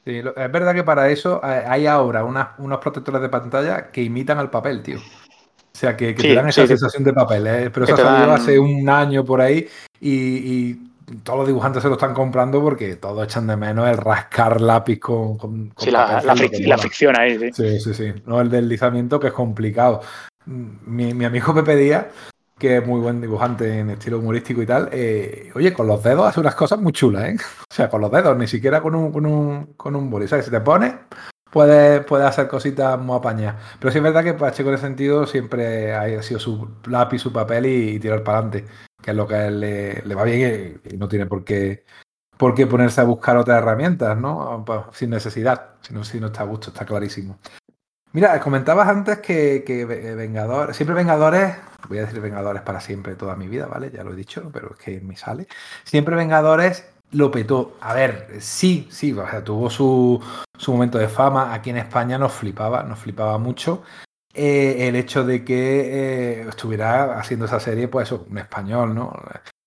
[0.05, 4.37] Sí, es verdad que para eso hay ahora una, unos protectores de pantalla que imitan
[4.37, 4.99] al papel, tío.
[4.99, 7.69] O sea, que, que sí, te dan esa sí, sensación de papel, ¿eh?
[7.71, 8.29] pero eso ha salido dan...
[8.31, 9.67] hace un año por ahí
[9.99, 10.86] y, y,
[11.23, 14.99] todos los dibujantes se lo están comprando porque todos echan de menos el rascar lápiz
[14.99, 17.51] con, con, con sí, la, la, fric la, fricción ahí, sí.
[17.53, 18.13] Sí, sí, sí.
[18.25, 20.01] No el deslizamiento que es complicado.
[20.45, 22.07] Mi, mi amigo Pepe Díaz,
[22.59, 26.27] que es muy buen dibujante en estilo humorístico y tal, eh, oye, con los dedos
[26.27, 27.37] hace unas cosas muy chulas, ¿eh?
[27.71, 30.27] O sea, con los dedos, ni siquiera con un, con un, con un boli.
[30.27, 30.45] ¿Sabes?
[30.45, 30.93] Si te pones,
[31.51, 33.55] puede, puede hacer cositas muy apañadas.
[33.79, 37.31] Pero sí es verdad que Pacheco en ese sentido siempre ha sido su lápiz, su
[37.31, 38.65] papel y, y tirar para adelante,
[39.07, 41.85] que es lo que a él le, le va bien y, no tiene por qué,
[42.35, 44.65] por qué ponerse a buscar otras herramientas, ¿no?
[44.91, 47.39] Sin necesidad, si no, si no está a gusto, está clarísimo.
[48.11, 51.55] Mira, comentabas antes que, que Vengadores, siempre Vengadores,
[51.87, 53.91] voy a decir Vengadores para siempre toda mi vida, ¿vale?
[53.91, 55.47] Ya lo he dicho, pero es que me sale.
[55.85, 57.77] Siempre Vengadores lo petó.
[57.79, 59.15] A ver, sí, sí,
[59.45, 60.21] tuvo su,
[60.57, 61.53] su momento de fama.
[61.53, 63.83] Aquí en España nos flipaba, nos flipaba mucho.
[64.39, 69.11] Eh, el hecho de que eh, estuviera haciendo esa serie, pues eso, un español, ¿no?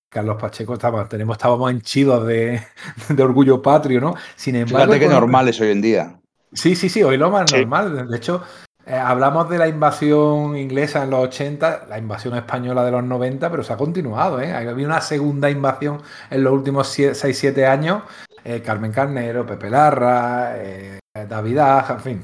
[0.08, 2.62] Carlos Pacheco estaba, tenemos, estábamos henchidos de,
[3.08, 4.14] de orgullo patrio, ¿no?
[4.36, 4.92] Sin embargo.
[4.92, 6.20] Fíjate que normal es hoy en día.
[6.52, 8.08] Sí, sí, sí, hoy lo más normal.
[8.08, 8.44] De hecho,
[8.86, 13.50] eh, hablamos de la invasión inglesa en los 80, la invasión española de los 90,
[13.50, 14.40] pero se ha continuado.
[14.40, 14.52] ¿eh?
[14.52, 18.04] Ha habido una segunda invasión en los últimos 6-7 años.
[18.44, 22.22] Eh, Carmen Carnero, Pepe Larra, eh, David Aja, en fin,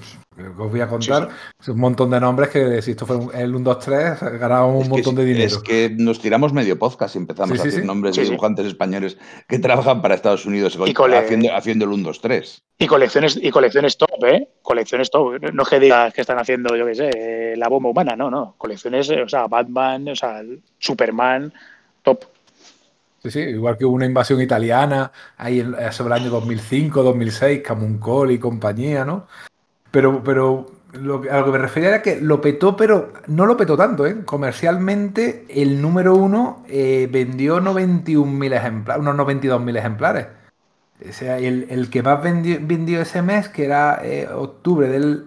[0.57, 1.29] os voy a contar
[1.67, 5.17] un montón de nombres que si esto fue el 1, 2, 3, ganamos un montón
[5.17, 5.47] de dinero.
[5.47, 9.19] Es que nos tiramos medio podcast y empezamos a decir nombres de dibujantes españoles
[9.49, 12.63] que trabajan para Estados Unidos haciendo, haciendo, el 1, 2, 3.
[12.79, 14.49] Y colecciones, y colecciones top, ¿eh?
[14.63, 15.41] Colecciones top.
[15.53, 18.55] No es que digas que están haciendo, yo qué sé, la bomba humana, no, no.
[18.57, 20.43] Colecciones, o sea, Batman, o sea,
[20.79, 21.53] Superman,
[22.03, 22.25] top.
[23.27, 28.31] Sí, sí, igual que hubo una invasión italiana ahí sobre el año 2005, 2006, Camuncol
[28.31, 29.27] y compañía, ¿no?
[29.91, 33.57] Pero, pero lo a lo que me refería era que lo petó, pero no lo
[33.57, 34.25] petó tanto, ¿eh?
[34.25, 40.27] Comercialmente, el número uno eh, vendió 91.000 ejemplares, unos 92.000 ejemplares.
[41.09, 45.27] O sea, el, que más vendió, ese mes, que era eh, octubre del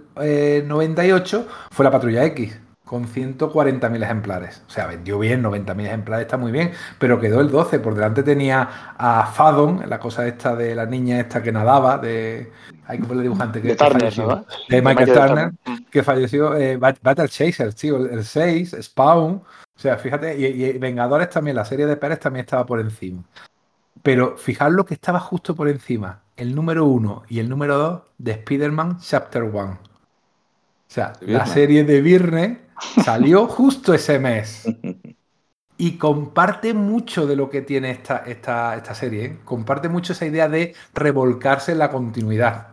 [0.66, 2.58] 98, eh, fue la Patrulla X
[2.90, 4.64] con 140.000 ejemplares.
[4.68, 7.78] O sea, vendió bien, 90.000 ejemplares está muy bien, pero quedó el 12.
[7.78, 12.52] Por delante tenía a Fadon, la cosa esta de la niña esta que nadaba, de...
[12.88, 14.44] Hay que ponerle dibujante que, de, falleció.
[14.68, 15.52] De Michael Turner,
[15.92, 16.56] que falleció.
[16.56, 19.34] Eh, Battle Chasers, tío, el 6, Spawn.
[19.36, 23.24] O sea, fíjate, y, Vengadores también, la serie de Pérez también estaba por encima.
[24.02, 28.02] Pero fijaos lo que estaba justo por encima, el número 1 y el número 2
[28.18, 29.62] de Spider-Man Chapter 1.
[29.62, 29.78] O
[30.88, 32.69] sea, la serie de Virne
[33.04, 34.66] Salió justo ese mes.
[35.82, 39.24] Y comparte mucho de lo que tiene esta, esta, esta serie.
[39.24, 39.40] ¿eh?
[39.46, 42.68] Comparte mucho esa idea de revolcarse en la continuidad.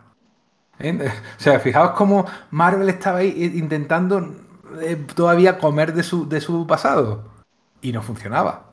[0.80, 1.08] ¿eh?
[1.38, 4.34] O sea, fijaos cómo Marvel estaba ahí intentando
[4.82, 7.30] eh, todavía comer de su, de su pasado.
[7.80, 8.72] Y no funcionaba.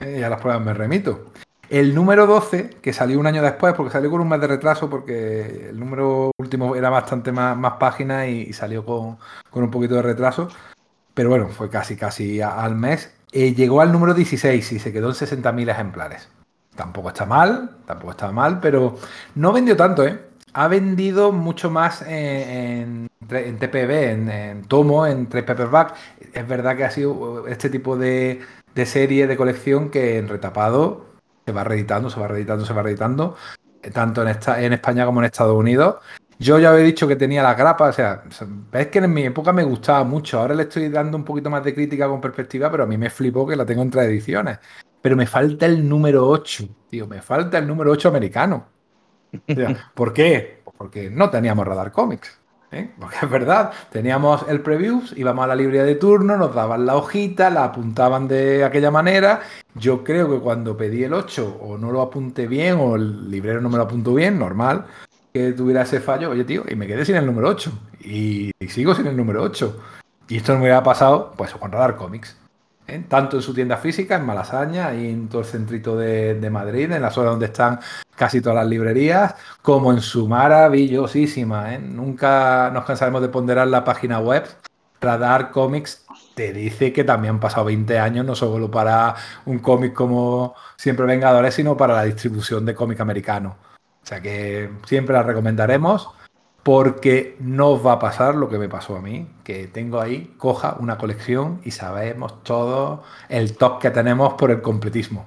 [0.00, 1.26] Y a las pruebas me remito.
[1.68, 4.88] El número 12, que salió un año después, porque salió con un mes de retraso,
[4.88, 9.18] porque el número último era bastante más, más páginas y, salió con,
[9.52, 10.48] un poquito de retraso.
[11.14, 13.12] Pero bueno, fue casi, casi al mes.
[13.32, 16.28] Eh, llegó al número 16 y se quedó en 60.000 ejemplares.
[16.76, 18.96] Tampoco está mal, tampoco está mal, pero
[19.34, 20.20] no vendió tanto, ¿eh?
[20.52, 25.94] Ha vendido mucho más en, TPB, en, tomo, en tres paperback.
[26.32, 28.40] Es verdad que ha sido este tipo de,
[28.74, 31.05] de serie de colección que en retapado
[31.46, 33.36] se va reeditando, se va reeditando, se va reeditando,
[33.80, 35.96] eh, tanto en, esta, en España como en Estados Unidos.
[36.38, 38.24] Yo ya había dicho que tenía la grapa, o sea,
[38.70, 41.64] ves que en mi época me gustaba mucho, ahora le estoy dando un poquito más
[41.64, 44.58] de crítica con perspectiva, pero a mí me flipó que la tengo en tres ediciones.
[45.00, 48.66] Pero me falta el número 8, tío, me falta el número 8 americano.
[49.94, 50.62] ¿Por qué?
[50.76, 52.40] Porque no teníamos Radar Comics.
[52.72, 52.90] ¿Eh?
[52.98, 56.96] Porque es verdad, teníamos el previews, íbamos a la librería de turno, nos daban la
[56.96, 59.40] hojita, la apuntaban de aquella manera.
[59.74, 63.60] Yo creo que cuando pedí el 8 o no lo apunté bien o el librero
[63.60, 64.86] no me lo apuntó bien, normal
[65.36, 67.70] que tuviera ese fallo, oye tío, y me quedé sin el número 8
[68.00, 69.82] y, sigo sin el número 8.
[70.28, 72.36] Y esto no me hubiera pasado pues con Radar Comics.
[72.86, 73.04] ¿Eh?
[73.08, 77.02] Tanto en su tienda física, en Malasaña, y en todo el centrito de, Madrid, en
[77.02, 77.80] la zona donde están
[78.14, 81.74] casi todas las librerías, como en su maravillosísima.
[81.74, 81.78] ¿eh?
[81.78, 84.44] Nunca nos cansaremos de ponderar la página web.
[85.00, 89.14] Radar Comics te dice que también han pasado 20 años, no solo para
[89.46, 93.56] un cómic como Siempre Vengadores, sino para la distribución de cómic americano.
[94.02, 96.10] O sea que siempre la recomendaremos
[96.66, 100.76] porque no va a pasar lo que me pasó a mí, que tengo ahí, coja
[100.80, 105.26] una colección y sabemos todo el top que tenemos por el completismo.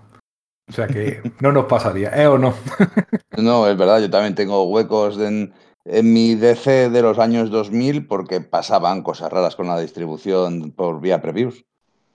[0.68, 2.54] O sea que no nos pasaría, ¿eh o no?
[3.38, 5.54] no, es verdad, yo también tengo huecos en,
[5.86, 11.22] mi DC de los años 2000 porque pasaban cosas raras con la distribución por vía
[11.22, 11.64] previews.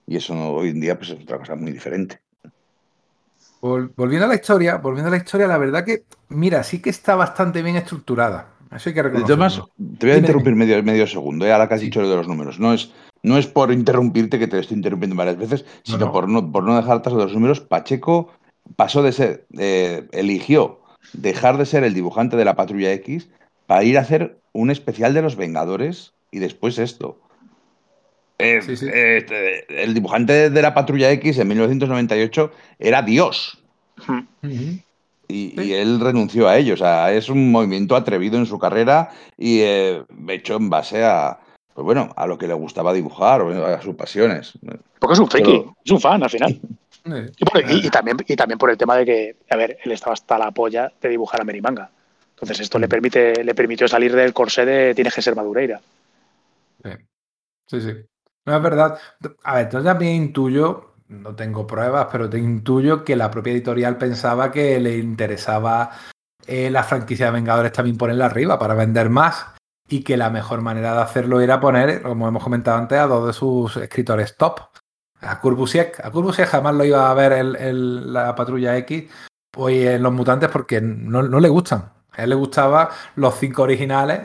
[0.05, 2.21] Y eso hoy en día pues, es otra cosa muy diferente.
[3.59, 7.15] Volviendo a la historia, volviendo a la historia, la verdad que, mira, sí que está
[7.15, 8.54] bastante bien estructurada.
[8.83, 9.69] Hay que reconocerlo.
[9.97, 11.51] te voy a interrumpir medio, medio segundo, ¿eh?
[11.51, 12.59] ahora que has dicho lo de los números.
[12.59, 12.91] No es,
[13.23, 16.75] no es por interrumpirte, que te estoy interrumpiendo varias veces, sino Por, no, por no
[16.75, 17.61] dejar atrás de los números.
[17.61, 18.31] Pacheco
[18.75, 20.81] pasó de ser, eh, eligió
[21.13, 23.29] dejar de ser el dibujante de la Patrulla X
[23.67, 27.19] para ir a hacer un especial de los Vengadores y después esto.
[28.37, 33.63] Eh, este, el dibujante de la Patrulla X en 1998 era Dios.
[35.27, 36.73] Y, él renunció a ello.
[36.73, 41.39] O sea, es un movimiento atrevido en su carrera y eh, hecho en base a,
[41.73, 44.53] pues bueno, a lo que le gustaba dibujar o a sus pasiones.
[44.99, 46.59] Porque es un friki, es un fan al final.
[47.07, 50.49] Y, también, y también por el tema de que, a ver, él estaba hasta la
[50.49, 51.91] polla de dibujar a Merimanga.
[52.31, 55.79] Entonces esto le permite, le permitió salir del corsé de tienes que ser Madureira.
[56.83, 56.89] Sí,
[57.67, 57.81] sí.
[57.81, 57.91] sí.
[58.45, 58.97] No es verdad.
[59.43, 63.97] A ver, yo también intuyo, no tengo pruebas, pero te intuyo que la propia editorial
[63.97, 65.91] pensaba que le interesaba
[66.47, 69.47] eh, la franquicia de Vengadores también ponerla arriba para vender más
[69.87, 73.27] y que la mejor manera de hacerlo era poner, como hemos comentado antes, a dos
[73.27, 74.61] de sus escritores top.
[75.21, 79.09] A Kurbusiek, a Kurbusiek jamás lo iba a ver en la patrulla X
[79.55, 81.93] pues en los mutantes porque no, le gustan.
[82.11, 84.21] A él le gustaban los cinco originales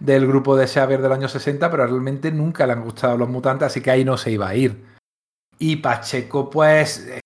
[0.00, 3.66] del grupo de Xavier del año 60, pero realmente nunca le han gustado los mutantes,
[3.66, 4.93] así que ahí no se iba a ir.
[5.58, 7.06] Y Pacheco, pues.
[7.06, 7.20] Eh,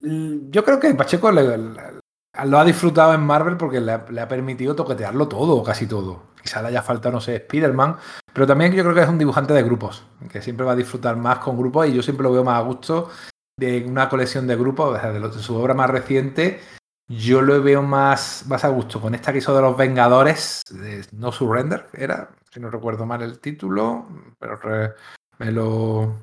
[0.00, 5.62] yo creo que Pacheco lo ha disfrutado en Marvel porque le ha, permitido toquetearlo todo,
[5.62, 6.28] casi todo.
[6.40, 7.96] Quizá le haya faltado, no sé, Spider-Man,
[8.32, 11.16] pero también yo creo que es un dibujante de grupos, que siempre va a disfrutar
[11.16, 13.10] más con grupos y yo siempre lo veo más a gusto
[13.58, 16.60] de una colección de grupos, de, su obra más reciente.
[17.08, 20.62] Yo lo veo más, más a gusto con esta que hizo de los Vengadores,
[21.12, 24.06] No Surrender, era, si no recuerdo mal el título,
[24.38, 24.60] pero
[25.38, 26.16] me, lo,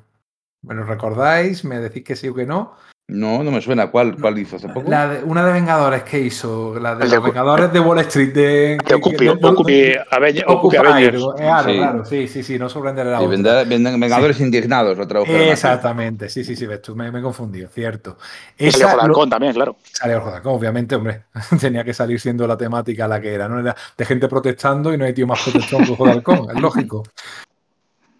[0.66, 2.74] me lo recordáis, me decís que sí o que no.
[3.08, 3.88] No, no me suena.
[3.88, 4.90] ¿Cuál, cuál hizo hace poco?
[4.90, 8.32] La de, una de Vengadores que hizo, la de los Vengadores de Wall Street.
[8.32, 11.24] De, de Occupy, Occupy, Avengers.
[11.36, 11.76] Claro, sí.
[11.76, 13.64] claro, sí, sí, sí, no sorprender la otra.
[13.64, 15.42] Vengadores indignados, lo tradujeron.
[15.42, 18.18] Exactamente, sí, sí, sí, ves tú, me, me he confundido, cierto.
[18.58, 19.76] Esa, salió Jodalcón también, claro.
[19.92, 21.26] Salió Jodalcón, obviamente, hombre,
[21.60, 23.60] tenía que salir siendo la temática la que era, ¿no?
[23.60, 27.04] Era de gente protestando y no hay tío más protestón que Jodalcón, es lógico.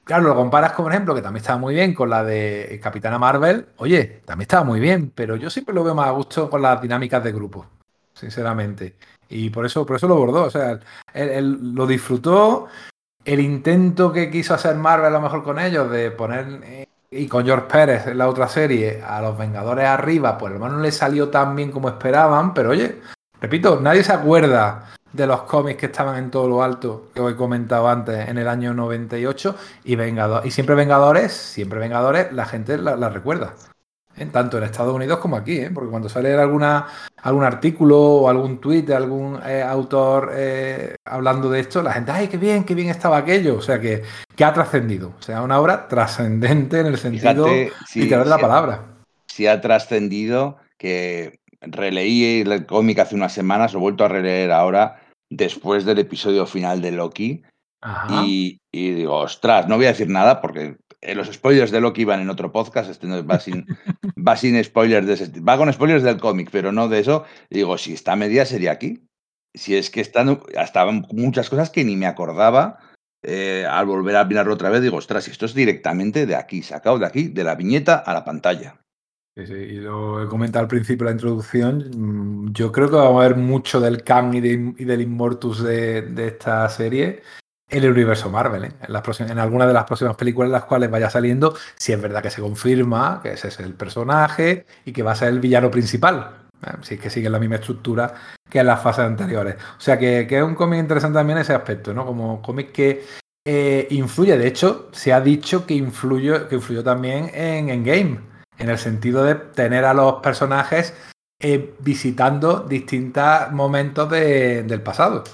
[0.06, 3.66] Claro, lo comparas, por ejemplo, que también estaba muy bien con la de Capitana Marvel.
[3.78, 6.80] Oye, también estaba muy bien, pero yo siempre lo veo más a gusto con las
[6.80, 7.66] dinámicas de grupo,
[8.14, 8.94] sinceramente.
[9.28, 10.44] Y por eso, por eso lo bordó.
[10.44, 10.78] O sea,
[11.12, 12.68] él, lo disfrutó.
[13.24, 17.26] El intento que quiso hacer Marvel a lo mejor con ellos de poner eh, y
[17.26, 20.92] con George Pérez en la otra serie a los Vengadores arriba, pues hermano no le
[20.92, 23.00] salió tan bien como esperaban, pero oye,
[23.40, 27.36] repito, nadie se acuerda de los cómics que estaban en todo lo alto, que he
[27.36, 32.76] comentado antes, en el año 98, y Vengadores, y siempre Vengadores, siempre Vengadores, la gente
[32.78, 33.54] la, recuerda.
[34.16, 34.26] ¿eh?
[34.26, 35.70] Tanto en Estados Unidos como aquí, ¿eh?
[35.72, 36.86] porque cuando sale alguna,
[37.22, 40.32] algún artículo o algún tuit de algún eh, autor
[41.04, 43.56] hablando de esto, la gente, ¡ay, qué bien, qué bien estaba aquello!
[43.56, 44.02] O sea, que,
[44.34, 45.14] que ha trascendido.
[45.18, 47.46] O sea, una obra trascendente en el sentido
[47.94, 48.82] literal de la palabra.
[49.26, 54.52] Sí ha trascendido que releí el cómic hace unas semanas, lo he vuelto a releer
[54.52, 55.00] ahora
[55.30, 57.42] después del episodio final de Loki.
[58.24, 62.20] Y, digo, ostras, no voy a decir nada porque eh, los spoilers de Loki van
[62.20, 63.64] en otro podcast, este va sin,
[64.26, 67.24] va sin spoilers de ese, va con spoilers del cómic, pero no de eso.
[67.48, 69.02] digo, si está media sería aquí.
[69.54, 72.78] Si es que están hasta muchas cosas que ni me acordaba
[73.22, 76.98] eh, al volver a mirarlo otra vez, digo, ostras, esto es directamente de aquí, sacado
[76.98, 78.80] de aquí, de la viñeta a la pantalla.
[79.44, 81.90] Sí, y lo he comentado al principio de la introducción.
[81.94, 86.66] Mm, yo creo que vamos a ver mucho del Kang y, del Immortus de, esta
[86.70, 87.22] serie
[87.68, 88.72] en el universo Marvel, ¿eh?
[88.88, 92.22] en, en alguna de las próximas películas en las cuales vaya saliendo, si es verdad
[92.22, 95.70] que se confirma que ese es el personaje y que va a ser el villano
[95.70, 96.46] principal.
[96.66, 96.70] ¿eh?
[96.80, 98.14] Si es que sigue la misma estructura
[98.48, 99.56] que en las fases anteriores.
[99.76, 102.06] O sea que, es un cómic interesante también ese aspecto, ¿no?
[102.06, 103.04] Como cómic que
[103.44, 108.70] eh, influye, de hecho, se ha dicho que influyó, que influyó también en Endgame en
[108.70, 110.94] el sentido de tener a los personajes
[111.40, 115.24] eh, visitando distintos momentos del pasado.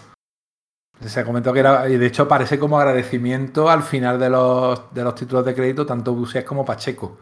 [1.01, 5.03] Se comentó que era, y de hecho parece como agradecimiento al final de los, de
[5.03, 7.19] los títulos de crédito, tanto Busiek como Pacheco.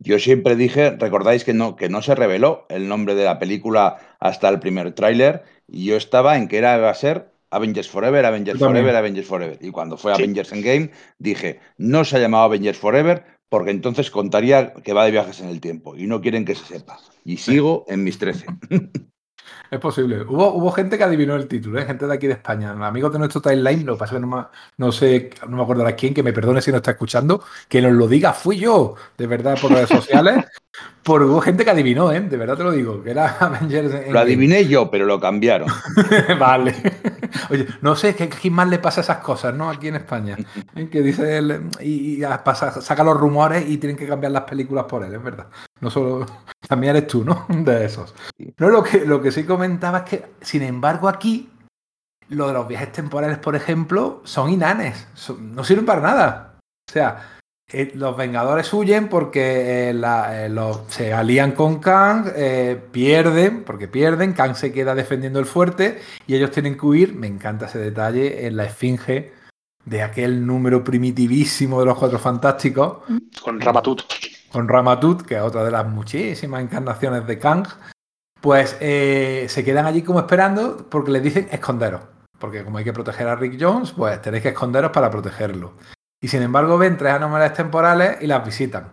[0.00, 3.98] Yo siempre dije, recordáis que no, que no se reveló el nombre de la película
[4.20, 8.24] hasta el primer tráiler, y yo estaba en que era, iba a ser Avengers Forever,
[8.24, 9.58] Avengers Forever, Avengers Forever.
[9.60, 14.72] Y cuando fue Avengers Endgame, dije, no se ha llamado Avengers Forever porque entonces contaría
[14.74, 16.98] que va de viajes en el tiempo y no quieren que se sepa.
[17.24, 18.46] Y sigo en mis 13.
[19.70, 20.22] Es posible.
[20.22, 21.84] Hubo, hubo gente que adivinó el título, ¿eh?
[21.84, 22.70] gente de aquí de España.
[22.70, 25.94] Amigos de nuestro timeline, lo que pasa es que no me, sé, no me acordará
[25.94, 29.26] quién, que me perdone si no está escuchando, que nos lo diga, fui yo, de
[29.26, 30.44] verdad, por redes sociales.
[31.02, 32.20] por hubo gente que adivinó, ¿eh?
[32.20, 34.10] de verdad te lo digo, que era Avengers.
[34.10, 35.68] lo adiviné yo, pero lo cambiaron.
[36.38, 36.74] vale.
[37.50, 39.70] Oye, no sé, ¿qué, ¿quién más le pasa esas cosas, no?
[39.70, 40.36] Aquí en España.
[40.74, 40.88] ¿eh?
[40.90, 45.02] Que dice él, y, pasa, saca los rumores y tienen que cambiar las películas por
[45.02, 45.46] él, es verdad.
[45.80, 46.26] No solo.
[46.66, 47.46] También eres tú, ¿no?
[47.48, 48.14] De esos.
[48.58, 51.48] No, lo que, lo que sí comentaba es que, sin embargo, aquí,
[52.28, 55.08] lo de los viajes temporales, por ejemplo, son inanes.
[55.38, 56.58] no sirven para nada.
[56.86, 57.37] O sea,
[57.70, 62.32] eh, los Vengadores huyen porque eh, eh, se alían con Kang,
[62.90, 67.14] pierden, porque pierden, Kang se queda defendiendo el fuerte y ellos tienen que huir.
[67.14, 69.32] Me encanta ese detalle en la esfinge
[69.84, 72.98] de aquel número primitivísimo de los Cuatro Fantásticos.
[73.42, 74.02] Con Ramatut.
[74.50, 77.66] Con Ramatut, que es otra de las muchísimas encarnaciones de Kang.
[78.40, 82.00] Pues se quedan allí como esperando porque les dicen esconderos.
[82.38, 85.74] Porque como hay que proteger a Rick Jones, pues tenéis que esconderos para protegerlo.
[86.20, 88.92] Y sin embargo ven tres anomalías temporales y las visitan.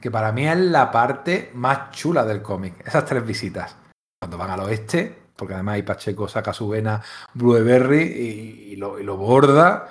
[0.00, 2.86] Que para mí es la parte más chula del cómic.
[2.86, 3.76] Esas tres visitas.
[4.20, 7.02] Cuando van al oeste, porque además ahí Pacheco saca su vena
[7.34, 9.88] Blueberry y, y, lo, y lo borda.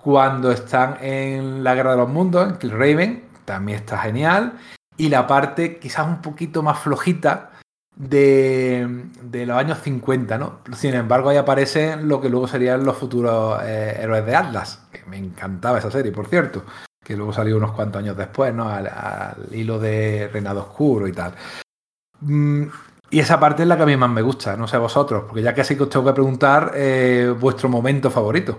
[0.00, 4.58] Cuando están en la Guerra de los Mundos, en Raven, también está genial.
[4.96, 7.51] Y la parte quizás un poquito más flojita
[7.94, 10.60] de, de, los años 50, ¿no?
[10.74, 15.04] Sin embargo, ahí aparecen lo que luego serían los futuros eh, héroes de Atlas, que
[15.06, 16.64] me encantaba esa serie, por cierto,
[17.04, 18.68] que luego salió unos cuantos años después, ¿no?
[18.68, 18.88] Al,
[19.52, 21.34] hilo de Reinado Oscuro y tal.
[22.20, 22.64] Mm,
[23.10, 25.42] y esa parte es la que a mí más me gusta, no sé vosotros, porque
[25.42, 28.58] ya casi que os tengo que preguntar eh, vuestro momento favorito.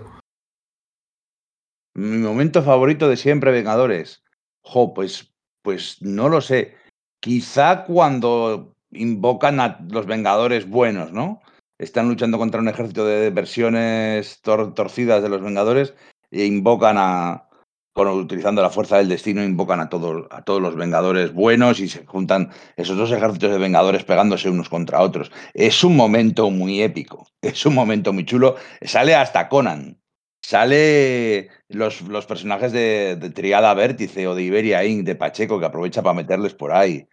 [1.96, 4.22] Mi momento favorito de siempre, Vengadores.
[4.62, 6.76] Jo, pues, pues no lo sé.
[7.20, 11.40] Quizá cuando invocan a los Vengadores buenos, ¿no?
[11.78, 15.94] Están luchando contra un ejército de versiones tor torcidas de los Vengadores
[16.30, 17.48] e invocan a,
[17.96, 22.04] utilizando la fuerza del destino, invocan a, todo, a todos los Vengadores buenos y se
[22.06, 25.30] juntan esos dos ejércitos de Vengadores pegándose unos contra otros.
[25.52, 28.56] Es un momento muy épico, es un momento muy chulo.
[28.82, 30.00] Sale hasta Conan,
[30.42, 35.66] sale los, los personajes de, de, Triada Vértice o de Iberia Inc., de Pacheco, que
[35.66, 37.08] aprovecha para meterles por ahí.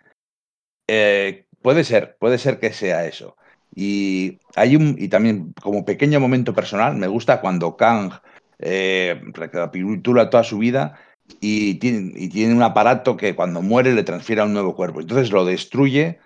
[0.88, 3.36] Eh, Puede ser, puede ser que sea eso.
[3.74, 8.12] Y hay un, y también como pequeño momento personal, me gusta cuando Kang
[8.60, 11.00] eh, recapitula toda su vida
[11.40, 15.00] y tiene, y tiene, un aparato que cuando muere le transfiere a un nuevo cuerpo.
[15.02, 16.20] Entonces lo destruye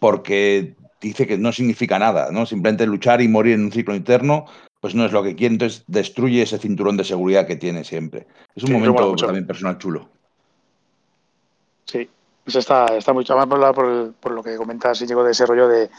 [0.00, 2.46] porque dice que no significa nada, ¿no?
[2.46, 4.46] Simplemente luchar y morir en un ciclo interno,
[4.80, 5.54] pues no es lo que quiere.
[5.54, 8.26] Entonces destruye ese cinturón de seguridad que tiene siempre.
[8.54, 10.08] Es un sí, momento también personal chulo.
[11.84, 12.08] Sí,
[12.48, 15.90] pues está, está mucho más por, por, lo que comentas, Íñigo, de ese rollo de,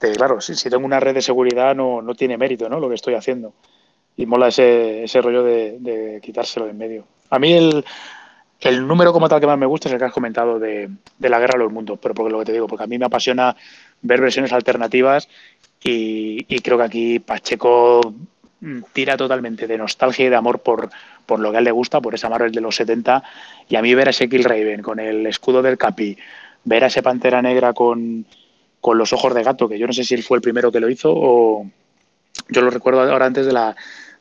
[0.00, 2.80] de claro, si, si, tengo una red de seguridad no, no, tiene mérito, ¿no?
[2.80, 3.52] Lo que estoy haciendo.
[4.16, 7.04] Y mola ese, ese rollo de, de quitárselo de en medio.
[7.30, 7.84] A mí el,
[8.62, 11.28] el, número como tal que más me gusta es el que has comentado de, de
[11.28, 13.06] la guerra de los mundos, pero porque lo que te digo, porque a mí me
[13.06, 13.54] apasiona
[14.00, 15.28] ver versiones alternativas
[15.84, 18.12] y, y creo que aquí Pacheco
[18.92, 20.90] tira totalmente de nostalgia y de amor por,
[21.26, 23.22] por lo que a él le gusta, por esa Marvel de los 70.
[23.68, 26.16] Y a mí ver a ese Kill Raven con el escudo del Capi,
[26.64, 28.26] ver a ese Pantera Negra con,
[28.80, 30.80] con los ojos de gato, que yo no sé si él fue el primero que
[30.80, 31.66] lo hizo o
[32.48, 33.76] yo lo recuerdo ahora antes de la,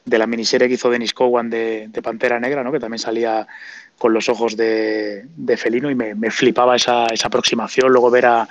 [0.06, 2.72] de la miniserie que hizo Dennis Cowan de, de Pantera Negra, ¿no?
[2.72, 3.48] que también salía
[3.98, 8.26] con los ojos de, de felino y me, me flipaba esa, esa, aproximación, luego ver
[8.26, 8.48] a,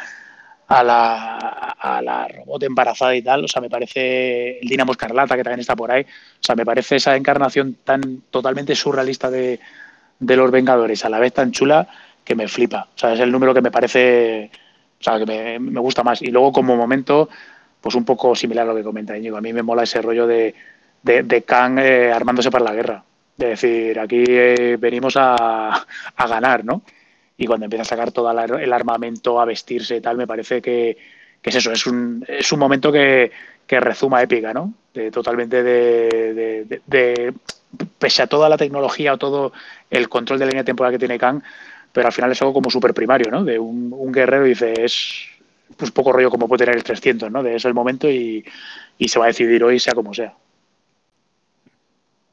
[0.70, 5.36] a la, a la robot embarazada y tal, o sea, me parece el Dinamo Escarlata
[5.36, 9.58] que también está por ahí, o sea, me parece esa encarnación tan totalmente surrealista de,
[10.20, 11.88] de los Vengadores, a la vez tan chula
[12.24, 14.50] que me flipa, o sea, es el número que me parece,
[15.00, 16.22] o sea, que me, me gusta más.
[16.22, 17.28] Y luego como momento,
[17.80, 20.26] pues un poco similar a lo que comenta Íñigo, a mí me mola ese rollo
[20.26, 20.54] de,
[21.02, 23.04] de, de Kang eh, armándose para la guerra,
[23.36, 25.86] de decir, aquí eh, venimos a,
[26.16, 26.82] a ganar, ¿no?
[27.40, 30.98] Y cuando empieza a sacar todo el armamento, a vestirse y tal, me parece que,
[31.42, 33.32] es eso, es un, es un momento que,
[33.66, 34.74] que rezuma épica, ¿no?
[34.92, 37.34] De, totalmente de,
[37.98, 39.54] pese a toda la tecnología o todo
[39.88, 41.40] el control de línea temporal que tiene Kang,
[41.90, 43.42] pero al final es algo como súper primario, ¿no?
[43.42, 45.24] De un, guerrero dice, es
[45.78, 47.42] pues poco rollo como puede tener el 300, ¿no?
[47.42, 48.44] De ese el momento y,
[48.98, 50.34] y se va a decidir hoy sea como sea.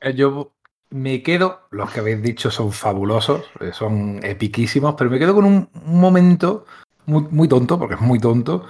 [0.01, 0.51] Eh, yo
[0.89, 5.45] me quedo, los que habéis dicho son fabulosos, eh, son epiquísimos, pero me quedo con
[5.45, 6.65] un, momento
[7.05, 8.65] muy, tonto, porque es muy tonto,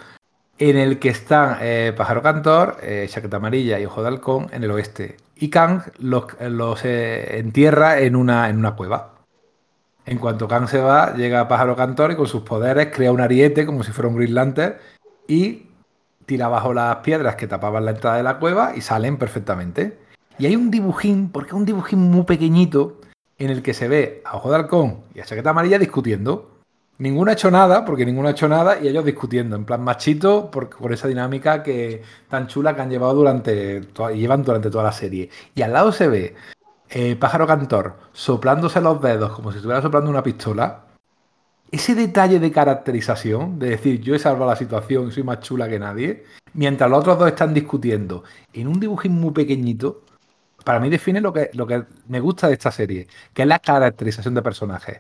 [0.60, 4.64] en el que están eh, Pájaro Cantor, eh, Chaqueta Amarilla y Ojo de Halcón en
[4.64, 5.18] el oeste.
[5.36, 6.26] Y Kang los,
[6.84, 9.14] entierra en una, en una cueva.
[10.06, 13.66] En cuanto Kang se va, llega Pájaro Cantor y con sus poderes crea un ariete
[13.66, 14.54] como si fuera un Green
[15.28, 15.68] y
[16.26, 20.07] tira abajo las piedras que tapaban la entrada de la cueva y salen perfectamente.
[20.40, 23.02] Y hay un dibujín, porque es un dibujín muy pequeñito,
[23.40, 26.52] en el que se ve a Ojo de Halcón y a Chaqueta Amarilla discutiendo.
[27.00, 30.50] Ninguno ha hecho nada, porque ninguno ha hecho nada, y ellos discutiendo, en plan machito,
[30.52, 33.82] por, esa dinámica que tan chula que han llevado durante
[34.14, 35.30] y llevan durante toda la serie.
[35.56, 36.36] Y al lado se ve
[36.90, 40.86] eh, Pájaro Cantor soplándose los dedos como si estuviera soplando una pistola.
[41.72, 45.80] Ese detalle de caracterización, de decir yo he salvado la situación soy más chula que
[45.80, 46.24] nadie,
[46.54, 48.24] mientras los otros dos están discutiendo
[48.54, 50.04] en un dibujín muy pequeñito,
[50.68, 53.60] para mí define lo que, lo que me gusta de esta serie, que es la
[53.60, 55.00] caracterización de personajes.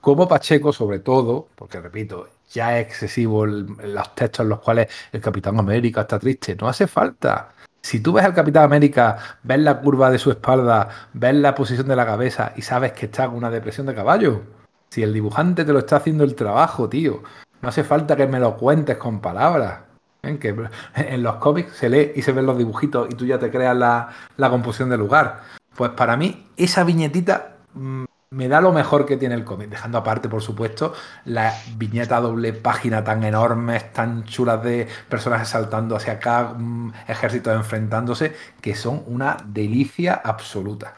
[0.00, 5.20] como Pacheco, sobre todo, porque repito, ya es excesivo los textos en los cuales el
[5.20, 6.54] Capitán América está triste.
[6.54, 7.48] No hace falta.
[7.82, 11.88] Si tú ves al Capitán América, ves la curva de su espalda, ves la posición
[11.88, 14.42] de la cabeza y sabes que está con una depresión de caballo.
[14.90, 17.24] Si el dibujante te lo está haciendo el trabajo, tío.
[17.60, 19.80] No hace falta que me lo cuentes con palabras.
[20.22, 20.38] ¿Eh?
[20.38, 20.54] Que
[20.94, 23.76] en los cómics se lee y se ven los dibujitos y tú ya te creas
[23.76, 25.42] la, la composición del lugar.
[25.74, 29.98] Pues para mí, esa viñetita mm, me da lo mejor que tiene el cómic, dejando
[29.98, 30.94] aparte, por supuesto,
[31.24, 37.54] la viñeta doble página tan enormes, tan chulas de personajes saltando hacia acá, mm, ejércitos
[37.54, 40.94] enfrentándose, que son una delicia absoluta.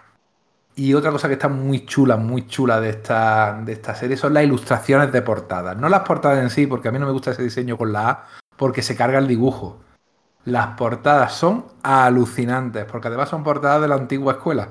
[0.76, 4.34] Y otra cosa que está muy chula, muy chula de esta, de esta serie son
[4.34, 5.76] las ilustraciones de portadas.
[5.76, 8.10] No las portadas en sí, porque a mí no me gusta ese diseño con la
[8.10, 8.26] A,
[8.56, 9.80] porque se carga el dibujo.
[10.44, 14.68] Las portadas son alucinantes, porque además son portadas de la antigua escuela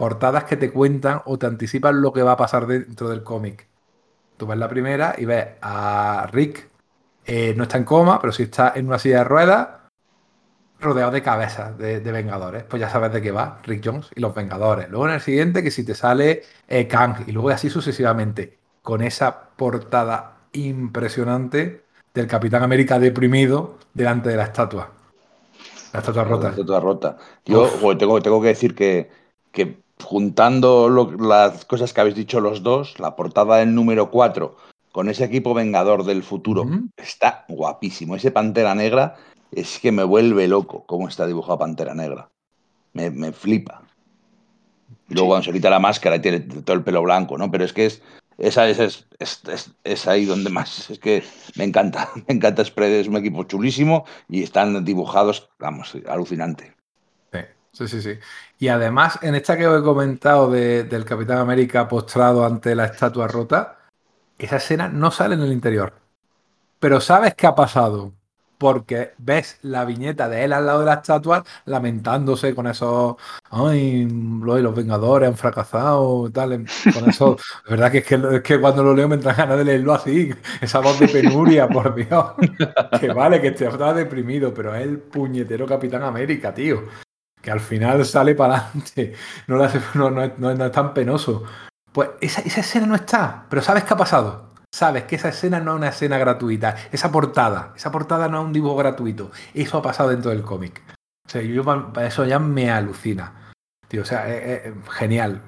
[0.00, 3.68] portadas que te cuentan o te anticipan lo que va a pasar dentro del cómic.
[4.38, 6.70] Tú ves la primera y ves a Rick,
[7.26, 9.68] eh, no está en coma, pero sí está en una silla de ruedas,
[10.80, 12.62] rodeado de cabezas de, Vengadores.
[12.62, 14.88] Pues ya sabes de qué va, Rick Jones y los Vengadores.
[14.88, 19.02] Luego en el siguiente, que si te sale eh, Kang, y luego así sucesivamente, con
[19.02, 21.84] esa portada impresionante
[22.14, 24.92] del Capitán América deprimido delante de la estatua.
[25.92, 26.44] La estatua rota.
[26.44, 27.16] La estatua rota.
[27.44, 29.10] Yo tengo, tengo que decir que,
[29.52, 30.88] que juntando
[31.18, 34.56] las cosas que habéis dicho los dos, la portada del número 4
[34.92, 36.66] con ese equipo vengador del futuro
[36.96, 38.16] está guapísimo.
[38.16, 39.16] Ese Pantera Negra
[39.52, 42.28] es que me vuelve loco cómo está dibujado Pantera Negra.
[42.92, 43.82] Me, flipa.
[45.08, 47.50] Y luego cuando se quita la máscara y tiene todo el pelo blanco, ¿no?
[47.50, 48.02] Pero es que es,
[48.40, 49.06] esa es,
[49.84, 50.90] es, ahí donde más.
[50.90, 51.22] Es que
[51.56, 52.10] me encanta.
[52.28, 56.74] Me encanta Spread, es un equipo chulísimo y están dibujados, vamos, alucinante.
[57.72, 58.18] Sí, sí, sí.
[58.58, 63.28] Y además, en esta que os he comentado del Capitán América postrado ante la estatua
[63.28, 63.78] rota,
[64.38, 65.94] esa escena no sale en el interior.
[66.80, 68.12] Pero ¿sabes qué ha pasado?
[68.60, 73.16] Porque ves la viñeta de él al lado de la estatua lamentándose con esos.
[73.50, 76.66] Ay, los Vengadores han fracasado, tal.
[76.92, 77.38] Con eso.
[77.64, 80.30] De verdad que es, que que cuando lo leo me entra ganas de leerlo así.
[80.60, 82.34] Esa voz de penuria, por Dios.
[83.00, 86.82] Que vale, que estaba deprimido, pero es el puñetero Capitán América, tío
[87.40, 89.14] que al final sale para adelante,
[89.46, 91.44] no, es, tan penoso.
[91.92, 94.49] Pues esa, escena no está, pero ¿sabes qué ha pasado?
[94.72, 98.46] Sabes que esa escena no es una escena gratuita, esa portada, esa portada no es
[98.46, 100.82] un dibujo gratuito, eso ha pasado dentro del cómic.
[101.26, 101.62] O sea, yo
[102.00, 103.52] eso ya me alucina.
[103.86, 105.42] Tío, o sea, es, genial.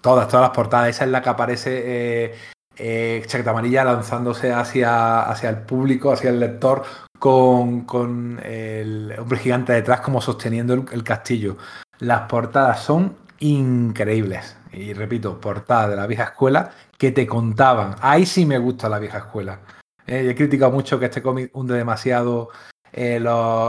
[0.00, 0.88] Todas, todas las portadas.
[0.88, 2.34] Esa es la que aparece eh,
[2.76, 6.84] eh, Amarilla lanzándose hacia, hacia el público, hacia el lector,
[7.18, 11.56] con, el hombre gigante detrás como sosteniendo el, castillo.
[11.98, 14.56] Las portadas son increíbles.
[14.72, 17.94] Y repito, portadas de la vieja escuela que te contaban.
[18.00, 19.60] Ahí sí me gusta la vieja escuela.
[20.06, 22.50] Eh, he criticado mucho que este cómic hunde demasiado
[22.92, 23.22] eh,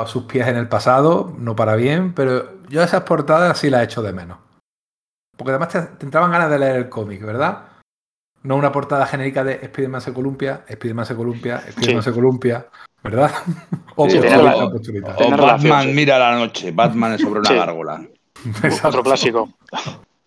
[0.08, 4.02] sus pies en el pasado, no para bien, pero yo esas portadas sí las echo
[4.02, 4.40] de menos.
[5.38, 7.70] Porque además te, te entraban ganas de leer el cómic, ¿verdad?
[8.42, 12.68] No una portada genérica de Spider-Man se columpia, Spider-Man se columpia, Spider-Man se columpia,
[13.04, 13.32] ¿verdad?
[13.96, 14.08] o,
[15.38, 18.02] Batman mira la noche, Batman es sobre una gárgola.
[18.84, 19.50] Otro clásico.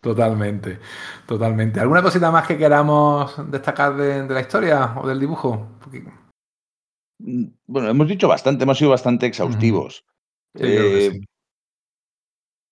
[0.02, 0.80] Totalmente,
[1.26, 1.78] totalmente.
[1.78, 5.78] ¿Alguna cosita más que queramos destacar de, la historia o del dibujo?
[7.20, 10.04] Mm, bueno, hemos dicho bastante, hemos sido bastante exhaustivos.
[10.54, 11.20] Eh,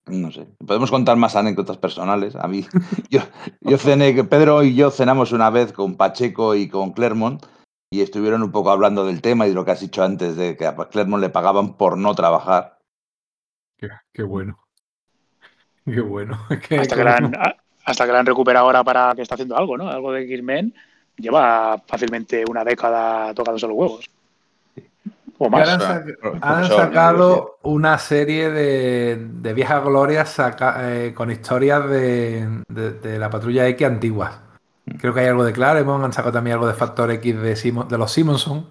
[0.07, 2.35] no sé, podemos contar más anécdotas personales.
[2.35, 2.67] A mí,
[3.11, 3.21] yo,
[3.61, 7.47] yo cené, Pedro y yo cenamos una vez con Pacheco y con Clermont
[7.93, 10.57] y estuvieron un poco hablando del tema y de lo que has dicho antes, de
[10.57, 12.81] que a Clermont le pagaban por no trabajar.
[14.13, 14.59] Qué, bueno.
[15.85, 16.39] Qué bueno.
[16.49, 17.33] hasta, que la han,
[17.85, 19.89] hasta, que recuperado ahora para que está haciendo algo, ¿no?
[19.89, 20.75] Algo de X-Men.
[21.17, 24.11] Lleva fácilmente una década tocándose los huevos.
[26.43, 32.63] Han, sacado una serie de, de viejas glorias eh, con historias de,
[33.19, 34.39] la patrulla X antiguas.
[34.99, 37.99] Creo que hay algo de Claremont, han sacado también algo de Factor X de, de
[37.99, 38.67] los Simonson,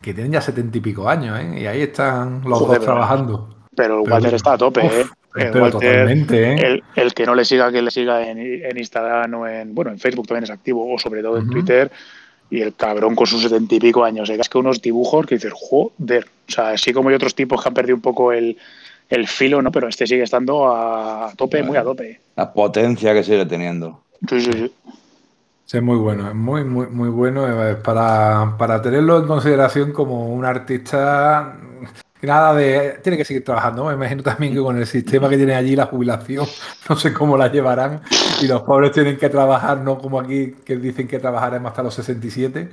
[0.00, 1.60] que tienen ya setenta y pico años, ¿eh?
[1.60, 3.50] Y ahí están los dos trabajando.
[3.76, 5.06] Pero el Walter está a tope, ¿eh?
[5.38, 6.82] El, totalmente, ¿eh?
[6.96, 10.26] El, que no le siga, que le siga en, Instagram o en, bueno, en Facebook
[10.26, 11.90] también es activo, o sobre todo en Twitter
[12.50, 14.30] y el cabrón con sus setenta y pico años.
[14.30, 16.26] Es que unos dibujos que dices, joder.
[16.48, 18.56] O sea, así como hay otros tipos que han perdido un poco el,
[19.26, 19.70] filo, ¿no?
[19.70, 22.20] Pero este sigue estando a tope, muy a tope.
[22.36, 24.02] La potencia que sigue teniendo.
[24.28, 24.72] Sí, sí, sí.
[25.64, 27.46] Sí, es muy bueno, es muy, muy, muy bueno
[27.84, 31.58] para, para tenerlo en consideración como un artista
[32.22, 32.98] Nada de.
[33.02, 33.84] Tiene que seguir trabajando.
[33.84, 36.46] Me imagino también que con el sistema que tiene allí, la jubilación,
[36.88, 38.02] no sé cómo la llevarán.
[38.42, 41.94] Y los pobres tienen que trabajar, no como aquí, que dicen que trabajaremos hasta los
[41.94, 42.70] 67,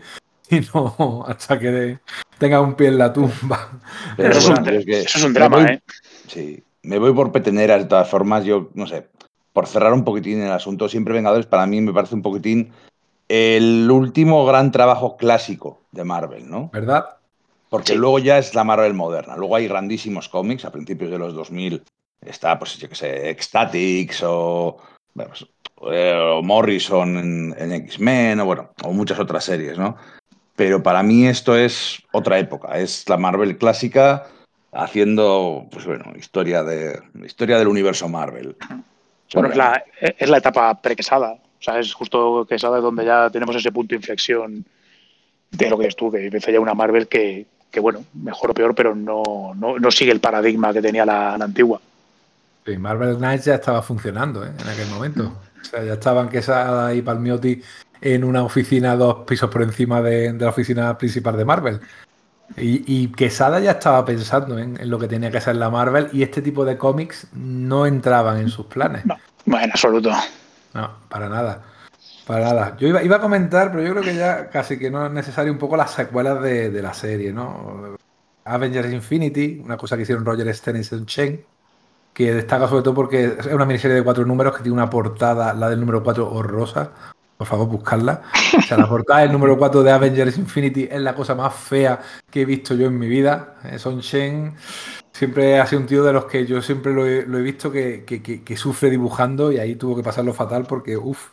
[0.50, 2.00] sino hasta que
[2.38, 3.80] tenga un pie en la tumba.
[4.18, 5.82] Pero eso, es un, eso, es un, drama, ¿eh?
[6.28, 8.46] Sí, me voy por peteneras de todas formas.
[8.46, 9.08] Yo, no sé,
[9.54, 12.72] por cerrar un poquitín el asunto, siempre Vengadores para mí me parece un poquitín
[13.28, 16.70] el último gran trabajo clásico de Marvel, ¿no?
[16.74, 17.06] ¿Verdad?
[17.70, 19.36] Porque luego ya es la Marvel moderna.
[19.36, 21.84] Luego hay grandísimos cómics a principios de los 2000.
[22.26, 24.78] Está, pues yo qué sé, Ecstatics o,
[25.14, 25.46] pues,
[25.92, 29.98] eh, Morrison en, X-Men o bueno, o muchas otras series, ¿no?
[30.56, 32.78] Pero para mí esto es otra época.
[32.80, 34.28] Es la Marvel clásica
[34.72, 38.56] haciendo, pues bueno, historia, de, historia del universo Marvel.
[39.34, 41.34] Bueno, es la, es la etapa prequesada.
[41.34, 44.66] O sea, es justo quesada donde ya tenemos ese punto de inflexión
[45.52, 48.54] de lo que es tú, que empieza ya una Marvel que, que bueno, mejor o
[48.54, 51.82] peor, pero no, no, sigue el paradigma que tenía la, antigua.
[52.66, 54.52] Sí, Marvel Knights ya estaba funcionando ¿eh?
[54.58, 55.34] en aquel momento.
[55.62, 57.62] O sea, ya estaban Quesada y Palmiotti
[58.00, 61.82] en una oficina dos pisos por encima de, la oficina principal de Marvel.
[62.56, 66.42] Y, Quesada ya estaba pensando en, lo que tenía que ser la Marvel y este
[66.42, 69.04] tipo de cómics no entraban en sus planes.
[69.06, 70.12] No, en absoluto.
[70.74, 71.62] No, para nada.
[72.26, 72.78] Para nada.
[72.78, 75.52] Yo iba, iba, a comentar, pero yo creo que ya casi que no es necesario
[75.52, 77.96] un poco las secuelas de, de la serie, ¿no?
[78.46, 81.46] Avengers Infinity, una cosa que hicieron Roger Stern y Chen,
[82.14, 85.54] que destaca sobre todo porque es una miniserie de cuatro números que tiene una portada,
[85.54, 86.92] la del número 4, horrorosa.
[87.38, 88.22] Por favor, buscarla.
[88.58, 92.00] O sea, la portada del número 4 de Avengers Infinity es la cosa más fea
[92.32, 93.56] que he visto yo en mi vida.
[93.66, 94.56] Eh, Son Chen
[95.12, 98.22] siempre ha sido un tío de los que yo siempre lo he, visto que, que,
[98.22, 101.30] que, sufre dibujando y ahí tuvo que pasarlo fatal porque, uff,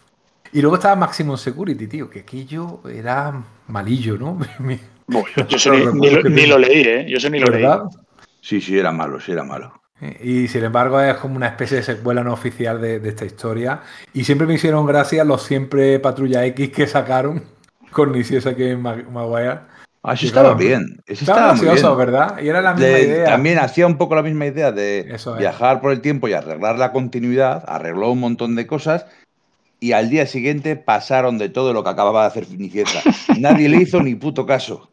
[0.52, 4.38] y luego estaba Maximum Security, tío, que aquello era malillo, ¿no?
[5.48, 5.72] yo
[6.28, 7.06] ni, lo, leí, ¿eh?
[7.08, 7.66] Yo sé ni lo leí.
[8.40, 9.80] Sí, sí, era malo, sí, era malo.
[10.00, 13.80] Eh, y sin embargo es como una especie de secuela no oficial de, esta historia.
[14.12, 17.42] Y siempre me hicieron gracia los siempre Patrulla X que sacaron
[17.90, 19.60] con que Maguire.
[20.04, 21.00] Ah, sí estaba bien.
[21.06, 22.38] estaba, estaba ¿verdad?
[22.42, 23.24] Y era la misma idea.
[23.24, 26.90] También hacía un poco la misma idea de viajar por el tiempo y arreglar la
[26.90, 27.64] continuidad.
[27.68, 29.06] Arregló un montón de cosas
[29.82, 33.02] y al día siguiente pasaron de todo lo que acababa de hacer Finicieta.
[33.40, 34.88] Nadie le hizo ni puto caso.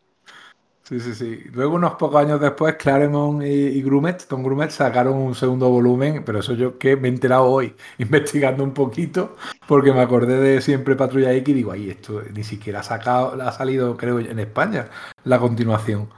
[0.82, 1.40] Sí, sí, sí.
[1.54, 6.40] Luego, unos pocos años después, Claremont y, Grumet, Tom Grumet, sacaron un segundo volumen, pero
[6.40, 9.36] eso yo que me he enterado hoy, investigando un poquito,
[9.68, 13.40] porque me acordé de siempre Patrulla X y digo, ay, esto ni siquiera ha, sacado,
[13.40, 14.90] ha salido, creo, en España
[15.24, 16.10] la continuación.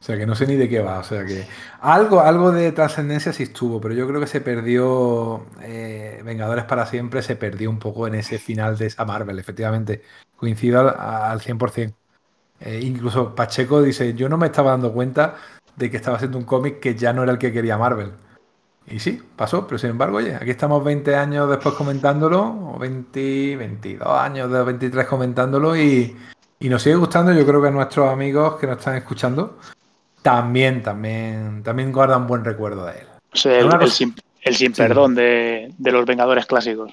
[0.00, 0.98] O sea que no sé ni de qué va.
[0.98, 1.46] O sea que
[1.80, 5.44] algo, algo de trascendencia sí estuvo, pero yo creo que se perdió.
[5.62, 10.02] Eh, Vengadores para siempre se perdió un poco en ese final de esa Marvel, efectivamente.
[10.36, 11.94] Coincido al, 100%.
[12.60, 15.36] Eh, incluso Pacheco dice: Yo no me estaba dando cuenta
[15.76, 18.12] de que estaba haciendo un cómic que ya no era el que quería Marvel.
[18.86, 23.56] Y sí, pasó, pero sin embargo, oye, aquí estamos 20 años después comentándolo, o 20,
[23.56, 26.16] 22 años de 23 comentándolo y,
[26.58, 27.32] y nos sigue gustando.
[27.32, 29.58] Yo creo que nuestros amigos que nos están escuchando
[30.22, 33.06] también, también, también guardan buen recuerdo de él.
[34.42, 36.92] el, sin, perdón de, los Vengadores clásicos.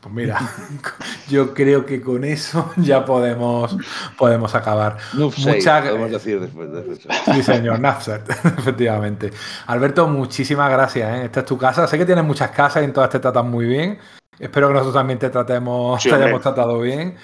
[0.00, 0.40] Pues mira,
[1.28, 3.76] yo creo que con eso ya podemos,
[4.18, 4.96] podemos acabar.
[5.12, 7.08] Muchas podemos decir después de eso.
[7.32, 8.28] Sí, señor, Nafset,
[8.58, 9.30] efectivamente.
[9.66, 11.18] Alberto, muchísimas gracias.
[11.18, 11.24] ¿eh?
[11.26, 11.86] Esta es tu casa.
[11.86, 13.98] Sé que tienes muchas casas y en todas te tratan muy bien.
[14.40, 17.16] Espero que nosotros también te tratemos, te hayamos tratado bien.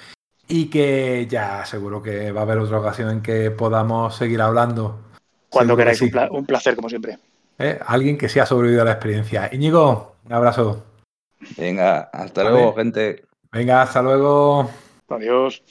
[0.47, 5.06] Y que ya seguro que va a haber otra ocasión en que podamos seguir hablando
[5.57, 7.17] cuando queráis, un, placer, como siempre.
[7.59, 9.49] Eh, alguien que se ha sobrevivido a la experiencia.
[9.51, 10.83] Íñigo, un abrazo.
[11.57, 13.23] Venga, hasta luego, gente.
[13.51, 14.69] Venga, hasta luego.
[15.09, 15.63] Adiós.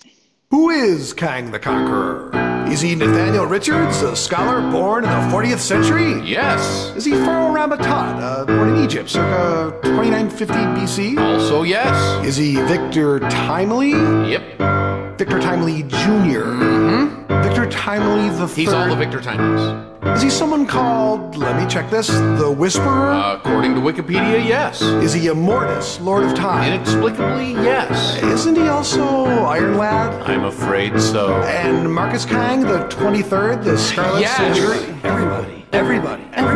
[0.50, 2.30] Who is Kang the Conqueror?
[2.68, 6.20] Is he Nathaniel Richards, a scholar born in the 40th century?
[6.28, 6.92] Yes.
[6.96, 11.18] Is he Pharaoh Ramatat, uh, born in Egypt, circa 2950 BC?
[11.18, 12.26] Also yes.
[12.26, 13.92] Is he Victor Timely?
[14.30, 14.85] Yep.
[15.18, 16.44] Victor Timely Jr.
[16.44, 17.42] Mm-hmm.
[17.42, 20.14] Victor Timely the He's all the Victor Timelies.
[20.14, 23.12] Is he someone called, let me check this, the Whisperer?
[23.12, 24.82] Uh, according to Wikipedia, yes.
[24.82, 26.70] Is he Immortus, Lord of Time?
[26.70, 28.22] Inexplicably, yes.
[28.22, 30.22] Isn't he also Iron Lad?
[30.30, 31.42] I'm afraid so.
[31.44, 34.36] And Marcus Kang, the 23rd, the Scarlet yes.
[34.36, 34.94] Century?
[35.02, 36.55] Everybody, everybody, everybody, everybody,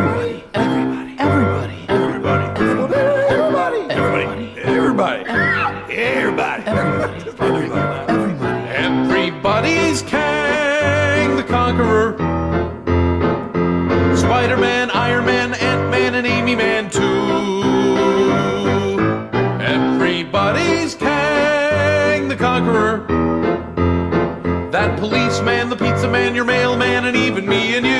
[26.31, 27.91] That policeman, the pizza man, your mailman, and even me and you.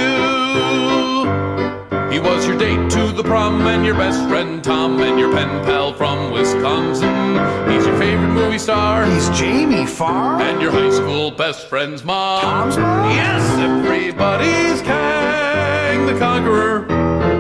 [2.12, 5.64] He was your date to the prom and your best friend Tom and your pen
[5.66, 7.36] pal from Wisconsin.
[7.72, 10.42] He's your favorite movie star He's Jamie Farr.
[10.42, 12.42] and your high school best friend's mom.
[12.42, 13.12] Tom's mom?
[13.12, 16.86] Yes, everybody's Kang the Conqueror.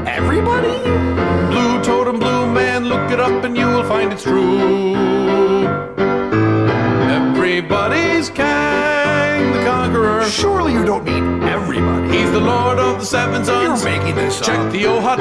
[0.08, 0.78] Everybody?
[1.52, 5.51] Blue totem, blue man, look it up and you will find it's true.
[10.82, 12.18] You don't mean everybody.
[12.18, 14.72] He's the Lord of the Seven You're making this Check up.
[14.72, 15.20] the oh hot.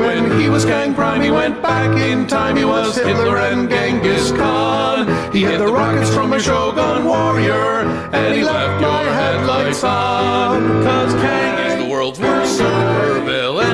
[0.00, 2.56] When he was Kang Prime, he went back in time.
[2.56, 5.32] He was Hitler and Genghis Khan.
[5.34, 7.82] He hid the rockets from a Shogun warrior,
[8.12, 10.82] and he left your headlights on.
[10.82, 12.99] Cause Kang is the world's worst.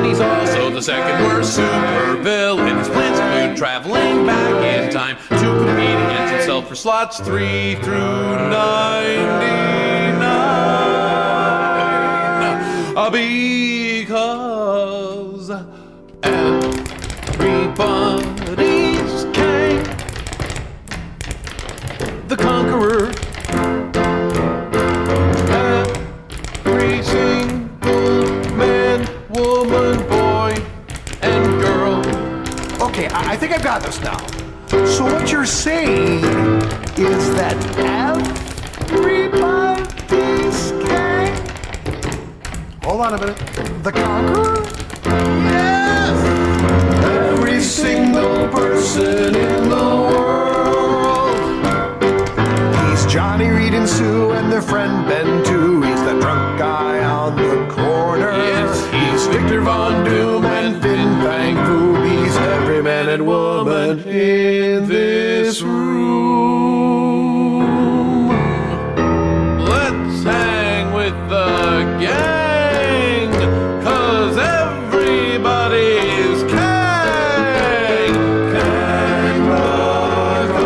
[0.07, 2.79] He's also the second worst super villain.
[2.79, 7.97] His plans include traveling back in time to compete against himself for slots 3 through
[7.97, 10.23] 99.
[12.97, 13.91] Uh, Because
[17.41, 17.75] everybody's
[19.35, 19.83] Kang
[22.29, 23.26] the Conqueror.
[33.57, 34.19] I've got this now.
[34.85, 36.23] So what you're saying
[36.99, 37.57] is that
[38.87, 40.73] everybody's?
[42.85, 43.39] Hold on a minute.
[43.83, 44.63] The Conqueror?
[45.49, 46.19] Yes!
[47.03, 51.65] Every single person in the world.
[52.91, 55.81] He's Johnny Reed and Sue and their friend Ben too.
[55.81, 58.33] He's the drunk guy on the corner.
[58.33, 62.06] Yes, he's Victor Von Doom and Fin Fang Foom.
[63.07, 67.61] Man and woman in this room.
[69.65, 73.31] Let's hang with the gang,
[73.85, 78.15] cause everybody's Kang.
[78.53, 79.47] Kang
[80.49, 80.57] the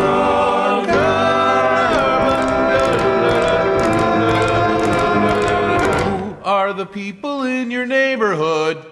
[6.03, 8.90] Who are the people in your neighborhood?